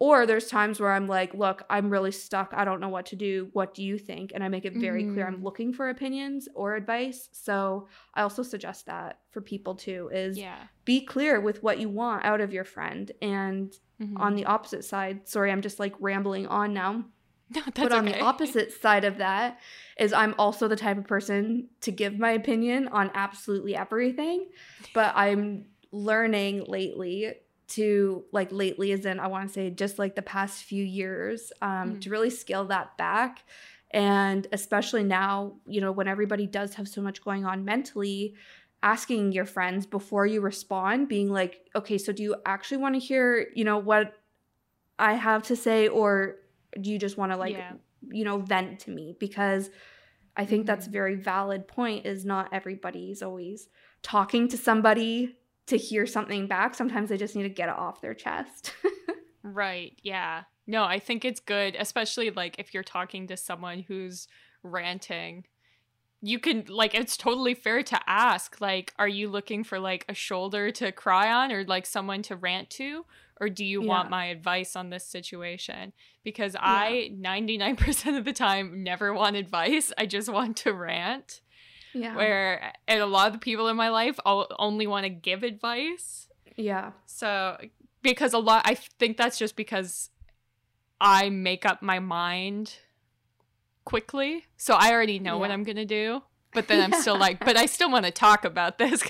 Or 0.00 0.24
there's 0.24 0.46
times 0.46 0.80
where 0.80 0.92
I'm 0.92 1.06
like, 1.06 1.34
look, 1.34 1.62
I'm 1.68 1.90
really 1.90 2.10
stuck. 2.10 2.54
I 2.56 2.64
don't 2.64 2.80
know 2.80 2.88
what 2.88 3.04
to 3.06 3.16
do. 3.16 3.50
What 3.52 3.74
do 3.74 3.84
you 3.84 3.98
think? 3.98 4.32
And 4.34 4.42
I 4.42 4.48
make 4.48 4.64
it 4.64 4.74
very 4.74 5.02
mm-hmm. 5.02 5.12
clear 5.12 5.26
I'm 5.26 5.34
mm-hmm. 5.34 5.44
looking 5.44 5.72
for 5.74 5.90
opinions 5.90 6.48
or 6.54 6.74
advice. 6.74 7.28
So 7.32 7.86
I 8.14 8.22
also 8.22 8.42
suggest 8.42 8.86
that 8.86 9.18
for 9.30 9.42
people 9.42 9.74
too 9.74 10.08
is 10.10 10.38
yeah. 10.38 10.56
be 10.86 11.04
clear 11.04 11.38
with 11.38 11.62
what 11.62 11.78
you 11.78 11.90
want 11.90 12.24
out 12.24 12.40
of 12.40 12.50
your 12.50 12.64
friend. 12.64 13.12
And 13.20 13.70
mm-hmm. 14.00 14.16
on 14.16 14.36
the 14.36 14.46
opposite 14.46 14.86
side, 14.86 15.28
sorry, 15.28 15.52
I'm 15.52 15.60
just 15.60 15.78
like 15.78 15.94
rambling 16.00 16.46
on 16.46 16.72
now. 16.72 17.04
No, 17.52 17.62
but 17.74 17.90
on 17.90 18.08
okay. 18.08 18.16
the 18.16 18.24
opposite 18.24 18.72
side 18.80 19.02
of 19.02 19.18
that 19.18 19.58
is 19.98 20.12
I'm 20.12 20.36
also 20.38 20.68
the 20.68 20.76
type 20.76 20.96
of 20.98 21.08
person 21.08 21.68
to 21.80 21.90
give 21.90 22.16
my 22.16 22.30
opinion 22.30 22.86
on 22.86 23.10
absolutely 23.12 23.74
everything. 23.74 24.50
But 24.94 25.16
I'm 25.16 25.64
learning 25.90 26.66
lately 26.68 27.34
to 27.70 28.24
like 28.32 28.50
lately 28.50 28.92
as 28.92 29.06
in 29.06 29.20
i 29.20 29.26
want 29.26 29.46
to 29.46 29.52
say 29.52 29.70
just 29.70 29.98
like 29.98 30.14
the 30.14 30.22
past 30.22 30.64
few 30.64 30.84
years 30.84 31.52
um, 31.62 31.94
mm. 31.94 32.00
to 32.00 32.10
really 32.10 32.30
scale 32.30 32.64
that 32.64 32.96
back 32.98 33.44
and 33.92 34.46
especially 34.52 35.04
now 35.04 35.54
you 35.66 35.80
know 35.80 35.92
when 35.92 36.08
everybody 36.08 36.46
does 36.46 36.74
have 36.74 36.88
so 36.88 37.00
much 37.00 37.22
going 37.24 37.44
on 37.44 37.64
mentally 37.64 38.34
asking 38.82 39.32
your 39.32 39.44
friends 39.44 39.86
before 39.86 40.26
you 40.26 40.40
respond 40.40 41.08
being 41.08 41.30
like 41.30 41.68
okay 41.74 41.98
so 41.98 42.12
do 42.12 42.22
you 42.22 42.34
actually 42.46 42.78
want 42.78 42.94
to 42.94 43.00
hear 43.00 43.46
you 43.54 43.64
know 43.64 43.78
what 43.78 44.14
i 44.98 45.14
have 45.14 45.42
to 45.42 45.54
say 45.54 45.88
or 45.88 46.36
do 46.80 46.90
you 46.90 46.98
just 46.98 47.16
want 47.16 47.30
to 47.30 47.36
like 47.36 47.52
yeah. 47.52 47.72
you 48.10 48.24
know 48.24 48.38
vent 48.38 48.80
to 48.80 48.90
me 48.90 49.14
because 49.20 49.70
i 50.36 50.44
think 50.44 50.62
mm-hmm. 50.62 50.66
that's 50.66 50.86
a 50.86 50.90
very 50.90 51.14
valid 51.14 51.68
point 51.68 52.06
is 52.06 52.24
not 52.24 52.48
everybody's 52.52 53.22
always 53.22 53.68
talking 54.02 54.48
to 54.48 54.56
somebody 54.56 55.36
to 55.70 55.76
hear 55.76 56.06
something 56.06 56.46
back. 56.46 56.74
Sometimes 56.74 57.08
they 57.08 57.16
just 57.16 57.36
need 57.36 57.44
to 57.44 57.48
get 57.48 57.68
it 57.68 57.76
off 57.76 58.00
their 58.00 58.14
chest. 58.14 58.72
right. 59.42 59.98
Yeah. 60.02 60.42
No, 60.66 60.84
I 60.84 60.98
think 60.98 61.24
it's 61.24 61.40
good, 61.40 61.76
especially 61.78 62.30
like 62.30 62.56
if 62.58 62.74
you're 62.74 62.82
talking 62.82 63.26
to 63.28 63.36
someone 63.36 63.80
who's 63.80 64.28
ranting. 64.62 65.46
You 66.22 66.38
can 66.38 66.64
like 66.68 66.94
it's 66.94 67.16
totally 67.16 67.54
fair 67.54 67.82
to 67.82 67.98
ask 68.06 68.60
like 68.60 68.92
are 68.98 69.08
you 69.08 69.28
looking 69.28 69.64
for 69.64 69.80
like 69.80 70.04
a 70.06 70.12
shoulder 70.12 70.70
to 70.72 70.92
cry 70.92 71.32
on 71.32 71.50
or 71.50 71.64
like 71.64 71.86
someone 71.86 72.20
to 72.24 72.36
rant 72.36 72.68
to 72.70 73.06
or 73.40 73.48
do 73.48 73.64
you 73.64 73.82
yeah. 73.82 73.88
want 73.88 74.10
my 74.10 74.26
advice 74.26 74.76
on 74.76 74.90
this 74.90 75.06
situation? 75.06 75.94
Because 76.22 76.52
yeah. 76.54 76.60
I 76.62 77.10
99% 77.18 78.18
of 78.18 78.26
the 78.26 78.34
time 78.34 78.84
never 78.84 79.14
want 79.14 79.36
advice. 79.36 79.92
I 79.96 80.04
just 80.04 80.28
want 80.28 80.58
to 80.58 80.74
rant. 80.74 81.40
Yeah. 81.94 82.14
Where 82.14 82.72
and 82.86 83.00
a 83.00 83.06
lot 83.06 83.28
of 83.28 83.32
the 83.34 83.38
people 83.38 83.68
in 83.68 83.76
my 83.76 83.88
life 83.88 84.18
only 84.24 84.86
want 84.86 85.04
to 85.04 85.10
give 85.10 85.42
advice. 85.42 86.28
Yeah. 86.56 86.92
So 87.06 87.58
because 88.02 88.32
a 88.32 88.38
lot 88.38 88.62
I 88.64 88.74
think 88.74 89.16
that's 89.16 89.38
just 89.38 89.56
because 89.56 90.10
I 91.00 91.30
make 91.30 91.64
up 91.64 91.82
my 91.82 91.98
mind 91.98 92.76
quickly. 93.84 94.46
So 94.56 94.74
I 94.74 94.92
already 94.92 95.18
know 95.18 95.34
yeah. 95.34 95.40
what 95.40 95.50
I'm 95.50 95.64
going 95.64 95.76
to 95.76 95.84
do. 95.84 96.22
But 96.52 96.68
then 96.68 96.80
I'm 96.80 97.00
still 97.00 97.18
like, 97.26 97.44
but 97.44 97.56
I 97.56 97.66
still 97.66 97.90
want 97.90 98.06
to 98.06 98.10
talk 98.10 98.44
about 98.44 98.78
this. 98.78 99.02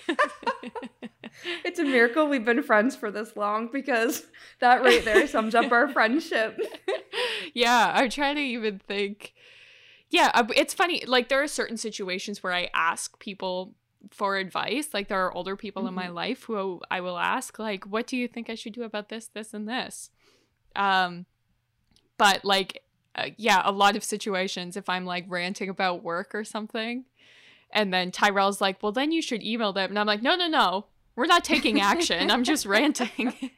it's 1.64 1.78
a 1.78 1.84
miracle 1.84 2.28
we've 2.28 2.44
been 2.44 2.62
friends 2.62 2.96
for 2.96 3.10
this 3.10 3.36
long 3.36 3.68
because 3.72 4.26
that 4.60 4.82
right 4.82 5.04
there 5.04 5.26
sums 5.26 5.54
up 5.54 5.72
our 5.72 5.88
friendship. 5.92 6.58
yeah, 7.54 7.92
I'm 7.94 8.10
trying 8.10 8.36
to 8.36 8.42
even 8.42 8.78
think 8.78 9.32
yeah, 10.10 10.30
uh, 10.34 10.46
it's 10.54 10.74
funny. 10.74 11.04
Like 11.06 11.28
there 11.28 11.42
are 11.42 11.48
certain 11.48 11.76
situations 11.76 12.42
where 12.42 12.52
I 12.52 12.68
ask 12.74 13.18
people 13.18 13.74
for 14.10 14.36
advice. 14.36 14.88
Like 14.92 15.08
there 15.08 15.24
are 15.24 15.32
older 15.32 15.56
people 15.56 15.82
mm-hmm. 15.82 15.88
in 15.88 15.94
my 15.94 16.06
mm-hmm. 16.06 16.14
life 16.14 16.44
who 16.44 16.80
I 16.90 17.00
will 17.00 17.18
ask, 17.18 17.58
like, 17.58 17.84
"What 17.84 18.06
do 18.06 18.16
you 18.16 18.26
think 18.26 18.50
I 18.50 18.54
should 18.54 18.72
do 18.72 18.82
about 18.82 19.08
this, 19.08 19.28
this, 19.28 19.54
and 19.54 19.68
this?" 19.68 20.10
Um, 20.74 21.26
but 22.18 22.44
like, 22.44 22.82
uh, 23.14 23.30
yeah, 23.36 23.62
a 23.64 23.72
lot 23.72 23.96
of 23.96 24.04
situations, 24.04 24.76
if 24.76 24.88
I'm 24.88 25.04
like 25.04 25.24
ranting 25.28 25.68
about 25.68 26.02
work 26.02 26.34
or 26.34 26.44
something, 26.44 27.04
and 27.70 27.94
then 27.94 28.10
Tyrell's 28.10 28.60
like, 28.60 28.82
"Well, 28.82 28.92
then 28.92 29.12
you 29.12 29.22
should 29.22 29.42
email 29.42 29.72
them," 29.72 29.90
and 29.90 29.98
I'm 29.98 30.06
like, 30.06 30.22
"No, 30.22 30.34
no, 30.34 30.48
no, 30.48 30.86
we're 31.14 31.26
not 31.26 31.44
taking 31.44 31.80
action. 31.80 32.30
I'm 32.30 32.44
just 32.44 32.66
ranting." 32.66 33.50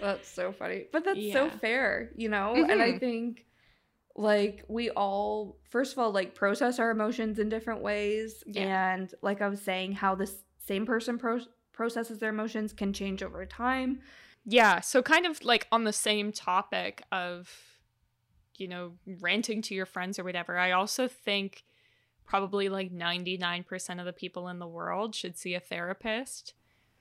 That's 0.00 0.28
so 0.28 0.52
funny. 0.52 0.84
But 0.92 1.04
that's 1.04 1.18
Yeah. 1.18 1.32
so 1.32 1.50
fair, 1.50 2.10
you 2.16 2.28
know? 2.28 2.54
And 2.54 2.82
I 2.82 2.92
Mhm. 2.92 3.00
think 3.00 3.45
like 4.18 4.64
we 4.68 4.88
all 4.90 5.58
first 5.68 5.92
of 5.92 5.98
all 5.98 6.10
like 6.10 6.34
process 6.34 6.78
our 6.78 6.90
emotions 6.90 7.38
in 7.38 7.48
different 7.50 7.82
ways 7.82 8.42
Yeah. 8.46 8.94
and 8.94 9.14
like 9.22 9.42
I 9.42 9.48
was 9.48 9.60
saying 9.60 9.92
how 9.92 10.14
this 10.14 10.38
same 10.66 10.86
person 10.86 11.18
pro- 11.18 11.40
processes 11.72 12.18
their 12.18 12.30
emotions 12.30 12.72
can 12.72 12.92
change 12.94 13.22
over 13.22 13.44
time. 13.44 14.00
Yeah, 14.46 14.80
so 14.80 15.02
kind 15.02 15.26
of 15.26 15.44
like 15.44 15.66
on 15.70 15.84
the 15.84 15.92
same 15.92 16.32
topic 16.32 17.02
of, 17.12 17.52
you 18.56 18.68
know, 18.68 18.92
ranting 19.20 19.60
to 19.62 19.74
your 19.74 19.86
friends 19.86 20.18
or 20.18 20.24
whatever, 20.24 20.56
I 20.56 20.70
also 20.72 21.08
think 21.08 21.64
probably 22.24 22.68
like 22.68 22.92
99% 22.92 23.98
of 24.00 24.06
the 24.06 24.12
people 24.12 24.48
in 24.48 24.58
the 24.58 24.66
world 24.66 25.14
should 25.14 25.36
see 25.36 25.54
a 25.54 25.60
therapist 25.60 26.54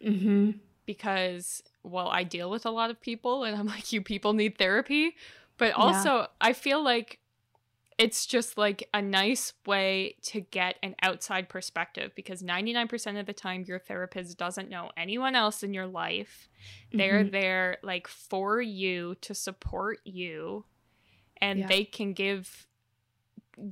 Mhm. 0.03 0.59
because, 0.85 1.63
well, 1.83 2.09
I 2.09 2.23
deal 2.23 2.49
with 2.49 2.65
a 2.65 2.71
lot 2.71 2.89
of 2.89 2.99
people 2.99 3.43
and 3.43 3.55
I'm 3.57 3.67
like, 3.67 3.93
you 3.93 4.01
people 4.01 4.33
need 4.33 4.57
therapy. 4.57 5.15
But 5.57 5.69
Yeah. 5.69 5.75
also, 5.75 6.27
I 6.41 6.53
feel 6.53 6.83
like 6.83 7.19
it's 7.97 8.25
just 8.25 8.57
like 8.57 8.89
a 8.93 9.01
nice 9.01 9.53
way 9.65 10.15
to 10.21 10.41
get 10.41 10.75
an 10.83 10.95
outside 11.01 11.47
perspective 11.47 12.11
because 12.13 12.43
99% 12.43 13.17
of 13.17 13.25
the 13.25 13.33
time 13.33 13.63
your 13.65 13.79
therapist 13.79 14.37
doesn't 14.37 14.69
know 14.69 14.91
anyone 14.97 15.33
else 15.33 15.63
in 15.63 15.73
your 15.73 15.87
life. 15.87 16.49
They're 16.91 17.23
Mhm. 17.23 17.31
there 17.31 17.77
like 17.83 18.07
for 18.07 18.61
you 18.61 19.15
to 19.21 19.33
support 19.33 19.99
you 20.03 20.65
and 21.37 21.59
Yeah. 21.59 21.67
they 21.67 21.85
can 21.85 22.13
give 22.13 22.67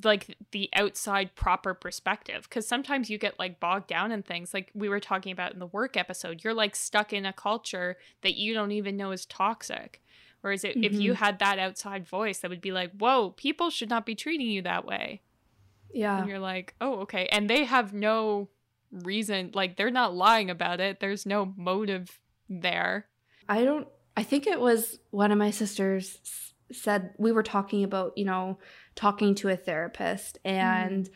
like 0.04 0.38
the 0.52 0.70
outside 0.74 1.36
proper 1.36 1.74
perspective 1.74 2.44
because 2.48 2.66
sometimes 2.66 3.10
you 3.10 3.18
get 3.18 3.38
like 3.38 3.60
bogged 3.60 3.88
down 3.88 4.14
in 4.14 4.24
things 4.24 4.54
like 4.54 4.72
we 4.74 4.88
were 4.88 5.00
talking 5.00 5.32
about 5.34 5.52
in 5.52 5.60
the 5.60 5.68
work 5.68 5.98
episode 5.98 6.42
you're 6.42 6.54
like 6.54 6.74
stuck 6.74 7.12
in 7.12 7.26
a 7.26 7.34
culture 7.34 7.98
that 8.22 8.36
you 8.36 8.54
don't 8.54 8.72
even 8.72 8.96
know 8.96 9.12
is 9.12 9.26
toxic 9.26 10.02
whereas 10.44 10.64
it, 10.64 10.76
if 10.78 10.94
you 10.94 11.14
Mhm. 11.14 11.18
had 11.18 11.40
that 11.40 11.58
outside 11.58 12.06
voice 12.08 12.40
that 12.40 12.50
would 12.52 12.62
be 12.62 12.72
like 12.72 12.92
whoa 12.92 13.32
people 13.32 13.70
should 13.72 13.90
not 13.90 14.06
be 14.06 14.14
treating 14.16 14.48
you 14.48 14.62
that 14.62 14.86
way. 14.86 15.22
Yeah. 15.94 16.20
and 16.20 16.28
you're 16.30 16.40
like 16.40 16.76
oh 16.82 17.00
okay. 17.02 17.28
And 17.32 17.50
they 17.50 17.64
have 17.66 17.94
no 17.94 18.50
reason 18.92 19.52
like 19.54 19.76
they're 19.78 19.90
not 19.92 20.14
lying 20.14 20.50
about 20.50 20.80
it. 20.80 21.00
There's 21.00 21.26
no 21.26 21.54
motive 21.58 22.20
there. 22.50 23.08
I 23.50 23.64
don't 23.66 23.88
I 24.16 24.24
think 24.24 24.46
it 24.46 24.60
was 24.60 25.00
one 25.10 25.32
of 25.32 25.38
my 25.38 25.50
sisters 25.52 26.20
said 26.72 27.14
we 27.18 27.32
were 27.32 27.44
talking 27.44 27.84
about, 27.84 28.18
you 28.18 28.26
know, 28.26 28.58
talking 28.96 29.36
to 29.36 29.50
a 29.50 29.56
therapist 29.56 30.40
and 30.46 31.10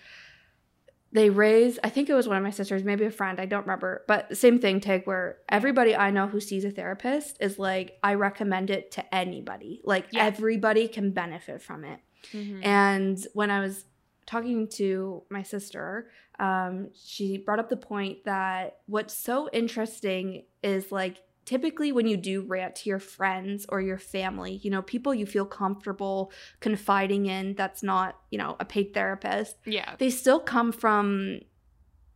they 1.12 1.30
raised 1.30 1.80
I 1.84 1.90
think 1.90 2.10
it 2.10 2.14
was 2.14 2.28
one 2.28 2.38
of 2.38 2.44
my 2.44 2.50
sisters, 2.50 2.84
maybe 2.84 3.06
a 3.06 3.12
friend, 3.12 3.40
I 3.40 3.46
don't 3.46 3.62
remember. 3.62 4.04
But 4.08 4.36
same 4.38 4.60
thing, 4.60 4.80
Tig, 4.82 5.04
where 5.06 5.38
everybody 5.50 5.96
I 5.96 6.12
know 6.12 6.28
who 6.28 6.40
sees 6.40 6.66
a 6.66 6.72
therapist 6.72 7.38
is 7.40 7.58
like, 7.58 7.98
I 8.04 8.16
recommend 8.16 8.70
it 8.70 8.92
to 8.92 9.16
anybody. 9.16 9.82
Like 9.86 10.08
Yeah. 10.12 10.26
everybody 10.26 10.88
can 10.88 11.12
benefit 11.12 11.62
from 11.62 11.84
it. 11.86 12.00
Mhm. 12.34 12.66
And 12.66 13.18
when 13.34 13.50
I 13.52 13.60
was 13.62 13.86
talking 14.26 14.68
to 14.68 15.24
my 15.30 15.44
sister, 15.44 16.10
um, 16.40 16.90
she 16.94 17.38
brought 17.38 17.60
up 17.60 17.70
the 17.70 17.78
point 17.78 18.26
that 18.26 18.80
what's 18.86 19.14
so 19.16 19.50
interesting 19.54 20.44
is 20.62 20.92
like 20.92 21.18
typically 21.48 21.94
when 21.94 22.06
you 22.06 22.18
do 22.18 22.42
rant 22.42 22.76
to 22.76 22.90
your 22.90 23.00
friends 23.00 23.66
or 23.70 23.80
your 23.80 23.98
family, 23.98 24.60
you 24.64 24.70
know, 24.70 24.82
people 24.82 25.14
you 25.16 25.26
feel 25.26 25.46
comfortable 25.46 26.30
confiding 26.60 27.26
in 27.26 27.56
that's 27.56 27.82
not, 27.82 28.20
you 28.30 28.38
know, 28.38 28.58
a 28.60 28.66
paid 28.66 28.94
therapist, 28.94 29.56
yeah 29.66 29.96
they 29.98 30.10
still 30.10 30.42
come 30.42 30.72
from 30.74 31.40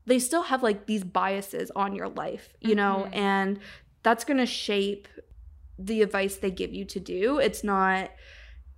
they 0.05 0.19
still 0.19 0.43
have 0.43 0.61
like 0.61 0.85
these 0.85 1.03
biases 1.03 1.71
on 1.75 1.95
your 1.95 2.09
life, 2.09 2.53
you 2.59 2.75
know, 2.75 3.07
Mhm. 3.07 3.15
and 3.15 3.59
that's 4.03 4.25
going 4.25 4.39
to 4.39 4.45
shape 4.45 5.07
the 5.79 6.01
advice 6.01 6.35
they 6.37 6.51
give 6.51 6.73
you 6.73 6.83
to 6.85 6.99
do. 6.99 7.37
It's 7.39 7.63
not 7.63 8.11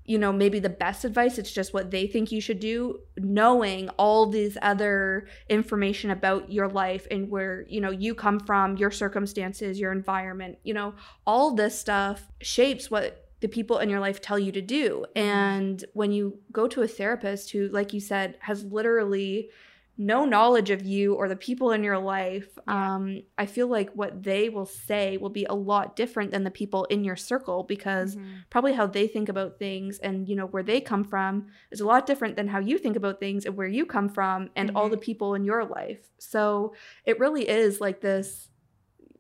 you 0.06 0.18
know, 0.18 0.34
maybe 0.34 0.60
the 0.60 0.70
best 0.70 1.06
advice, 1.06 1.38
it's 1.38 1.52
just 1.52 1.74
what 1.74 1.92
they 1.92 2.08
think 2.08 2.32
you 2.32 2.42
should 2.42 2.60
do, 2.60 3.00
knowing 3.18 3.90
all 3.92 4.26
these 4.26 4.58
other 4.62 5.28
information 5.50 6.12
about 6.12 6.52
your 6.52 6.68
life 6.68 7.08
and 7.10 7.30
where, 7.30 7.66
you 7.70 7.80
know, 7.80 7.92
you 7.92 8.14
come 8.14 8.40
from, 8.40 8.76
your 8.76 8.92
circumstances, 8.92 9.80
your 9.80 9.92
environment, 9.92 10.58
you 10.64 10.74
know, 10.74 10.94
all 11.26 11.56
this 11.56 11.80
stuff 11.80 12.28
shapes 12.42 12.92
what 12.92 13.30
the 13.40 13.48
people 13.48 13.80
in 13.80 13.90
your 13.90 14.00
life 14.00 14.22
tell 14.22 14.40
you 14.40 14.52
to 14.52 14.62
do. 14.62 15.06
And 15.16 15.84
when 15.94 16.12
you 16.12 16.40
go 16.52 16.68
to 16.68 16.82
a 16.82 16.88
therapist 16.88 17.52
who, 17.52 17.68
like 17.70 17.94
you 17.94 18.00
said, 18.00 18.38
has 18.40 18.64
literally 18.66 19.50
no 19.96 20.26
knowledge 20.26 20.72
of 20.72 20.82
you 20.84 21.14
or 21.14 21.30
the 21.30 21.36
people 21.36 21.72
in 21.72 21.84
your 21.84 22.00
life, 22.00 22.48
Yeah. 22.68 22.96
um, 22.96 23.22
I 23.38 23.46
feel 23.46 23.68
like 23.68 23.92
what 23.92 24.24
they 24.24 24.50
will 24.50 24.66
say 24.66 25.18
will 25.18 25.30
be 25.30 25.46
a 25.46 25.54
lot 25.54 25.96
different 25.96 26.32
than 26.32 26.44
the 26.44 26.50
people 26.52 26.86
in 26.86 27.04
your 27.04 27.16
circle 27.16 27.62
because 27.64 28.16
Mhm. 28.16 28.22
probably 28.50 28.74
how 28.74 28.88
they 28.88 29.08
think 29.08 29.30
about 29.30 29.60
things 29.60 30.00
and 30.00 30.28
you 30.28 30.36
know 30.36 30.48
where 30.48 30.64
they 30.64 30.82
come 30.82 31.04
from 31.04 31.46
is 31.72 31.80
a 31.80 31.86
lot 31.86 32.08
different 32.08 32.36
than 32.36 32.48
how 32.48 32.58
you 32.60 32.80
think 32.80 32.96
about 32.96 33.20
things 33.20 33.46
and 33.46 33.56
where 33.56 33.68
you 33.68 33.86
come 33.86 34.10
from 34.10 34.50
and 34.56 34.72
all 34.76 34.90
the 34.90 34.98
people 34.98 35.36
in 35.36 35.44
your 35.46 35.64
life 35.64 36.10
so 36.18 36.74
it 37.06 37.20
really 37.20 37.48
is 37.48 37.80
like 37.80 38.02
this 38.02 38.50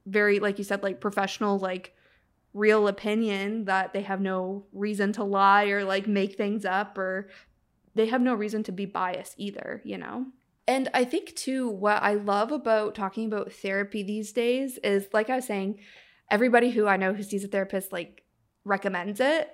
very 0.07 0.39
like 0.39 0.57
you 0.57 0.63
said 0.63 0.81
like 0.83 0.99
professional 0.99 1.59
like 1.59 1.93
real 2.53 2.87
opinion 2.87 3.65
that 3.65 3.93
they 3.93 4.01
have 4.01 4.21
no 4.21 4.65
reason 4.73 5.11
to 5.13 5.23
lie 5.23 5.65
or 5.65 5.83
like 5.83 6.07
make 6.07 6.35
things 6.35 6.65
up 6.65 6.97
or 6.97 7.29
they 7.95 8.07
have 8.07 8.21
no 8.21 8.33
reason 8.33 8.63
to 8.63 8.71
be 8.71 8.85
biased 8.85 9.35
either 9.37 9.81
you 9.85 9.97
know 9.97 10.25
and 10.67 10.89
I 10.93 11.03
think 11.03 11.35
too, 11.35 11.67
what 11.67 12.01
I 12.01 12.13
love 12.15 12.51
about 12.51 12.95
talking 12.95 13.25
about 13.27 13.51
therapy 13.51 14.03
these 14.03 14.31
days 14.31 14.77
is, 14.79 15.07
like 15.13 15.29
I 15.29 15.35
was 15.37 15.45
saying, 15.45 15.79
everybody 16.31 16.71
who 16.71 16.87
I 16.87 16.97
know 16.97 17.13
who 17.13 17.23
sees 17.23 17.43
a 17.43 17.47
therapist 17.47 17.91
like 17.91 18.23
recommends 18.65 19.19
it, 19.19 19.51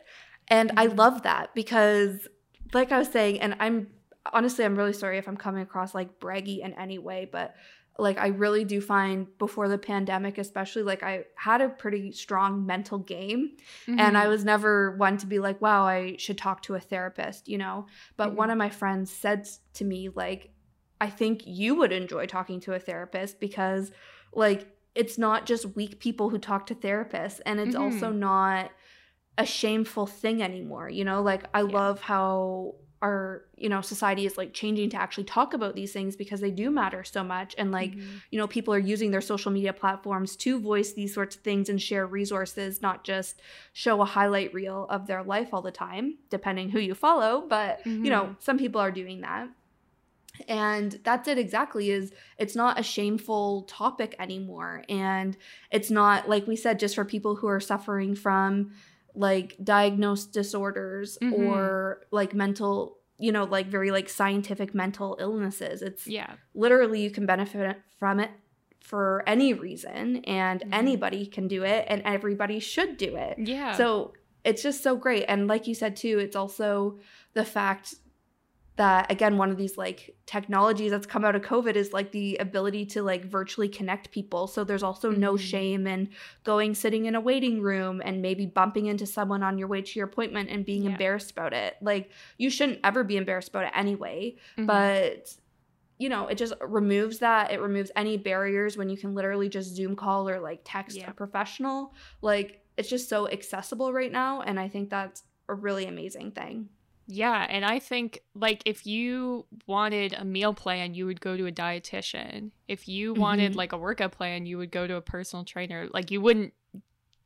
and 0.48 0.72
I 0.78 0.88
Mhm. 0.88 0.98
love 0.98 1.24
that 1.24 1.54
because, 1.56 2.28
like 2.74 2.92
I 2.92 3.00
was 3.00 3.10
saying, 3.10 3.42
and 3.42 3.56
I'm 3.60 3.88
honestly 4.32 4.66
I'm 4.66 4.76
really 4.76 4.94
sorry 4.94 5.18
if 5.18 5.28
I'm 5.28 5.38
coming 5.38 5.62
across 5.64 5.96
like 5.96 6.20
braggy 6.20 6.60
in 6.60 6.74
any 6.74 7.00
way, 7.00 7.28
but 7.32 7.56
like 7.98 8.18
I 8.18 8.28
really 8.28 8.64
do 8.64 8.80
find 8.80 9.28
before 9.40 9.68
the 9.68 9.78
pandemic, 9.78 10.38
especially 10.38 10.84
like 10.84 11.04
I 11.04 11.26
had 11.36 11.60
a 11.62 11.68
pretty 11.70 12.12
strong 12.14 12.66
mental 12.66 12.98
game 13.00 13.58
and 13.98 14.18
I 14.18 14.28
Mhm. 14.28 14.30
was 14.30 14.46
never 14.46 14.96
one 14.96 15.18
to 15.18 15.26
be 15.26 15.40
like, 15.40 15.60
wow, 15.62 15.84
I 15.84 16.16
should 16.18 16.38
talk 16.38 16.62
to 16.64 16.76
a 16.76 16.80
therapist, 16.80 17.48
you 17.50 17.58
know. 17.58 17.88
But 18.16 18.32
Mhm. 18.32 18.36
one 18.36 18.50
of 18.52 18.58
my 18.58 18.70
friends 18.70 19.12
said 19.12 19.48
to 19.74 19.84
me, 19.84 20.08
like, 20.10 20.52
I 21.02 21.10
think 21.10 21.44
you 21.46 21.76
would 21.76 21.92
enjoy 21.92 22.26
talking 22.26 22.60
to 22.62 22.74
a 22.74 22.80
therapist 22.80 23.40
because, 23.40 23.92
like, 24.34 24.68
it's 24.96 25.18
not 25.18 25.46
just 25.46 25.76
weak 25.76 26.00
people 26.00 26.30
who 26.30 26.38
talk 26.38 26.66
to 26.68 26.76
therapists, 26.76 27.40
and 27.46 27.60
it's 27.60 27.76
also 27.76 28.12
not 28.12 28.72
a 29.38 29.46
shameful 29.46 30.06
thing 30.06 30.44
anymore, 30.44 30.90
you 30.90 31.06
know. 31.06 31.22
Like, 31.22 31.44
I 31.54 31.62
Yeah. 31.62 31.72
love 31.72 32.02
how 32.02 32.76
our 33.02 33.46
you 33.56 33.70
know 33.70 33.80
society 33.80 34.26
is 34.26 34.38
like 34.38 34.54
changing 34.54 34.90
to 34.90 34.98
actually 34.98 35.24
talk 35.24 35.54
about 35.54 35.74
these 35.74 35.94
things 35.94 36.18
because 36.18 36.42
they 36.42 36.52
do 36.52 36.70
matter 36.70 37.02
so 37.02 37.24
much 37.24 37.56
and 37.58 37.72
like 37.72 37.94
Mhm. 37.96 38.22
you 38.30 38.38
know 38.38 38.46
people 38.46 38.74
are 38.74 38.78
using 38.80 39.10
their 39.12 39.22
social 39.22 39.54
media 39.54 39.72
platforms 39.72 40.36
to 40.36 40.60
voice 40.60 40.92
these 40.92 41.14
sorts 41.14 41.38
of 41.38 41.42
things 41.42 41.70
and 41.70 41.82
share 41.82 42.06
resources 42.06 42.82
not 42.82 43.06
just 43.06 43.42
show 43.72 44.02
a 44.02 44.06
highlight 44.06 44.54
reel 44.54 44.86
of 44.90 45.08
their 45.08 45.24
life 45.24 45.54
all 45.54 45.62
the 45.62 45.72
time 45.72 46.18
depending 46.30 46.70
who 46.72 46.80
you 46.80 46.94
follow 46.94 47.46
but 47.48 47.80
you 48.04 48.10
know 48.10 48.36
some 48.40 48.58
people 48.58 48.82
are 48.82 48.92
doing 48.92 49.22
that 49.22 49.48
and 50.48 51.00
that's 51.04 51.28
it 51.28 51.38
exactly 51.38 51.90
is 51.92 52.12
it's 52.38 52.56
not 52.56 52.80
a 52.80 52.84
shameful 52.84 53.64
topic 53.64 54.16
anymore. 54.20 54.84
And 54.90 55.36
it's 55.72 55.92
not 55.92 56.30
like 56.30 56.48
we 56.48 56.56
said 56.56 56.80
just 56.80 56.96
for 56.96 57.06
people 57.06 57.36
who 57.36 57.48
are 57.48 57.60
suffering 57.60 58.16
from 58.16 58.72
like 59.16 59.56
diagnosed 59.64 60.32
disorders 60.34 61.18
Mhm. 61.22 61.34
or 61.48 62.06
like 62.12 62.34
mental 62.34 62.98
you 63.18 63.32
know 63.34 63.44
like 63.44 63.68
very 63.68 63.92
like 63.92 64.08
scientific 64.08 64.74
mental 64.74 65.18
illnesses. 65.20 65.82
It's 65.82 66.08
yeah. 66.08 66.36
literally 66.54 67.02
you 67.02 67.12
can 67.12 67.26
benefit 67.26 67.78
from 67.98 68.20
it 68.20 68.32
for 68.80 69.24
any 69.28 69.54
reason 69.54 70.18
and 70.26 70.62
Mhm. 70.62 70.70
anybody 70.74 71.26
can 71.26 71.48
do 71.48 71.64
it 71.64 71.86
and 71.90 72.02
everybody 72.06 72.60
should 72.60 72.96
do 72.98 73.16
it. 73.18 73.38
Yeah. 73.38 73.74
So 73.76 74.14
it's 74.46 74.64
just 74.64 74.82
so 74.82 74.96
great. 74.96 75.26
And 75.28 75.48
like 75.48 75.68
you 75.68 75.76
said 75.76 75.96
too 75.98 76.18
it's 76.20 76.36
also 76.36 77.00
the 77.34 77.44
fact 77.44 77.96
that 78.80 79.12
again 79.12 79.38
one 79.38 79.52
of 79.52 79.58
these 79.58 79.78
like 79.78 80.16
technologies 80.26 80.90
that's 80.92 81.06
come 81.06 81.26
out 81.26 81.36
of 81.36 81.42
covid 81.42 81.76
is 81.76 81.92
like 81.92 82.12
the 82.14 82.38
ability 82.38 82.86
to 82.86 83.02
like 83.04 83.26
virtually 83.26 83.68
connect 83.68 84.10
people 84.12 84.48
so 84.48 84.64
there's 84.64 84.84
also 84.84 85.12
no 85.12 85.34
Mhm. 85.34 85.40
shame 85.40 85.86
in 85.88 86.10
going 86.46 86.74
sitting 86.74 87.06
in 87.06 87.14
a 87.14 87.20
waiting 87.20 87.62
room 87.62 88.02
and 88.04 88.22
maybe 88.22 88.46
bumping 88.46 88.86
into 88.86 89.06
someone 89.06 89.44
on 89.44 89.58
your 89.58 89.68
way 89.68 89.82
to 89.82 90.00
your 90.00 90.08
appointment 90.08 90.50
and 90.50 90.66
being 90.66 90.84
Yeah. 90.84 90.92
embarrassed 90.92 91.32
about 91.32 91.52
it 91.54 91.76
like 91.82 92.10
you 92.38 92.50
shouldn't 92.50 92.80
ever 92.84 93.04
be 93.04 93.18
embarrassed 93.18 93.50
about 93.50 93.66
it 93.66 93.72
anyway 93.76 94.36
Mhm. 94.58 94.66
but 94.66 95.36
you 95.98 96.08
know 96.08 96.28
it 96.28 96.36
just 96.38 96.54
removes 96.62 97.20
that 97.20 97.52
it 97.52 97.60
removes 97.60 97.92
any 97.98 98.16
barriers 98.16 98.78
when 98.78 98.90
you 98.90 98.96
can 98.98 99.14
literally 99.14 99.50
just 99.50 99.76
zoom 99.76 99.96
call 99.98 100.30
or 100.30 100.40
like 100.40 100.62
text 100.64 100.96
Yeah. 100.98 101.10
a 101.10 101.14
professional 101.14 101.94
like 102.22 102.64
it's 102.78 102.88
just 102.90 103.10
so 103.10 103.28
accessible 103.28 103.92
right 103.92 104.12
now 104.12 104.40
and 104.42 104.58
i 104.58 104.70
think 104.70 104.90
that's 104.90 105.24
a 105.50 105.54
really 105.54 105.86
amazing 105.86 106.32
thing 106.32 106.70
Yeah, 107.12 107.48
and 107.50 107.66
I 107.66 107.80
think 107.80 108.22
like 108.36 108.62
if 108.68 108.86
you 108.86 109.48
wanted 109.66 110.14
a 110.14 110.24
meal 110.24 110.54
plan, 110.54 110.94
you 110.94 111.08
would 111.08 111.20
go 111.20 111.36
to 111.36 111.48
a 111.48 111.52
dietitian. 111.52 112.52
If 112.68 112.88
you 112.88 113.16
wanted 113.16 113.54
Mhm. 113.54 113.56
like 113.56 113.72
a 113.72 113.78
workout 113.78 114.12
plan, 114.12 114.46
you 114.46 114.60
would 114.60 114.70
go 114.70 114.86
to 114.86 114.96
a 114.96 115.02
personal 115.02 115.44
trainer. 115.44 115.90
Like 115.92 116.12
you 116.12 116.22
wouldn't 116.22 116.54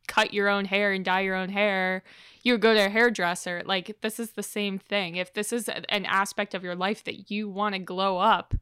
cut 0.08 0.34
your 0.34 0.48
own 0.48 0.66
hair 0.66 0.94
and 0.94 1.04
dye 1.04 1.20
your 1.22 1.36
own 1.36 1.50
hair, 1.50 2.02
you 2.44 2.54
would 2.54 2.62
go 2.62 2.74
to 2.74 2.86
a 2.86 2.90
hairdresser. 2.90 3.62
Like 3.66 4.00
this 4.00 4.22
is 4.22 4.32
the 4.32 4.44
same 4.44 4.80
thing. 4.80 5.18
If 5.18 5.34
this 5.34 5.52
is 5.52 5.68
an 5.68 6.06
aspect 6.06 6.54
of 6.54 6.64
your 6.64 6.76
life 6.76 7.04
that 7.04 7.30
you 7.30 7.50
want 7.50 7.76
to 7.76 7.80
glow 7.80 8.20
up, 8.20 8.56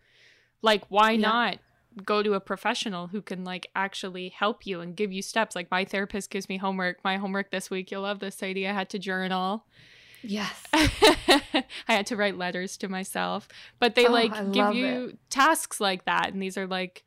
like 0.63 0.85
why 0.89 1.11
yeah. 1.11 1.27
not 1.27 1.57
go 2.03 2.23
to 2.23 2.33
a 2.33 2.39
professional 2.39 3.07
who 3.07 3.21
can 3.21 3.43
like 3.43 3.67
actually 3.75 4.29
help 4.29 4.65
you 4.65 4.81
and 4.81 4.95
give 4.95 5.11
you 5.11 5.21
steps. 5.21 5.55
Like 5.55 5.69
my 5.69 5.85
therapist 5.85 6.31
gives 6.31 6.49
me 6.49 6.57
homework. 6.57 7.03
My 7.03 7.17
homework 7.17 7.51
this 7.51 7.69
week, 7.69 7.91
you'll 7.91 8.03
love 8.03 8.19
this 8.19 8.41
idea. 8.41 8.71
I 8.71 8.73
had 8.73 8.89
to 8.89 8.97
journal. 8.99 9.65
Yes. 10.23 10.63
I 10.73 11.63
had 11.87 12.07
to 12.07 12.15
write 12.15 12.37
letters 12.37 12.77
to 12.77 12.89
myself. 12.89 13.47
But 13.79 13.95
they 13.95 14.07
oh, 14.07 14.11
like 14.11 14.33
give 14.51 14.73
you 14.73 15.09
it. 15.09 15.17
tasks 15.29 15.79
like 15.79 16.05
that. 16.05 16.33
And 16.33 16.41
these 16.41 16.57
are 16.57 16.67
like, 16.67 17.03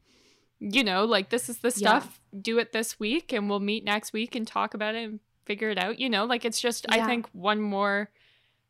you 0.60 0.84
know, 0.84 1.04
like 1.04 1.30
this 1.30 1.48
is 1.48 1.58
the 1.58 1.70
stuff. 1.70 2.20
Yeah. 2.32 2.40
Do 2.42 2.58
it 2.58 2.72
this 2.72 2.98
week 2.98 3.32
and 3.32 3.48
we'll 3.48 3.60
meet 3.60 3.84
next 3.84 4.12
week 4.12 4.34
and 4.34 4.46
talk 4.46 4.74
about 4.74 4.94
it 4.94 5.04
and 5.04 5.20
figure 5.44 5.70
it 5.70 5.78
out. 5.78 5.98
You 5.98 6.08
know, 6.10 6.24
like 6.24 6.44
it's 6.44 6.60
just, 6.60 6.86
yeah. 6.88 7.02
I 7.02 7.06
think, 7.06 7.28
one 7.32 7.60
more 7.60 8.10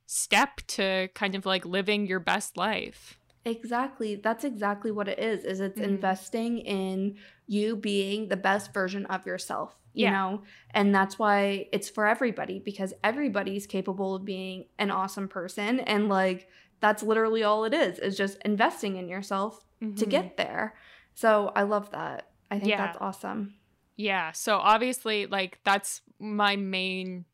step 0.07 0.61
to 0.67 1.09
kind 1.15 1.35
of 1.35 1.47
like 1.47 1.65
living 1.65 2.07
your 2.07 2.21
best 2.21 2.57
life. 2.57 3.19
Exactly. 3.45 4.17
That's 4.17 4.45
exactly 4.45 4.91
what 4.91 5.09
it 5.09 5.19
is. 5.19 5.45
Is 5.45 5.61
it's 5.61 5.79
mm-hmm. 5.79 5.91
investing 5.91 6.59
in 6.59 7.17
you 7.47 7.77
being 7.77 8.29
the 8.29 8.37
best 8.37 8.73
version 8.73 9.07
of 9.07 9.27
yourself, 9.27 9.75
you 9.95 10.05
yeah. 10.05 10.11
know? 10.11 10.43
And 10.73 10.95
that's 10.95 11.19
why 11.19 11.69
it's 11.73 11.89
for 11.89 12.07
everybody 12.07 12.59
because 12.59 12.93
everybody's 13.03 13.67
capable 13.67 14.15
of 14.15 14.25
being 14.25 14.67
an 14.79 14.91
awesome 14.91 15.29
person 15.29 15.81
and 15.81 16.09
like 16.09 16.49
that's 16.81 17.03
literally 17.03 17.43
all 17.43 17.65
it 17.65 17.73
is. 17.73 17.99
Is 17.99 18.17
just 18.17 18.37
investing 18.45 18.97
in 18.97 19.09
yourself 19.09 19.65
mm-hmm. 19.83 19.95
to 19.95 20.07
get 20.07 20.37
there. 20.37 20.75
So, 21.15 21.53
I 21.55 21.63
love 21.63 21.91
that. 21.93 22.29
I 22.51 22.59
think 22.59 22.71
yeah. 22.71 22.87
that's 22.87 22.99
awesome. 23.01 23.55
Yeah. 23.97 24.33
So, 24.33 24.59
obviously 24.59 25.27
like 25.27 25.61
that's 25.65 26.03
my 26.19 26.57
main 26.57 27.25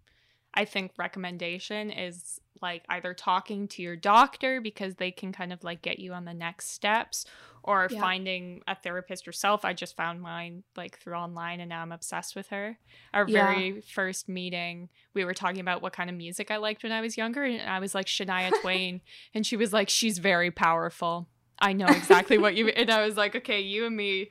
I 0.55 0.65
think 0.65 0.93
recommendation 0.99 1.91
is 1.91 2.41
like 2.61 2.85
either 2.89 3.15
talking 3.15 3.69
to 3.69 3.83
your 3.83 3.97
doctor 3.97 4.61
because 4.61 4.97
they 4.97 5.11
can 5.11 5.33
kind 5.33 5.53
of 5.53 5.65
like 5.65 5.83
get 5.83 5.99
you 5.99 6.13
on 6.13 6.25
the 6.25 6.35
next 6.35 6.73
steps 6.73 7.25
or 7.63 7.89
yeah. 7.91 8.01
finding 8.01 8.63
a 8.67 8.75
therapist 8.75 9.27
yourself. 9.27 9.65
I 9.65 9.73
just 9.73 9.97
found 9.97 10.21
mine 10.21 10.63
like 10.77 10.99
through 10.99 11.15
online 11.15 11.61
and 11.61 11.69
now 11.69 11.83
I'm 11.83 11.93
obsessed 11.93 12.35
with 12.35 12.49
her. 12.49 12.79
Our 13.13 13.27
yeah. 13.29 13.47
very 13.47 13.81
first 13.81 14.29
meeting, 14.29 14.89
we 15.15 15.25
were 15.25 15.35
talking 15.35 15.61
about 15.61 15.83
what 15.83 15.93
kind 15.93 16.11
of 16.11 16.17
music 16.17 16.51
I 16.51 16.57
liked 16.57 16.83
when 16.83 16.93
I 16.93 17.01
was 17.01 17.17
younger 17.17 17.45
and 17.45 17.69
I 17.69 17.79
was 17.79 17.95
like 17.95 18.07
Shania 18.07 18.53
Twain 18.63 19.01
and 19.35 19.47
she 19.47 19.57
was 19.57 19.73
like 19.73 19.89
she's 19.89 20.19
very 20.19 20.51
powerful. 20.51 21.29
I 21.59 21.73
know 21.73 21.87
exactly 21.87 22.39
what 22.39 22.55
you 22.55 22.65
mean. 22.67 22.75
and 22.77 22.91
I 22.91 23.05
was 23.05 23.17
like 23.17 23.37
okay, 23.37 23.61
you 23.61 23.87
and 23.87 23.97
me 23.97 24.31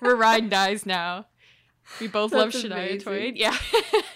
we're 0.00 0.16
riding 0.16 0.48
dies 0.48 0.86
now. 0.86 1.26
We 2.00 2.08
both 2.08 2.32
That's 2.32 2.54
love 2.54 2.64
Shania 2.64 2.72
amazing. 2.72 3.00
Twain. 3.00 3.36
Yeah. 3.36 3.56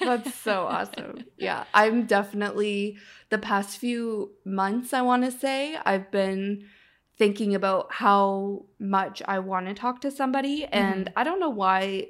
That's 0.00 0.34
so 0.34 0.64
awesome. 0.64 1.24
Yeah. 1.38 1.64
I'm 1.72 2.06
definitely 2.06 2.96
the 3.28 3.38
past 3.38 3.78
few 3.78 4.32
months, 4.44 4.92
I 4.92 5.02
want 5.02 5.24
to 5.24 5.30
say, 5.30 5.76
I've 5.84 6.10
been 6.10 6.64
thinking 7.20 7.54
about 7.54 7.92
how 7.92 8.64
much 8.78 9.20
I 9.28 9.40
want 9.40 9.66
to 9.66 9.74
talk 9.74 10.00
to 10.00 10.10
somebody. 10.10 10.62
Mm-hmm. 10.62 10.74
And 10.74 11.12
I 11.16 11.22
don't 11.22 11.38
know 11.38 11.50
why 11.50 12.06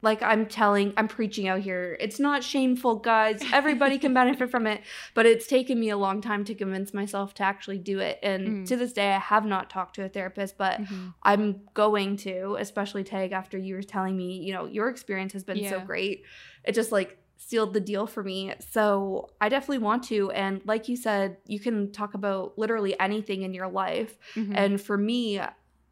like 0.00 0.22
I'm 0.22 0.46
telling, 0.46 0.94
I'm 0.96 1.06
preaching 1.06 1.48
out 1.48 1.60
here. 1.60 1.98
It's 2.00 2.18
not 2.18 2.42
shameful, 2.42 2.96
guys. 2.96 3.42
Everybody 3.52 3.98
can 3.98 4.14
benefit 4.22 4.50
from 4.50 4.66
it, 4.66 4.80
but 5.12 5.26
it's 5.26 5.46
taken 5.46 5.78
me 5.78 5.90
a 5.90 5.98
long 5.98 6.22
time 6.22 6.46
to 6.46 6.54
convince 6.54 6.94
myself 6.94 7.34
to 7.34 7.42
actually 7.42 7.78
do 7.78 7.98
it. 7.98 8.18
And 8.22 8.48
mm 8.48 8.68
to 8.68 8.76
this 8.76 8.92
day, 8.92 9.12
I 9.12 9.18
have 9.18 9.44
not 9.44 9.70
talked 9.70 9.96
to 9.96 10.04
a 10.04 10.08
therapist, 10.08 10.56
but 10.56 10.80
mm-hmm. 10.80 11.08
I'm 11.22 11.60
going 11.74 12.16
to, 12.18 12.56
especially 12.58 13.04
Tag 13.04 13.32
after 13.32 13.58
you 13.58 13.74
were 13.74 13.82
telling 13.82 14.16
me, 14.16 14.38
you 14.38 14.52
know, 14.54 14.64
your 14.64 14.88
experience 14.88 15.32
has 15.34 15.44
been 15.44 15.58
yeah. 15.58 15.70
so 15.70 15.80
great. 15.80 16.24
It 16.64 16.74
just 16.74 16.92
like 16.92 17.18
sealed 17.38 17.72
the 17.72 17.80
deal 17.80 18.06
for 18.06 18.22
me. 18.22 18.52
So 18.70 19.30
I 19.40 19.48
definitely 19.48 19.78
want 19.78 20.02
to. 20.04 20.30
And 20.32 20.60
like 20.66 20.88
you 20.88 20.96
said, 20.96 21.38
you 21.46 21.58
can 21.60 21.92
talk 21.92 22.14
about 22.14 22.58
literally 22.58 22.98
anything 23.00 23.42
in 23.42 23.54
your 23.54 23.68
life. 23.68 24.18
Mm-hmm. 24.34 24.52
And 24.54 24.80
for 24.80 24.98
me, 24.98 25.40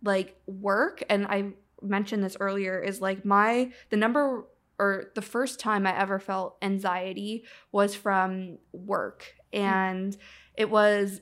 like 0.03 0.39
work, 0.47 1.03
and 1.09 1.27
I 1.27 1.53
mentioned 1.81 2.23
this 2.23 2.37
earlier 2.41 2.79
is 2.79 3.01
like 3.01 3.25
my 3.25 3.71
the 3.91 3.97
number 3.97 4.45
or 4.79 5.05
the 5.15 5.23
first 5.23 5.61
time 5.61 5.87
I 5.87 5.99
ever 5.99 6.19
felt 6.19 6.57
anxiety 6.61 7.45
was 7.73 7.95
from 7.95 8.59
work 8.73 9.35
hmm. 9.53 9.61
and 9.61 10.13
mm. 10.13 10.19
it 10.55 10.71
was 10.71 11.21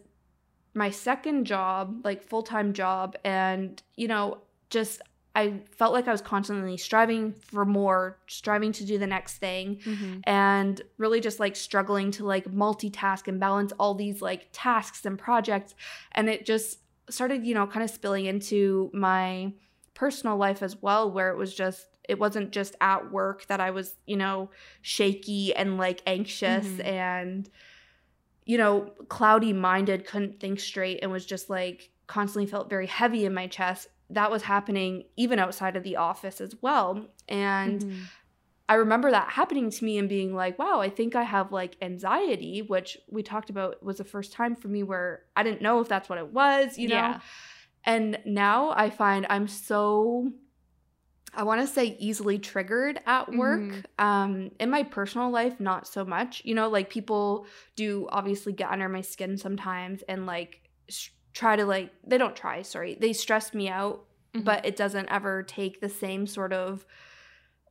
my 0.75 0.91
second 0.91 1.45
job 1.45 2.01
like 2.05 2.23
full-time 2.23 2.73
job 2.73 3.17
and 3.25 3.81
you 3.97 4.09
know 4.09 4.39
just 4.71 5.03
I 5.35 5.61
felt 5.73 5.93
like 5.93 6.07
I 6.07 6.13
was 6.13 6.21
constantly 6.21 6.77
striving 6.77 7.33
for 7.33 7.65
more, 7.65 8.19
striving 8.29 8.73
to 8.73 8.85
do 8.85 8.99
the 8.99 9.07
next 9.07 9.39
thing, 9.39 9.81
mm-hmm. 9.85 10.21
and 10.25 10.81
really 10.97 11.21
just 11.21 11.41
like 11.41 11.57
struggling 11.57 12.11
to 12.13 12.25
like 12.25 12.45
multitask 12.45 13.27
and 13.27 13.41
balance 13.41 13.73
all 13.79 13.95
these 13.95 14.23
like 14.23 14.49
tasks 14.53 15.05
and 15.05 15.19
projects. 15.19 15.75
And 16.13 16.29
it 16.29 16.47
just 16.47 16.79
started, 17.11 17.45
you 17.45 17.55
know, 17.55 17.67
kind 17.67 17.83
of 17.83 17.91
spilling 17.91 18.27
into 18.27 18.91
my 18.95 19.53
personal 19.95 20.37
life 20.37 20.63
as 20.63 20.81
well 20.83 21.11
where 21.11 21.31
it 21.31 21.37
was 21.37 21.55
just 21.55 21.87
it 22.09 22.19
wasn't 22.19 22.51
just 22.51 22.77
at 22.81 23.11
work 23.11 23.47
that 23.47 23.61
I 23.61 23.71
was, 23.71 23.95
you 24.07 24.17
know, 24.17 24.51
shaky 24.83 25.55
and 25.55 25.79
like 25.79 26.03
anxious 26.07 26.67
mm-hmm. 26.67 26.83
and 26.83 27.51
you 28.45 28.59
know, 28.59 28.93
cloudy 29.09 29.55
minded, 29.55 30.07
couldn't 30.07 30.39
think 30.39 30.61
straight 30.61 30.99
and 31.03 31.11
was 31.11 31.25
just 31.25 31.49
like 31.49 31.91
constantly 32.07 32.47
felt 32.47 32.69
very 32.69 32.87
heavy 32.87 33.25
in 33.25 33.33
my 33.33 33.47
chest. 33.47 33.89
That 34.11 34.31
was 34.31 34.43
happening 34.43 35.05
even 35.17 35.39
outside 35.39 35.77
of 35.77 35.83
the 35.83 35.97
office 35.97 36.41
as 36.41 36.55
well. 36.61 37.07
And 37.29 37.81
mm-hmm. 37.81 38.03
I 38.69 38.75
remember 38.75 39.11
that 39.11 39.31
happening 39.31 39.71
to 39.71 39.85
me 39.85 39.99
and 39.99 40.09
being 40.09 40.35
like, 40.35 40.59
wow, 40.59 40.81
I 40.81 40.89
think 40.89 41.15
I 41.15 41.23
have 41.23 41.53
like 41.53 41.77
anxiety, 41.83 42.63
which 42.63 42.97
we 43.11 43.23
talked 43.23 43.51
about 43.51 43.83
was 43.83 43.99
the 43.99 44.05
first 44.05 44.33
time 44.33 44.57
for 44.57 44.69
me 44.69 44.83
where 44.83 45.23
I 45.37 45.43
didn't 45.43 45.63
know 45.63 45.81
if 45.81 45.89
that's 45.89 46.09
what 46.09 46.19
it 46.19 46.33
was, 46.33 46.79
you 46.79 46.89
know? 46.89 46.95
Yeah. 46.95 47.21
And 47.85 48.19
now 48.25 48.71
I 48.71 48.89
find 48.89 49.27
I'm 49.29 49.49
so 49.49 50.33
I 51.37 51.43
want 51.43 51.61
to 51.61 51.67
say 51.67 51.97
easily 51.99 52.39
triggered 52.39 53.01
at 53.07 53.33
work. 53.33 53.61
Mm-hmm. 53.61 54.05
Um, 54.05 54.51
in 54.61 54.71
my 54.71 54.83
personal 54.83 55.31
life, 55.31 55.61
not 55.61 55.87
so 55.87 56.05
much. 56.05 56.43
You 56.45 56.55
know, 56.55 56.69
like 56.69 56.91
people 56.91 57.47
do 57.77 58.09
obviously 58.11 58.53
get 58.53 58.71
under 58.71 58.89
my 58.89 59.01
skin 59.01 59.37
sometimes 59.37 60.03
and 60.03 60.27
like 60.27 60.63
sh- 60.89 61.11
try 61.35 61.57
to 61.57 61.67
like 61.67 61.93
they 62.07 62.17
don't 62.17 62.37
try. 62.37 62.63
Sorry, 62.63 62.97
they 62.99 63.13
stress 63.13 63.53
me 63.53 63.69
out, 63.69 64.05
mm-hmm. 64.35 64.45
but 64.45 64.65
it 64.65 64.77
doesn't 64.77 65.09
ever 65.11 65.43
take 65.43 65.81
the 65.81 65.89
same 65.89 66.27
sort 66.27 66.53
of 66.53 66.87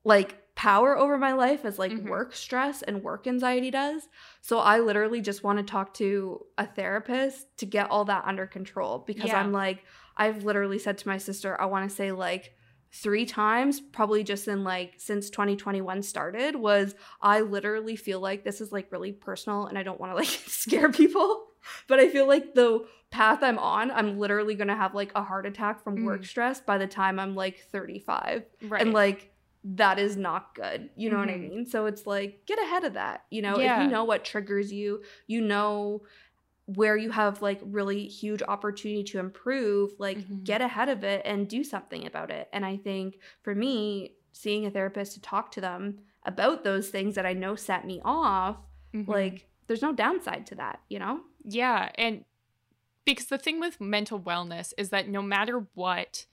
like 0.04 0.38
power 0.56 0.96
over 0.96 1.18
my 1.18 1.34
life 1.34 1.66
as 1.66 1.80
like 1.80 1.92
mm-hmm. 1.92 2.10
work 2.10 2.36
stress 2.36 2.84
and 2.84 3.02
work 3.02 3.26
anxiety 3.26 3.72
does. 3.72 4.08
So 4.42 4.60
I 4.60 4.80
literally 4.80 5.22
just 5.22 5.44
want 5.44 5.58
to 5.58 5.64
talk 5.64 5.94
to 5.96 6.46
a 6.58 6.68
therapist 6.68 7.58
to 7.58 7.66
get 7.66 7.90
all 7.90 8.06
that 8.06 8.26
under 8.26 8.46
control 8.46 9.00
because 9.00 9.30
yeah. 9.30 9.40
I'm 9.40 9.52
like 9.52 9.84
I've 10.16 10.44
literally 10.44 10.78
said 10.78 11.00
to 11.00 11.08
my 11.08 11.18
sister 11.18 11.60
I 11.60 11.66
want 11.66 11.90
to 11.90 11.96
say 11.96 12.12
like 12.12 12.54
three 12.92 13.26
times 13.26 13.80
probably 13.80 14.24
just 14.24 14.48
in 14.48 14.64
like 14.64 14.94
since 14.98 15.32
2021 15.32 16.04
started 16.04 16.56
was 16.56 16.94
I 17.20 17.42
literally 17.42 17.96
feel 17.96 18.20
like 18.20 18.44
this 18.44 18.62
is 18.62 18.72
like 18.72 18.92
really 18.92 19.12
personal 19.12 19.66
and 19.66 19.80
I 19.80 19.84
don't 19.84 20.00
want 20.00 20.12
to 20.12 20.16
like 20.16 20.28
scare 20.48 20.92
people 20.92 21.46
but 21.88 22.00
I 22.00 22.10
feel 22.10 22.28
like 22.28 22.54
the 22.54 22.86
path 23.12 23.44
I'm 23.44 23.60
on 23.60 23.92
I'm 23.92 24.18
literally 24.18 24.56
going 24.56 24.70
to 24.70 24.76
have 24.76 24.96
like 24.96 25.12
a 25.16 25.24
heart 25.24 25.46
attack 25.46 25.84
from 25.84 26.00
mm. 26.00 26.06
work 26.06 26.26
stress 26.26 26.60
by 26.60 26.80
the 26.80 26.88
time 26.88 27.20
I'm 27.20 27.36
like 27.36 27.60
35 27.72 28.44
right. 28.70 28.82
and 28.82 28.92
like 28.92 29.34
that 29.64 29.98
is 29.98 30.18
not 30.18 30.56
good. 30.56 30.90
You 30.96 31.10
know 31.10 31.18
mm-hmm. 31.18 31.26
what 31.26 31.34
I 31.34 31.38
mm-hmm. 31.38 31.56
mean? 31.56 31.66
So 31.66 31.86
it's 31.86 32.06
like 32.06 32.46
get 32.46 32.60
ahead 32.60 32.84
of 32.84 32.94
that. 32.94 33.26
You 33.30 33.42
know, 33.42 33.58
yeah. 33.58 33.78
if 33.78 33.84
you 33.84 33.92
know 33.92 34.04
what 34.04 34.26
triggers 34.26 34.74
you, 34.74 35.04
you 35.28 35.42
know 35.42 36.02
where 36.66 36.96
you 36.96 37.12
have 37.12 37.42
like 37.42 37.60
really 37.64 38.08
huge 38.08 38.42
opportunity 38.42 39.04
to 39.04 39.20
improve, 39.20 39.92
like 40.00 40.18
mm-hmm. 40.18 40.44
get 40.44 40.62
ahead 40.62 40.90
of 40.90 41.04
it 41.04 41.22
and 41.26 41.48
do 41.48 41.64
something 41.64 42.06
about 42.06 42.32
it. 42.32 42.48
And 42.54 42.66
I 42.66 42.78
think 42.78 43.20
for 43.42 43.54
me, 43.54 44.16
seeing 44.32 44.66
a 44.66 44.72
therapist 44.72 45.14
to 45.14 45.22
talk 45.22 45.52
to 45.52 45.62
them 45.62 46.00
about 46.26 46.64
those 46.64 46.90
things 46.90 47.16
that 47.16 47.26
I 47.26 47.34
know 47.34 47.56
set 47.56 47.86
me 47.86 48.02
off, 48.04 48.58
mm-hmm. 48.94 49.10
like 49.10 49.48
there's 49.68 49.82
no 49.82 49.94
downside 49.94 50.48
to 50.48 50.56
that, 50.56 50.80
you 50.90 51.00
know? 51.00 51.22
Yeah, 51.44 51.90
and 51.96 52.26
because 53.06 53.28
the 53.28 53.38
thing 53.38 53.60
with 53.60 53.82
mental 53.82 54.20
wellness 54.20 54.74
is 54.78 54.90
that 54.90 55.08
no 55.08 55.22
matter 55.22 55.66
what 55.74 56.26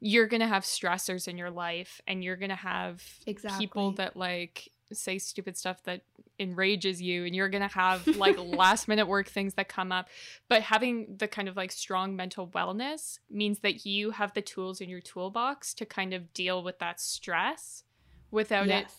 you're 0.00 0.26
going 0.26 0.40
to 0.40 0.46
have 0.46 0.64
stressors 0.64 1.28
in 1.28 1.38
your 1.38 1.50
life 1.50 2.00
and 2.06 2.22
you're 2.22 2.36
going 2.36 2.50
to 2.50 2.54
have 2.54 3.02
exactly. 3.26 3.66
people 3.66 3.92
that 3.92 4.16
like 4.16 4.70
say 4.92 5.18
stupid 5.18 5.56
stuff 5.56 5.82
that 5.84 6.02
enrages 6.38 7.00
you 7.00 7.24
and 7.24 7.34
you're 7.34 7.48
going 7.48 7.66
to 7.66 7.74
have 7.74 8.06
like 8.18 8.36
last 8.38 8.86
minute 8.86 9.06
work 9.06 9.28
things 9.28 9.54
that 9.54 9.68
come 9.68 9.90
up 9.90 10.08
but 10.48 10.62
having 10.62 11.16
the 11.18 11.26
kind 11.26 11.48
of 11.48 11.56
like 11.56 11.72
strong 11.72 12.14
mental 12.14 12.48
wellness 12.48 13.18
means 13.30 13.60
that 13.60 13.86
you 13.86 14.10
have 14.10 14.34
the 14.34 14.42
tools 14.42 14.80
in 14.80 14.90
your 14.90 15.00
toolbox 15.00 15.72
to 15.72 15.86
kind 15.86 16.12
of 16.12 16.32
deal 16.34 16.62
with 16.62 16.78
that 16.80 17.00
stress 17.00 17.84
without 18.30 18.66
yes. 18.66 18.82
it 18.82 18.92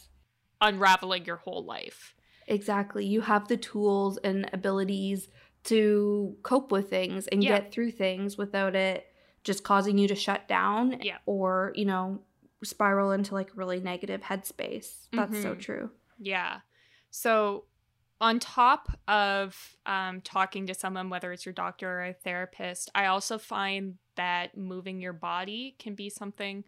unraveling 0.61 1.23
your 1.25 1.35
whole 1.35 1.63
life 1.63 2.15
exactly 2.47 3.05
you 3.05 3.21
have 3.21 3.47
the 3.47 3.57
tools 3.57 4.17
and 4.17 4.49
abilities 4.53 5.27
to 5.63 6.35
cope 6.43 6.71
with 6.71 6.89
things 6.89 7.27
and 7.27 7.43
yeah. 7.43 7.59
get 7.59 7.71
through 7.71 7.91
things 7.91 8.37
without 8.37 8.75
it 8.75 9.07
just 9.43 9.63
causing 9.63 9.97
you 9.97 10.07
to 10.07 10.15
shut 10.15 10.47
down 10.47 10.99
yeah. 11.01 11.17
or, 11.25 11.71
you 11.75 11.85
know, 11.85 12.19
spiral 12.63 13.11
into 13.11 13.33
like 13.33 13.49
really 13.55 13.79
negative 13.79 14.21
headspace. 14.21 15.07
That's 15.13 15.41
so 15.41 15.55
Mhm. 15.55 15.59
true. 15.59 15.91
Yeah. 16.17 16.61
So, 17.11 17.65
on 18.21 18.39
top 18.39 18.97
of 19.07 19.77
um, 19.85 20.21
talking 20.21 20.67
to 20.67 20.73
someone, 20.73 21.09
whether 21.09 21.31
it's 21.33 21.45
your 21.45 21.53
doctor 21.53 21.99
or 21.99 22.05
a 22.05 22.13
therapist, 22.13 22.89
I 22.95 23.07
also 23.07 23.37
find 23.37 23.97
that 24.15 24.57
moving 24.57 25.01
your 25.01 25.13
body 25.13 25.75
can 25.79 25.95
be 25.95 26.09
something 26.09 26.63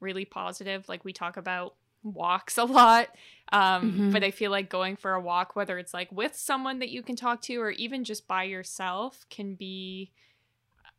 really 0.00 0.24
positive. 0.24 0.88
Like 0.88 1.04
we 1.04 1.12
talk 1.12 1.36
about 1.36 1.74
walks 2.02 2.58
a 2.58 2.64
lot, 2.64 3.08
um, 3.52 3.92
Mhm. 3.92 4.12
but 4.12 4.24
I 4.24 4.30
feel 4.30 4.50
like 4.50 4.68
going 4.68 4.96
for 4.96 5.14
a 5.14 5.20
walk, 5.20 5.54
whether 5.56 5.78
it's 5.78 5.94
like 5.94 6.10
with 6.10 6.34
someone 6.34 6.78
that 6.80 6.88
you 6.90 7.02
can 7.02 7.16
talk 7.16 7.40
to 7.42 7.56
or 7.60 7.70
even 7.70 8.04
just 8.04 8.26
by 8.26 8.44
yourself, 8.44 9.26
can 9.30 9.54
be 9.54 10.12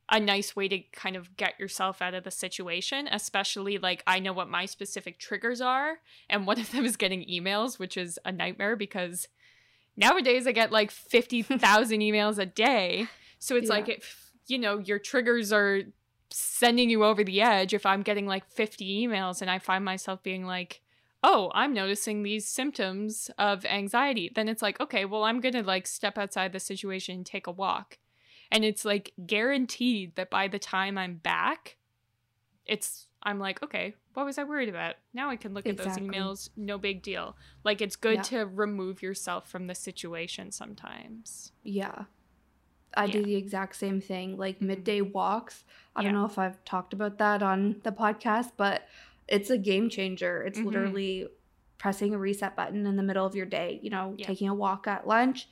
a 0.10 0.20
nice 0.20 0.56
way 0.56 0.68
to 0.68 0.80
kind 0.92 1.16
of 1.16 1.36
get 1.38 1.60
yourself 1.60 2.02
out 2.02 2.14
of 2.14 2.24
the 2.24 2.32
situation, 2.32 3.08
especially 3.12 3.78
like 3.78 4.04
I 4.06 4.20
know 4.20 4.34
what 4.34 4.50
my 4.50 4.66
specific 4.66 5.18
triggers 5.18 5.62
are. 5.62 6.00
And 6.30 6.46
one 6.46 6.60
of 6.60 6.72
them 6.72 6.86
is 6.86 6.98
getting 6.98 7.26
emails, 7.26 7.80
which 7.80 7.98
is 7.98 8.20
a 8.26 8.32
nightmare 8.32 8.76
because 8.76 9.28
nowadays 9.96 10.46
I 10.46 10.52
get 10.52 10.72
like 10.72 10.92
50,000 10.92 12.00
emails 12.02 12.38
a 12.38 12.46
day. 12.46 13.08
So 13.40 13.56
it's 13.56 13.70
Yeah. 13.70 13.76
like, 13.76 13.90
if, 13.90 14.32
you 14.48 14.60
know, 14.60 14.78
your 14.78 15.00
triggers 15.00 15.52
are 15.54 15.82
sending 16.30 16.90
you 16.90 17.04
over 17.06 17.24
the 17.24 17.42
edge. 17.42 17.74
If 17.74 17.86
I'm 17.86 18.02
getting 18.02 18.26
like 18.26 18.46
50 18.50 19.08
emails 19.08 19.42
and 19.42 19.50
I 19.50 19.60
find 19.60 19.86
myself 19.86 20.22
being 20.22 20.46
like, 20.46 20.82
oh, 21.24 21.52
I'm 21.56 21.74
noticing 21.74 22.22
these 22.24 22.46
symptoms 22.48 23.32
of 23.38 23.66
anxiety, 23.66 24.30
then 24.36 24.50
it's 24.50 24.62
like, 24.62 24.80
okay, 24.82 25.06
well, 25.06 25.24
I'm 25.24 25.40
going 25.40 25.54
to 25.54 25.64
like 25.64 25.88
step 25.88 26.18
outside 26.18 26.52
the 26.52 26.60
situation 26.60 27.16
and 27.18 27.26
take 27.26 27.48
a 27.48 27.52
walk. 27.52 27.98
And 28.52 28.66
it's 28.66 28.84
like 28.86 29.14
guaranteed 29.26 30.16
that 30.16 30.30
by 30.30 30.48
the 30.48 30.60
time 30.60 30.98
I'm 30.98 31.16
back, 31.16 31.78
it's, 32.66 33.08
I'm 33.24 33.40
like, 33.40 33.64
okay, 33.64 33.96
what 34.14 34.26
was 34.26 34.38
I 34.38 34.44
worried 34.44 34.70
about? 34.70 34.96
Now 35.14 35.30
I 35.30 35.38
can 35.38 35.54
look 35.54 35.66
at 35.66 35.78
those 35.78 35.98
emails, 35.98 36.50
no 36.58 36.78
big 36.78 37.02
deal. 37.02 37.36
Like 37.64 37.82
it's 37.82 37.96
good 37.96 38.16
Yeah. 38.18 38.22
to 38.24 38.46
remove 38.46 39.02
yourself 39.02 39.50
from 39.50 39.68
the 39.68 39.76
situation 39.76 40.52
sometimes. 40.52 41.52
Yeah. 41.64 42.04
I 42.96 43.08
do 43.08 43.24
the 43.24 43.36
exact 43.36 43.76
same 43.76 44.00
thing, 44.02 44.38
like 44.38 44.60
Mhm. 44.60 44.68
midday 44.68 45.02
walks. 45.02 45.64
I 45.96 46.04
don't 46.04 46.14
know 46.14 46.26
if 46.26 46.38
I've 46.38 46.64
talked 46.64 46.94
about 46.94 47.18
that 47.18 47.42
on 47.42 47.80
the 47.84 47.92
podcast, 47.92 48.52
but 48.56 48.88
it's 49.28 49.50
a 49.50 49.58
game 49.58 49.90
changer. 49.90 50.44
It's 50.44 50.60
Mhm. 50.60 50.66
literally 50.66 51.28
pressing 51.78 52.14
a 52.14 52.18
reset 52.18 52.56
button 52.56 52.86
in 52.86 52.96
the 52.96 53.04
middle 53.04 53.26
of 53.26 53.36
your 53.36 53.46
day, 53.46 53.80
you 53.84 53.90
know, 53.90 54.16
Yeah. 54.18 54.26
taking 54.28 54.48
a 54.48 54.54
walk 54.56 54.88
at 54.88 55.06
lunch. 55.08 55.48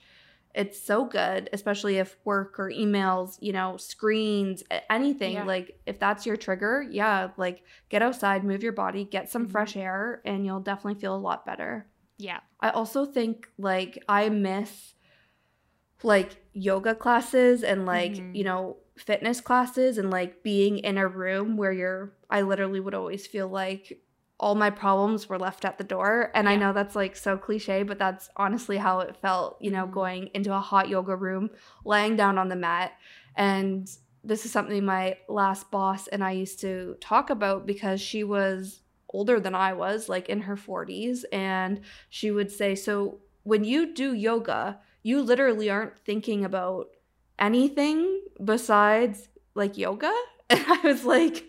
It's 0.54 0.78
so 0.82 1.06
good, 1.06 1.50
especially 1.54 1.98
if 1.98 2.18
work 2.26 2.60
or 2.60 2.70
emails, 2.70 3.38
you 3.42 3.54
know, 3.54 3.78
screens, 3.78 4.64
anything. 4.90 5.34
Yeah. 5.34 5.46
Like 5.46 5.80
if 5.86 5.98
that's 6.00 6.26
your 6.26 6.36
trigger, 6.36 6.86
yeah, 6.90 7.30
like 7.38 7.64
get 7.90 8.02
outside, 8.02 8.44
move 8.44 8.62
your 8.64 8.74
body, 8.74 9.06
get 9.06 9.30
some 9.30 9.48
Mhm. 9.48 9.52
fresh 9.52 9.78
air, 9.78 10.22
and 10.26 10.46
you'll 10.46 10.60
definitely 10.60 11.00
feel 11.00 11.16
a 11.16 11.18
lot 11.18 11.46
better. 11.46 11.88
Yeah. 12.18 12.42
I 12.60 12.70
also 12.72 13.06
think 13.06 13.50
like 13.58 14.04
I 14.10 14.28
miss 14.30 14.96
like 16.04 16.44
yoga 16.54 16.96
classes 16.96 17.64
and 17.64 17.86
like, 17.86 18.14
Mhm. 18.14 18.36
you 18.36 18.44
know, 18.44 18.78
fitness 19.02 19.42
classes 19.42 19.98
and 19.98 20.10
like 20.12 20.44
being 20.44 20.78
in 20.80 20.98
a 20.98 21.08
room 21.08 21.58
where 21.58 21.72
you're 21.72 22.14
I 22.30 22.42
literally 22.42 22.80
would 22.80 22.94
always 22.94 23.28
feel 23.28 23.48
like 23.48 24.02
all 24.40 24.56
my 24.56 24.70
problems 24.72 25.30
were 25.30 25.38
left 25.38 25.66
at 25.66 25.78
the 25.78 25.84
door. 25.84 26.32
And 26.34 26.50
I 26.50 26.56
know 26.56 26.74
that's 26.74 26.96
like 26.96 27.16
so 27.16 27.38
cliche, 27.38 27.84
but 27.84 28.00
that's 28.00 28.30
honestly 28.38 28.78
how 28.78 29.00
it 29.02 29.16
felt, 29.18 29.58
you 29.62 29.70
know, 29.70 29.86
Mhm. 29.86 29.92
going 29.92 30.30
into 30.34 30.52
a 30.54 30.60
hot 30.60 30.90
yoga 30.90 31.16
room, 31.16 31.52
laying 31.86 32.16
down 32.16 32.38
on 32.40 32.50
the 32.50 32.56
mat. 32.56 32.94
And 33.36 33.88
this 34.24 34.46
is 34.46 34.52
something 34.52 34.84
my 34.84 35.18
last 35.30 35.70
boss 35.70 36.08
and 36.08 36.24
I 36.24 36.32
used 36.32 36.60
to 36.62 36.96
talk 37.02 37.30
about 37.30 37.66
because 37.68 38.02
she 38.02 38.24
was 38.24 38.82
older 39.10 39.40
than 39.40 39.54
I 39.54 39.74
was, 39.74 40.10
like 40.10 40.28
in 40.30 40.42
her 40.42 40.56
40s. 40.56 41.24
And 41.32 41.82
she 42.10 42.32
would 42.32 42.52
say, 42.52 42.74
So 42.76 43.20
when 43.44 43.64
you 43.64 43.94
do 43.94 44.14
yoga, 44.14 44.80
you 45.04 45.22
literally 45.22 45.70
aren't 45.70 46.00
thinking 46.00 46.46
about 46.46 46.88
anything 47.40 48.22
besides 48.44 49.28
like 49.56 49.78
yoga. 49.78 50.12
And 50.50 50.66
I 50.68 50.80
was 50.84 51.06
like, 51.06 51.46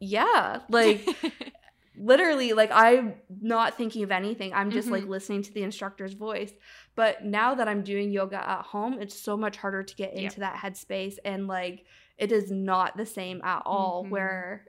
Yeah, 0.00 0.60
like 0.70 1.06
literally 2.00 2.52
like 2.52 2.70
i'm 2.72 3.14
not 3.40 3.76
thinking 3.76 4.04
of 4.04 4.12
anything 4.12 4.52
i'm 4.54 4.70
just 4.70 4.88
like 4.88 5.02
Mhm. 5.02 5.08
listening 5.08 5.42
to 5.42 5.52
the 5.52 5.64
instructor's 5.64 6.12
voice 6.12 6.52
but 6.94 7.24
now 7.24 7.56
that 7.56 7.66
i'm 7.66 7.82
doing 7.82 8.12
yoga 8.12 8.36
at 8.36 8.62
home 8.62 8.98
it's 9.00 9.18
so 9.20 9.36
much 9.36 9.56
harder 9.56 9.82
to 9.82 9.96
get 9.96 10.14
Yep. 10.14 10.22
into 10.22 10.40
that 10.40 10.54
headspace 10.54 11.16
and 11.24 11.48
like 11.48 11.86
it 12.16 12.30
is 12.30 12.52
not 12.52 12.96
the 12.96 13.04
same 13.04 13.40
at 13.42 13.62
all 13.66 14.04
Mhm. 14.04 14.10
where 14.10 14.66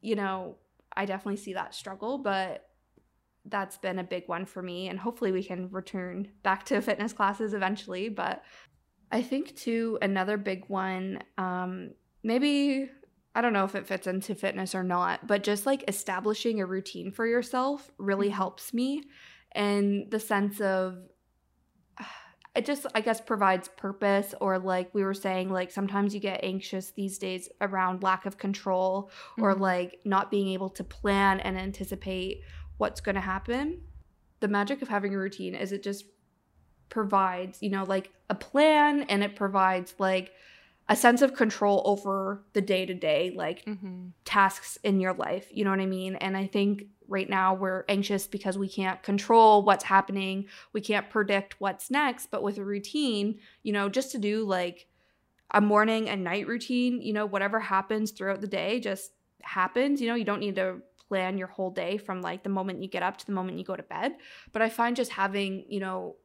you 0.00 0.14
know 0.14 0.56
i 0.96 1.04
definitely 1.04 1.36
see 1.38 1.54
that 1.54 1.74
struggle 1.74 2.18
but 2.18 2.68
that's 3.46 3.78
been 3.78 3.98
a 3.98 4.04
big 4.04 4.28
one 4.28 4.44
for 4.44 4.62
me 4.62 4.88
and 4.88 5.00
hopefully 5.00 5.32
we 5.32 5.42
can 5.42 5.68
return 5.70 6.28
back 6.44 6.64
to 6.66 6.80
fitness 6.88 7.12
classes 7.12 7.54
eventually 7.54 8.08
but 8.08 8.44
i 9.12 9.22
think 9.22 9.54
too 9.56 9.98
another 10.02 10.36
big 10.36 10.64
one 10.68 11.20
um 11.38 11.90
maybe 12.22 12.90
I 13.34 13.40
don't 13.40 13.52
know 13.52 13.64
if 13.64 13.76
it 13.76 13.86
fits 13.86 14.08
into 14.08 14.34
fitness 14.34 14.74
or 14.74 14.82
not, 14.82 15.28
but 15.28 15.44
just 15.44 15.64
like 15.64 15.84
establishing 15.86 16.60
a 16.60 16.66
routine 16.66 17.12
for 17.12 17.24
yourself 17.24 17.88
really 17.96 18.30
Mhm. 18.30 18.32
helps 18.32 18.74
me. 18.74 19.04
And 19.52 20.10
the 20.10 20.18
sense 20.18 20.60
of 20.60 20.98
it 22.56 22.66
just, 22.66 22.86
I 22.96 23.00
guess, 23.00 23.20
provides 23.20 23.68
purpose, 23.68 24.34
or 24.40 24.58
like 24.58 24.92
we 24.92 25.04
were 25.04 25.14
saying, 25.14 25.50
like 25.50 25.70
sometimes 25.70 26.14
you 26.14 26.20
get 26.20 26.42
anxious 26.42 26.90
these 26.90 27.18
days 27.18 27.48
around 27.60 28.02
lack 28.02 28.26
of 28.26 28.38
control 28.38 29.10
or 29.38 29.54
Mhm. 29.54 29.60
like 29.60 30.00
not 30.04 30.30
being 30.32 30.48
able 30.48 30.70
to 30.70 30.82
plan 30.82 31.38
and 31.38 31.56
anticipate 31.56 32.40
what's 32.78 33.00
going 33.00 33.14
to 33.14 33.20
happen. 33.20 33.82
The 34.40 34.48
magic 34.48 34.82
of 34.82 34.88
having 34.88 35.14
a 35.14 35.18
routine 35.18 35.54
is 35.54 35.70
it 35.70 35.84
just 35.84 36.06
provides, 36.88 37.62
you 37.62 37.70
know, 37.70 37.84
like 37.84 38.10
a 38.30 38.34
plan 38.34 39.02
and 39.02 39.22
it 39.22 39.36
provides 39.36 39.94
like 39.98 40.32
a 40.88 40.96
sense 40.96 41.20
of 41.22 41.34
control 41.34 41.82
over 41.84 42.42
the 42.54 42.60
day 42.60 42.86
to 42.86 42.94
day, 42.94 43.32
like 43.34 43.64
Mhm. 43.66 44.12
tasks 44.24 44.78
in 44.82 45.00
your 45.00 45.12
life. 45.12 45.48
You 45.52 45.64
know 45.64 45.70
what 45.70 45.80
I 45.80 45.86
mean? 45.86 46.16
And 46.16 46.36
I 46.36 46.46
think 46.46 46.86
right 47.06 47.28
now 47.28 47.54
we're 47.54 47.84
anxious 47.88 48.26
because 48.26 48.58
we 48.58 48.68
can't 48.68 49.02
control 49.02 49.62
what's 49.62 49.84
happening. 49.84 50.46
We 50.72 50.80
can't 50.80 51.08
predict 51.10 51.60
what's 51.60 51.90
next. 51.90 52.26
But 52.30 52.42
with 52.42 52.58
a 52.58 52.64
routine, 52.64 53.38
you 53.62 53.72
know, 53.72 53.88
just 53.88 54.12
to 54.12 54.18
do 54.18 54.44
like 54.44 54.86
a 55.52 55.60
morning 55.60 56.08
and 56.08 56.24
night 56.24 56.46
routine, 56.46 57.00
you 57.00 57.12
know, 57.12 57.26
whatever 57.26 57.60
happens 57.60 58.10
throughout 58.10 58.40
the 58.40 58.46
day 58.46 58.80
just 58.80 59.12
happens. 59.42 60.00
You 60.00 60.08
know, 60.08 60.14
you 60.14 60.24
don't 60.24 60.40
need 60.40 60.56
to 60.56 60.82
plan 61.08 61.38
your 61.38 61.48
whole 61.48 61.70
day 61.70 61.96
from 61.96 62.20
like 62.20 62.42
the 62.42 62.50
moment 62.50 62.82
you 62.82 62.88
get 62.88 63.02
up 63.02 63.16
to 63.16 63.26
the 63.26 63.32
moment 63.32 63.58
you 63.58 63.64
go 63.64 63.76
to 63.76 63.82
bed. 63.82 64.16
But 64.52 64.60
I 64.60 64.68
find 64.68 64.94
just 64.94 65.12
having, 65.12 65.64
you 65.68 65.80
know, 65.80 66.16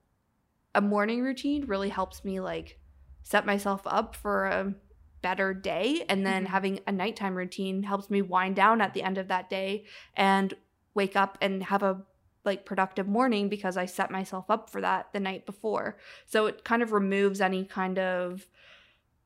a 0.75 0.81
morning 0.81 1.21
routine 1.21 1.65
really 1.65 1.89
helps 1.89 2.23
me 2.25 2.39
like 2.39 2.79
set 3.21 3.45
myself 3.45 3.81
up 3.85 4.15
for 4.15 4.45
a 4.45 4.73
better 5.21 5.53
day 5.53 6.03
and 6.09 6.25
then 6.25 6.43
Mhm. 6.43 6.49
having 6.49 6.79
a 6.85 6.91
nighttime 6.91 7.35
routine 7.35 7.83
helps 7.83 8.09
me 8.09 8.21
wind 8.21 8.55
down 8.55 8.81
at 8.81 8.93
the 8.93 9.01
end 9.03 9.17
of 9.17 9.29
that 9.29 9.49
day 9.49 9.85
and 10.15 10.53
wake 10.93 11.15
up 11.15 11.37
and 11.41 11.63
have 11.63 11.81
a 11.83 12.03
like 12.43 12.65
productive 12.65 13.07
morning 13.07 13.47
because 13.47 13.77
I 13.77 13.85
set 13.85 14.11
myself 14.11 14.49
up 14.49 14.69
for 14.69 14.81
that 14.81 15.13
the 15.13 15.19
night 15.21 15.45
before. 15.45 15.97
So 16.25 16.45
it 16.47 16.65
kind 16.65 16.81
of 16.83 16.91
removes 16.91 17.39
any 17.39 17.63
kind 17.63 17.97
of 17.99 18.45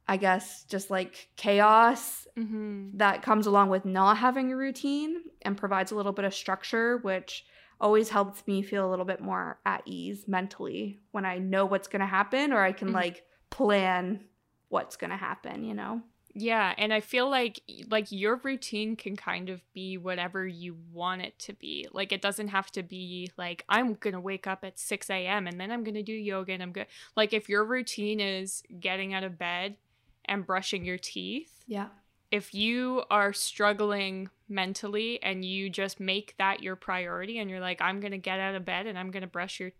I 0.07 0.17
guess 0.17 0.63
just 0.65 0.89
like 0.91 1.29
chaos 1.35 2.27
Mhm. 2.37 2.91
that 2.97 3.23
comes 3.23 3.47
along 3.47 3.69
with 3.69 3.83
not 3.83 4.17
having 4.17 4.51
a 4.51 4.55
routine 4.55 5.23
and 5.41 5.57
provides 5.57 5.91
a 5.91 5.95
little 5.95 6.13
bit 6.13 6.23
of 6.25 6.33
structure 6.33 6.97
which 6.99 7.45
always 7.79 8.09
helps 8.09 8.45
me 8.47 8.61
feel 8.61 8.87
a 8.87 8.89
little 8.89 9.05
bit 9.05 9.21
more 9.21 9.59
at 9.65 9.81
ease 9.85 10.27
mentally 10.27 10.99
when 11.11 11.25
I 11.25 11.37
know 11.37 11.65
what's 11.65 11.87
going 11.87 11.99
to 12.01 12.05
happen 12.07 12.51
or 12.53 12.61
I 12.61 12.71
can 12.71 12.89
Mhm. 12.89 12.93
like 12.93 13.23
plan 13.49 14.23
what's 14.69 14.95
going 14.97 15.11
to 15.11 15.17
happen, 15.17 15.63
you 15.63 15.73
know. 15.73 16.01
Yeah, 16.39 16.75
and 16.77 16.93
I 16.93 16.99
feel 16.99 17.27
like 17.31 17.61
like 17.89 18.11
your 18.11 18.35
routine 18.35 18.95
can 18.95 19.15
kind 19.15 19.49
of 19.49 19.63
be 19.73 19.97
whatever 19.97 20.45
you 20.45 20.77
want 20.93 21.23
it 21.23 21.39
to 21.39 21.53
be. 21.53 21.87
Like 21.91 22.11
it 22.11 22.21
doesn't 22.21 22.49
have 22.49 22.71
to 22.73 22.83
be 22.83 23.31
like 23.37 23.65
I'm 23.67 23.95
gonna 23.95 24.19
wake 24.19 24.45
up 24.45 24.63
at 24.63 24.77
six 24.77 25.09
a.m. 25.09 25.47
and 25.47 25.59
then 25.59 25.71
I'm 25.71 25.83
gonna 25.83 26.03
do 26.03 26.13
yoga 26.13 26.53
and 26.53 26.61
I'm 26.61 26.71
good. 26.73 26.85
Like 27.15 27.33
if 27.33 27.49
your 27.49 27.63
routine 27.65 28.19
is 28.19 28.61
getting 28.79 29.15
out 29.15 29.23
of 29.23 29.39
bed 29.39 29.77
and 30.25 30.45
brushing 30.45 30.85
your 30.85 30.99
teeth, 30.99 31.63
Yeah. 31.65 31.87
if 32.29 32.53
you 32.53 33.03
are 33.09 33.33
struggling 33.33 34.29
mentally 34.49 35.21
and 35.23 35.43
you 35.43 35.69
just 35.69 35.99
make 35.99 36.35
that 36.37 36.63
your 36.63 36.75
priority 36.75 37.37
and 37.39 37.49
you're 37.49 37.59
like 37.59 37.81
I'm 37.81 37.99
going 37.99 38.11
to 38.11 38.17
get 38.17 38.39
out 38.39 38.55
of 38.55 38.63
bed 38.65 38.87
and 38.87 38.97
I'm 38.97 39.11
going 39.11 39.21
to 39.21 39.27
brush 39.27 39.59
your 39.59 39.71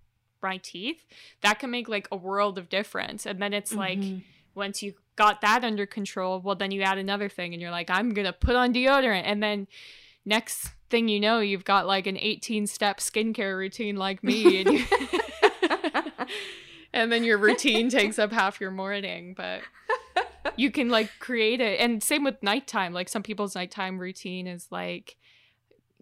my 0.42 0.58
teeth, 0.58 1.04
that 1.42 1.58
can 1.60 1.72
make 1.72 1.90
like 1.90 2.08
a 2.12 2.16
world 2.16 2.58
of 2.60 2.70
difference. 2.70 3.26
And 3.26 3.42
then 3.42 3.54
it's 3.54 3.74
like 3.74 3.98
Mhm. 4.00 4.22
once 4.54 4.84
you 4.84 4.94
got 5.16 5.42
that 5.42 5.64
under 5.64 5.86
control, 5.88 6.40
well 6.40 6.56
then 6.56 6.70
you 6.72 6.84
add 6.84 6.98
another 7.00 7.28
thing 7.28 7.54
and 7.54 7.62
you're 7.62 7.72
like 7.72 7.90
I'm 7.90 8.14
going 8.14 8.28
to 8.28 8.34
put 8.34 8.56
on 8.56 8.74
deodorant 8.74 9.24
and 9.26 9.42
then 9.42 9.68
next 10.26 10.70
thing 10.90 11.08
you 11.08 11.20
know 11.20 11.40
you've 11.40 11.66
got 11.66 11.88
like 11.88 12.06
an 12.08 12.18
18 12.18 12.68
step 12.68 13.00
skincare 13.00 13.58
routine 13.58 13.96
like 13.98 14.24
me 14.24 14.62
and, 14.62 14.72
you 14.72 14.86
and 16.94 17.12
then 17.12 17.24
your 17.24 17.38
routine 17.38 17.90
takes 17.90 18.20
up 18.20 18.32
half 18.32 18.62
your 18.62 18.72
morning, 18.72 19.34
but 19.36 19.62
you 20.58 20.72
can 20.72 20.90
like 20.90 21.10
create 21.20 21.62
it 21.62 21.80
and 21.80 22.02
same 22.02 22.24
with 22.24 22.42
nighttime 22.42 22.94
like 22.94 23.10
some 23.10 23.24
people's 23.24 23.56
nighttime 23.56 24.00
routine 24.00 24.48
is 24.48 24.68
like 24.72 25.16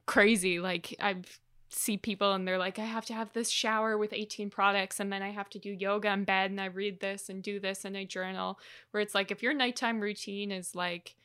crazy. 0.06 0.60
Like 0.60 0.96
I 1.00 1.16
see 1.70 1.98
people 1.98 2.34
and 2.34 2.48
they're 2.48 2.58
like, 2.58 2.80
I 2.80 2.84
have 2.86 3.06
to 3.06 3.14
have 3.14 3.34
this 3.34 3.50
shower 3.50 3.98
with 3.98 4.14
18 4.14 4.50
products 4.50 5.00
and 5.00 5.12
then 5.12 5.22
I 5.22 5.32
have 5.32 5.50
to 5.50 5.60
do 5.60 5.72
yoga 5.72 6.12
in 6.12 6.24
bed 6.24 6.52
and 6.52 6.62
I 6.62 6.66
read 6.66 7.00
this 7.00 7.30
and 7.30 7.44
do 7.44 7.60
this 7.60 7.86
and 7.86 7.98
I 7.98 8.06
journal. 8.06 8.60
Where 8.92 9.02
it's 9.02 9.16
like 9.16 9.32
if 9.32 9.44
your 9.44 9.54
nighttime 9.54 10.00
routine 10.00 10.52
is 10.52 10.76
like 10.76 11.16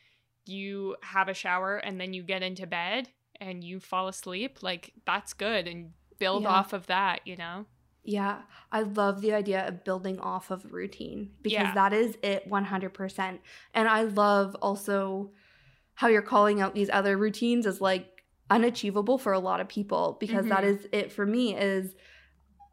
you 0.47 0.97
have 1.03 1.29
a 1.29 1.35
shower 1.35 1.77
and 1.77 2.01
then 2.01 2.13
you 2.15 2.23
get 2.23 2.43
into 2.43 2.67
bed 2.67 3.09
and 3.41 3.63
you 3.63 3.81
fall 3.81 4.09
asleep, 4.09 4.63
like 4.63 4.93
that's 5.07 5.33
good 5.33 5.69
and 5.69 5.93
build 6.19 6.43
Yeah. 6.43 6.51
off 6.51 6.73
of 6.73 6.87
that, 6.87 7.21
you 7.27 7.37
know? 7.37 7.67
Yeah, 8.03 8.43
I 8.73 8.83
love 8.83 9.21
the 9.21 9.35
idea 9.35 9.67
of 9.69 9.85
building 9.85 10.19
off 10.21 10.51
of 10.51 10.73
routine 10.73 11.33
because 11.43 11.69
Yeah. 11.69 11.75
that 11.75 11.93
is 11.93 12.17
it 12.23 12.47
100%. 12.47 13.41
And 13.75 13.89
I 13.89 14.03
love 14.03 14.57
also 14.63 15.33
how 15.95 16.09
you're 16.09 16.23
calling 16.23 16.61
out 16.61 16.75
these 16.75 16.89
other 16.91 17.17
routines 17.19 17.67
as 17.67 17.81
like 17.81 18.07
unachievable 18.49 19.19
for 19.19 19.33
a 19.33 19.39
lot 19.39 19.61
of 19.61 19.69
people 19.69 20.17
because 20.19 20.47
that 20.49 20.65
Mhm. 20.65 20.69
is 20.69 20.89
it 20.93 21.13
for 21.13 21.25
me 21.27 21.55
is 21.57 21.95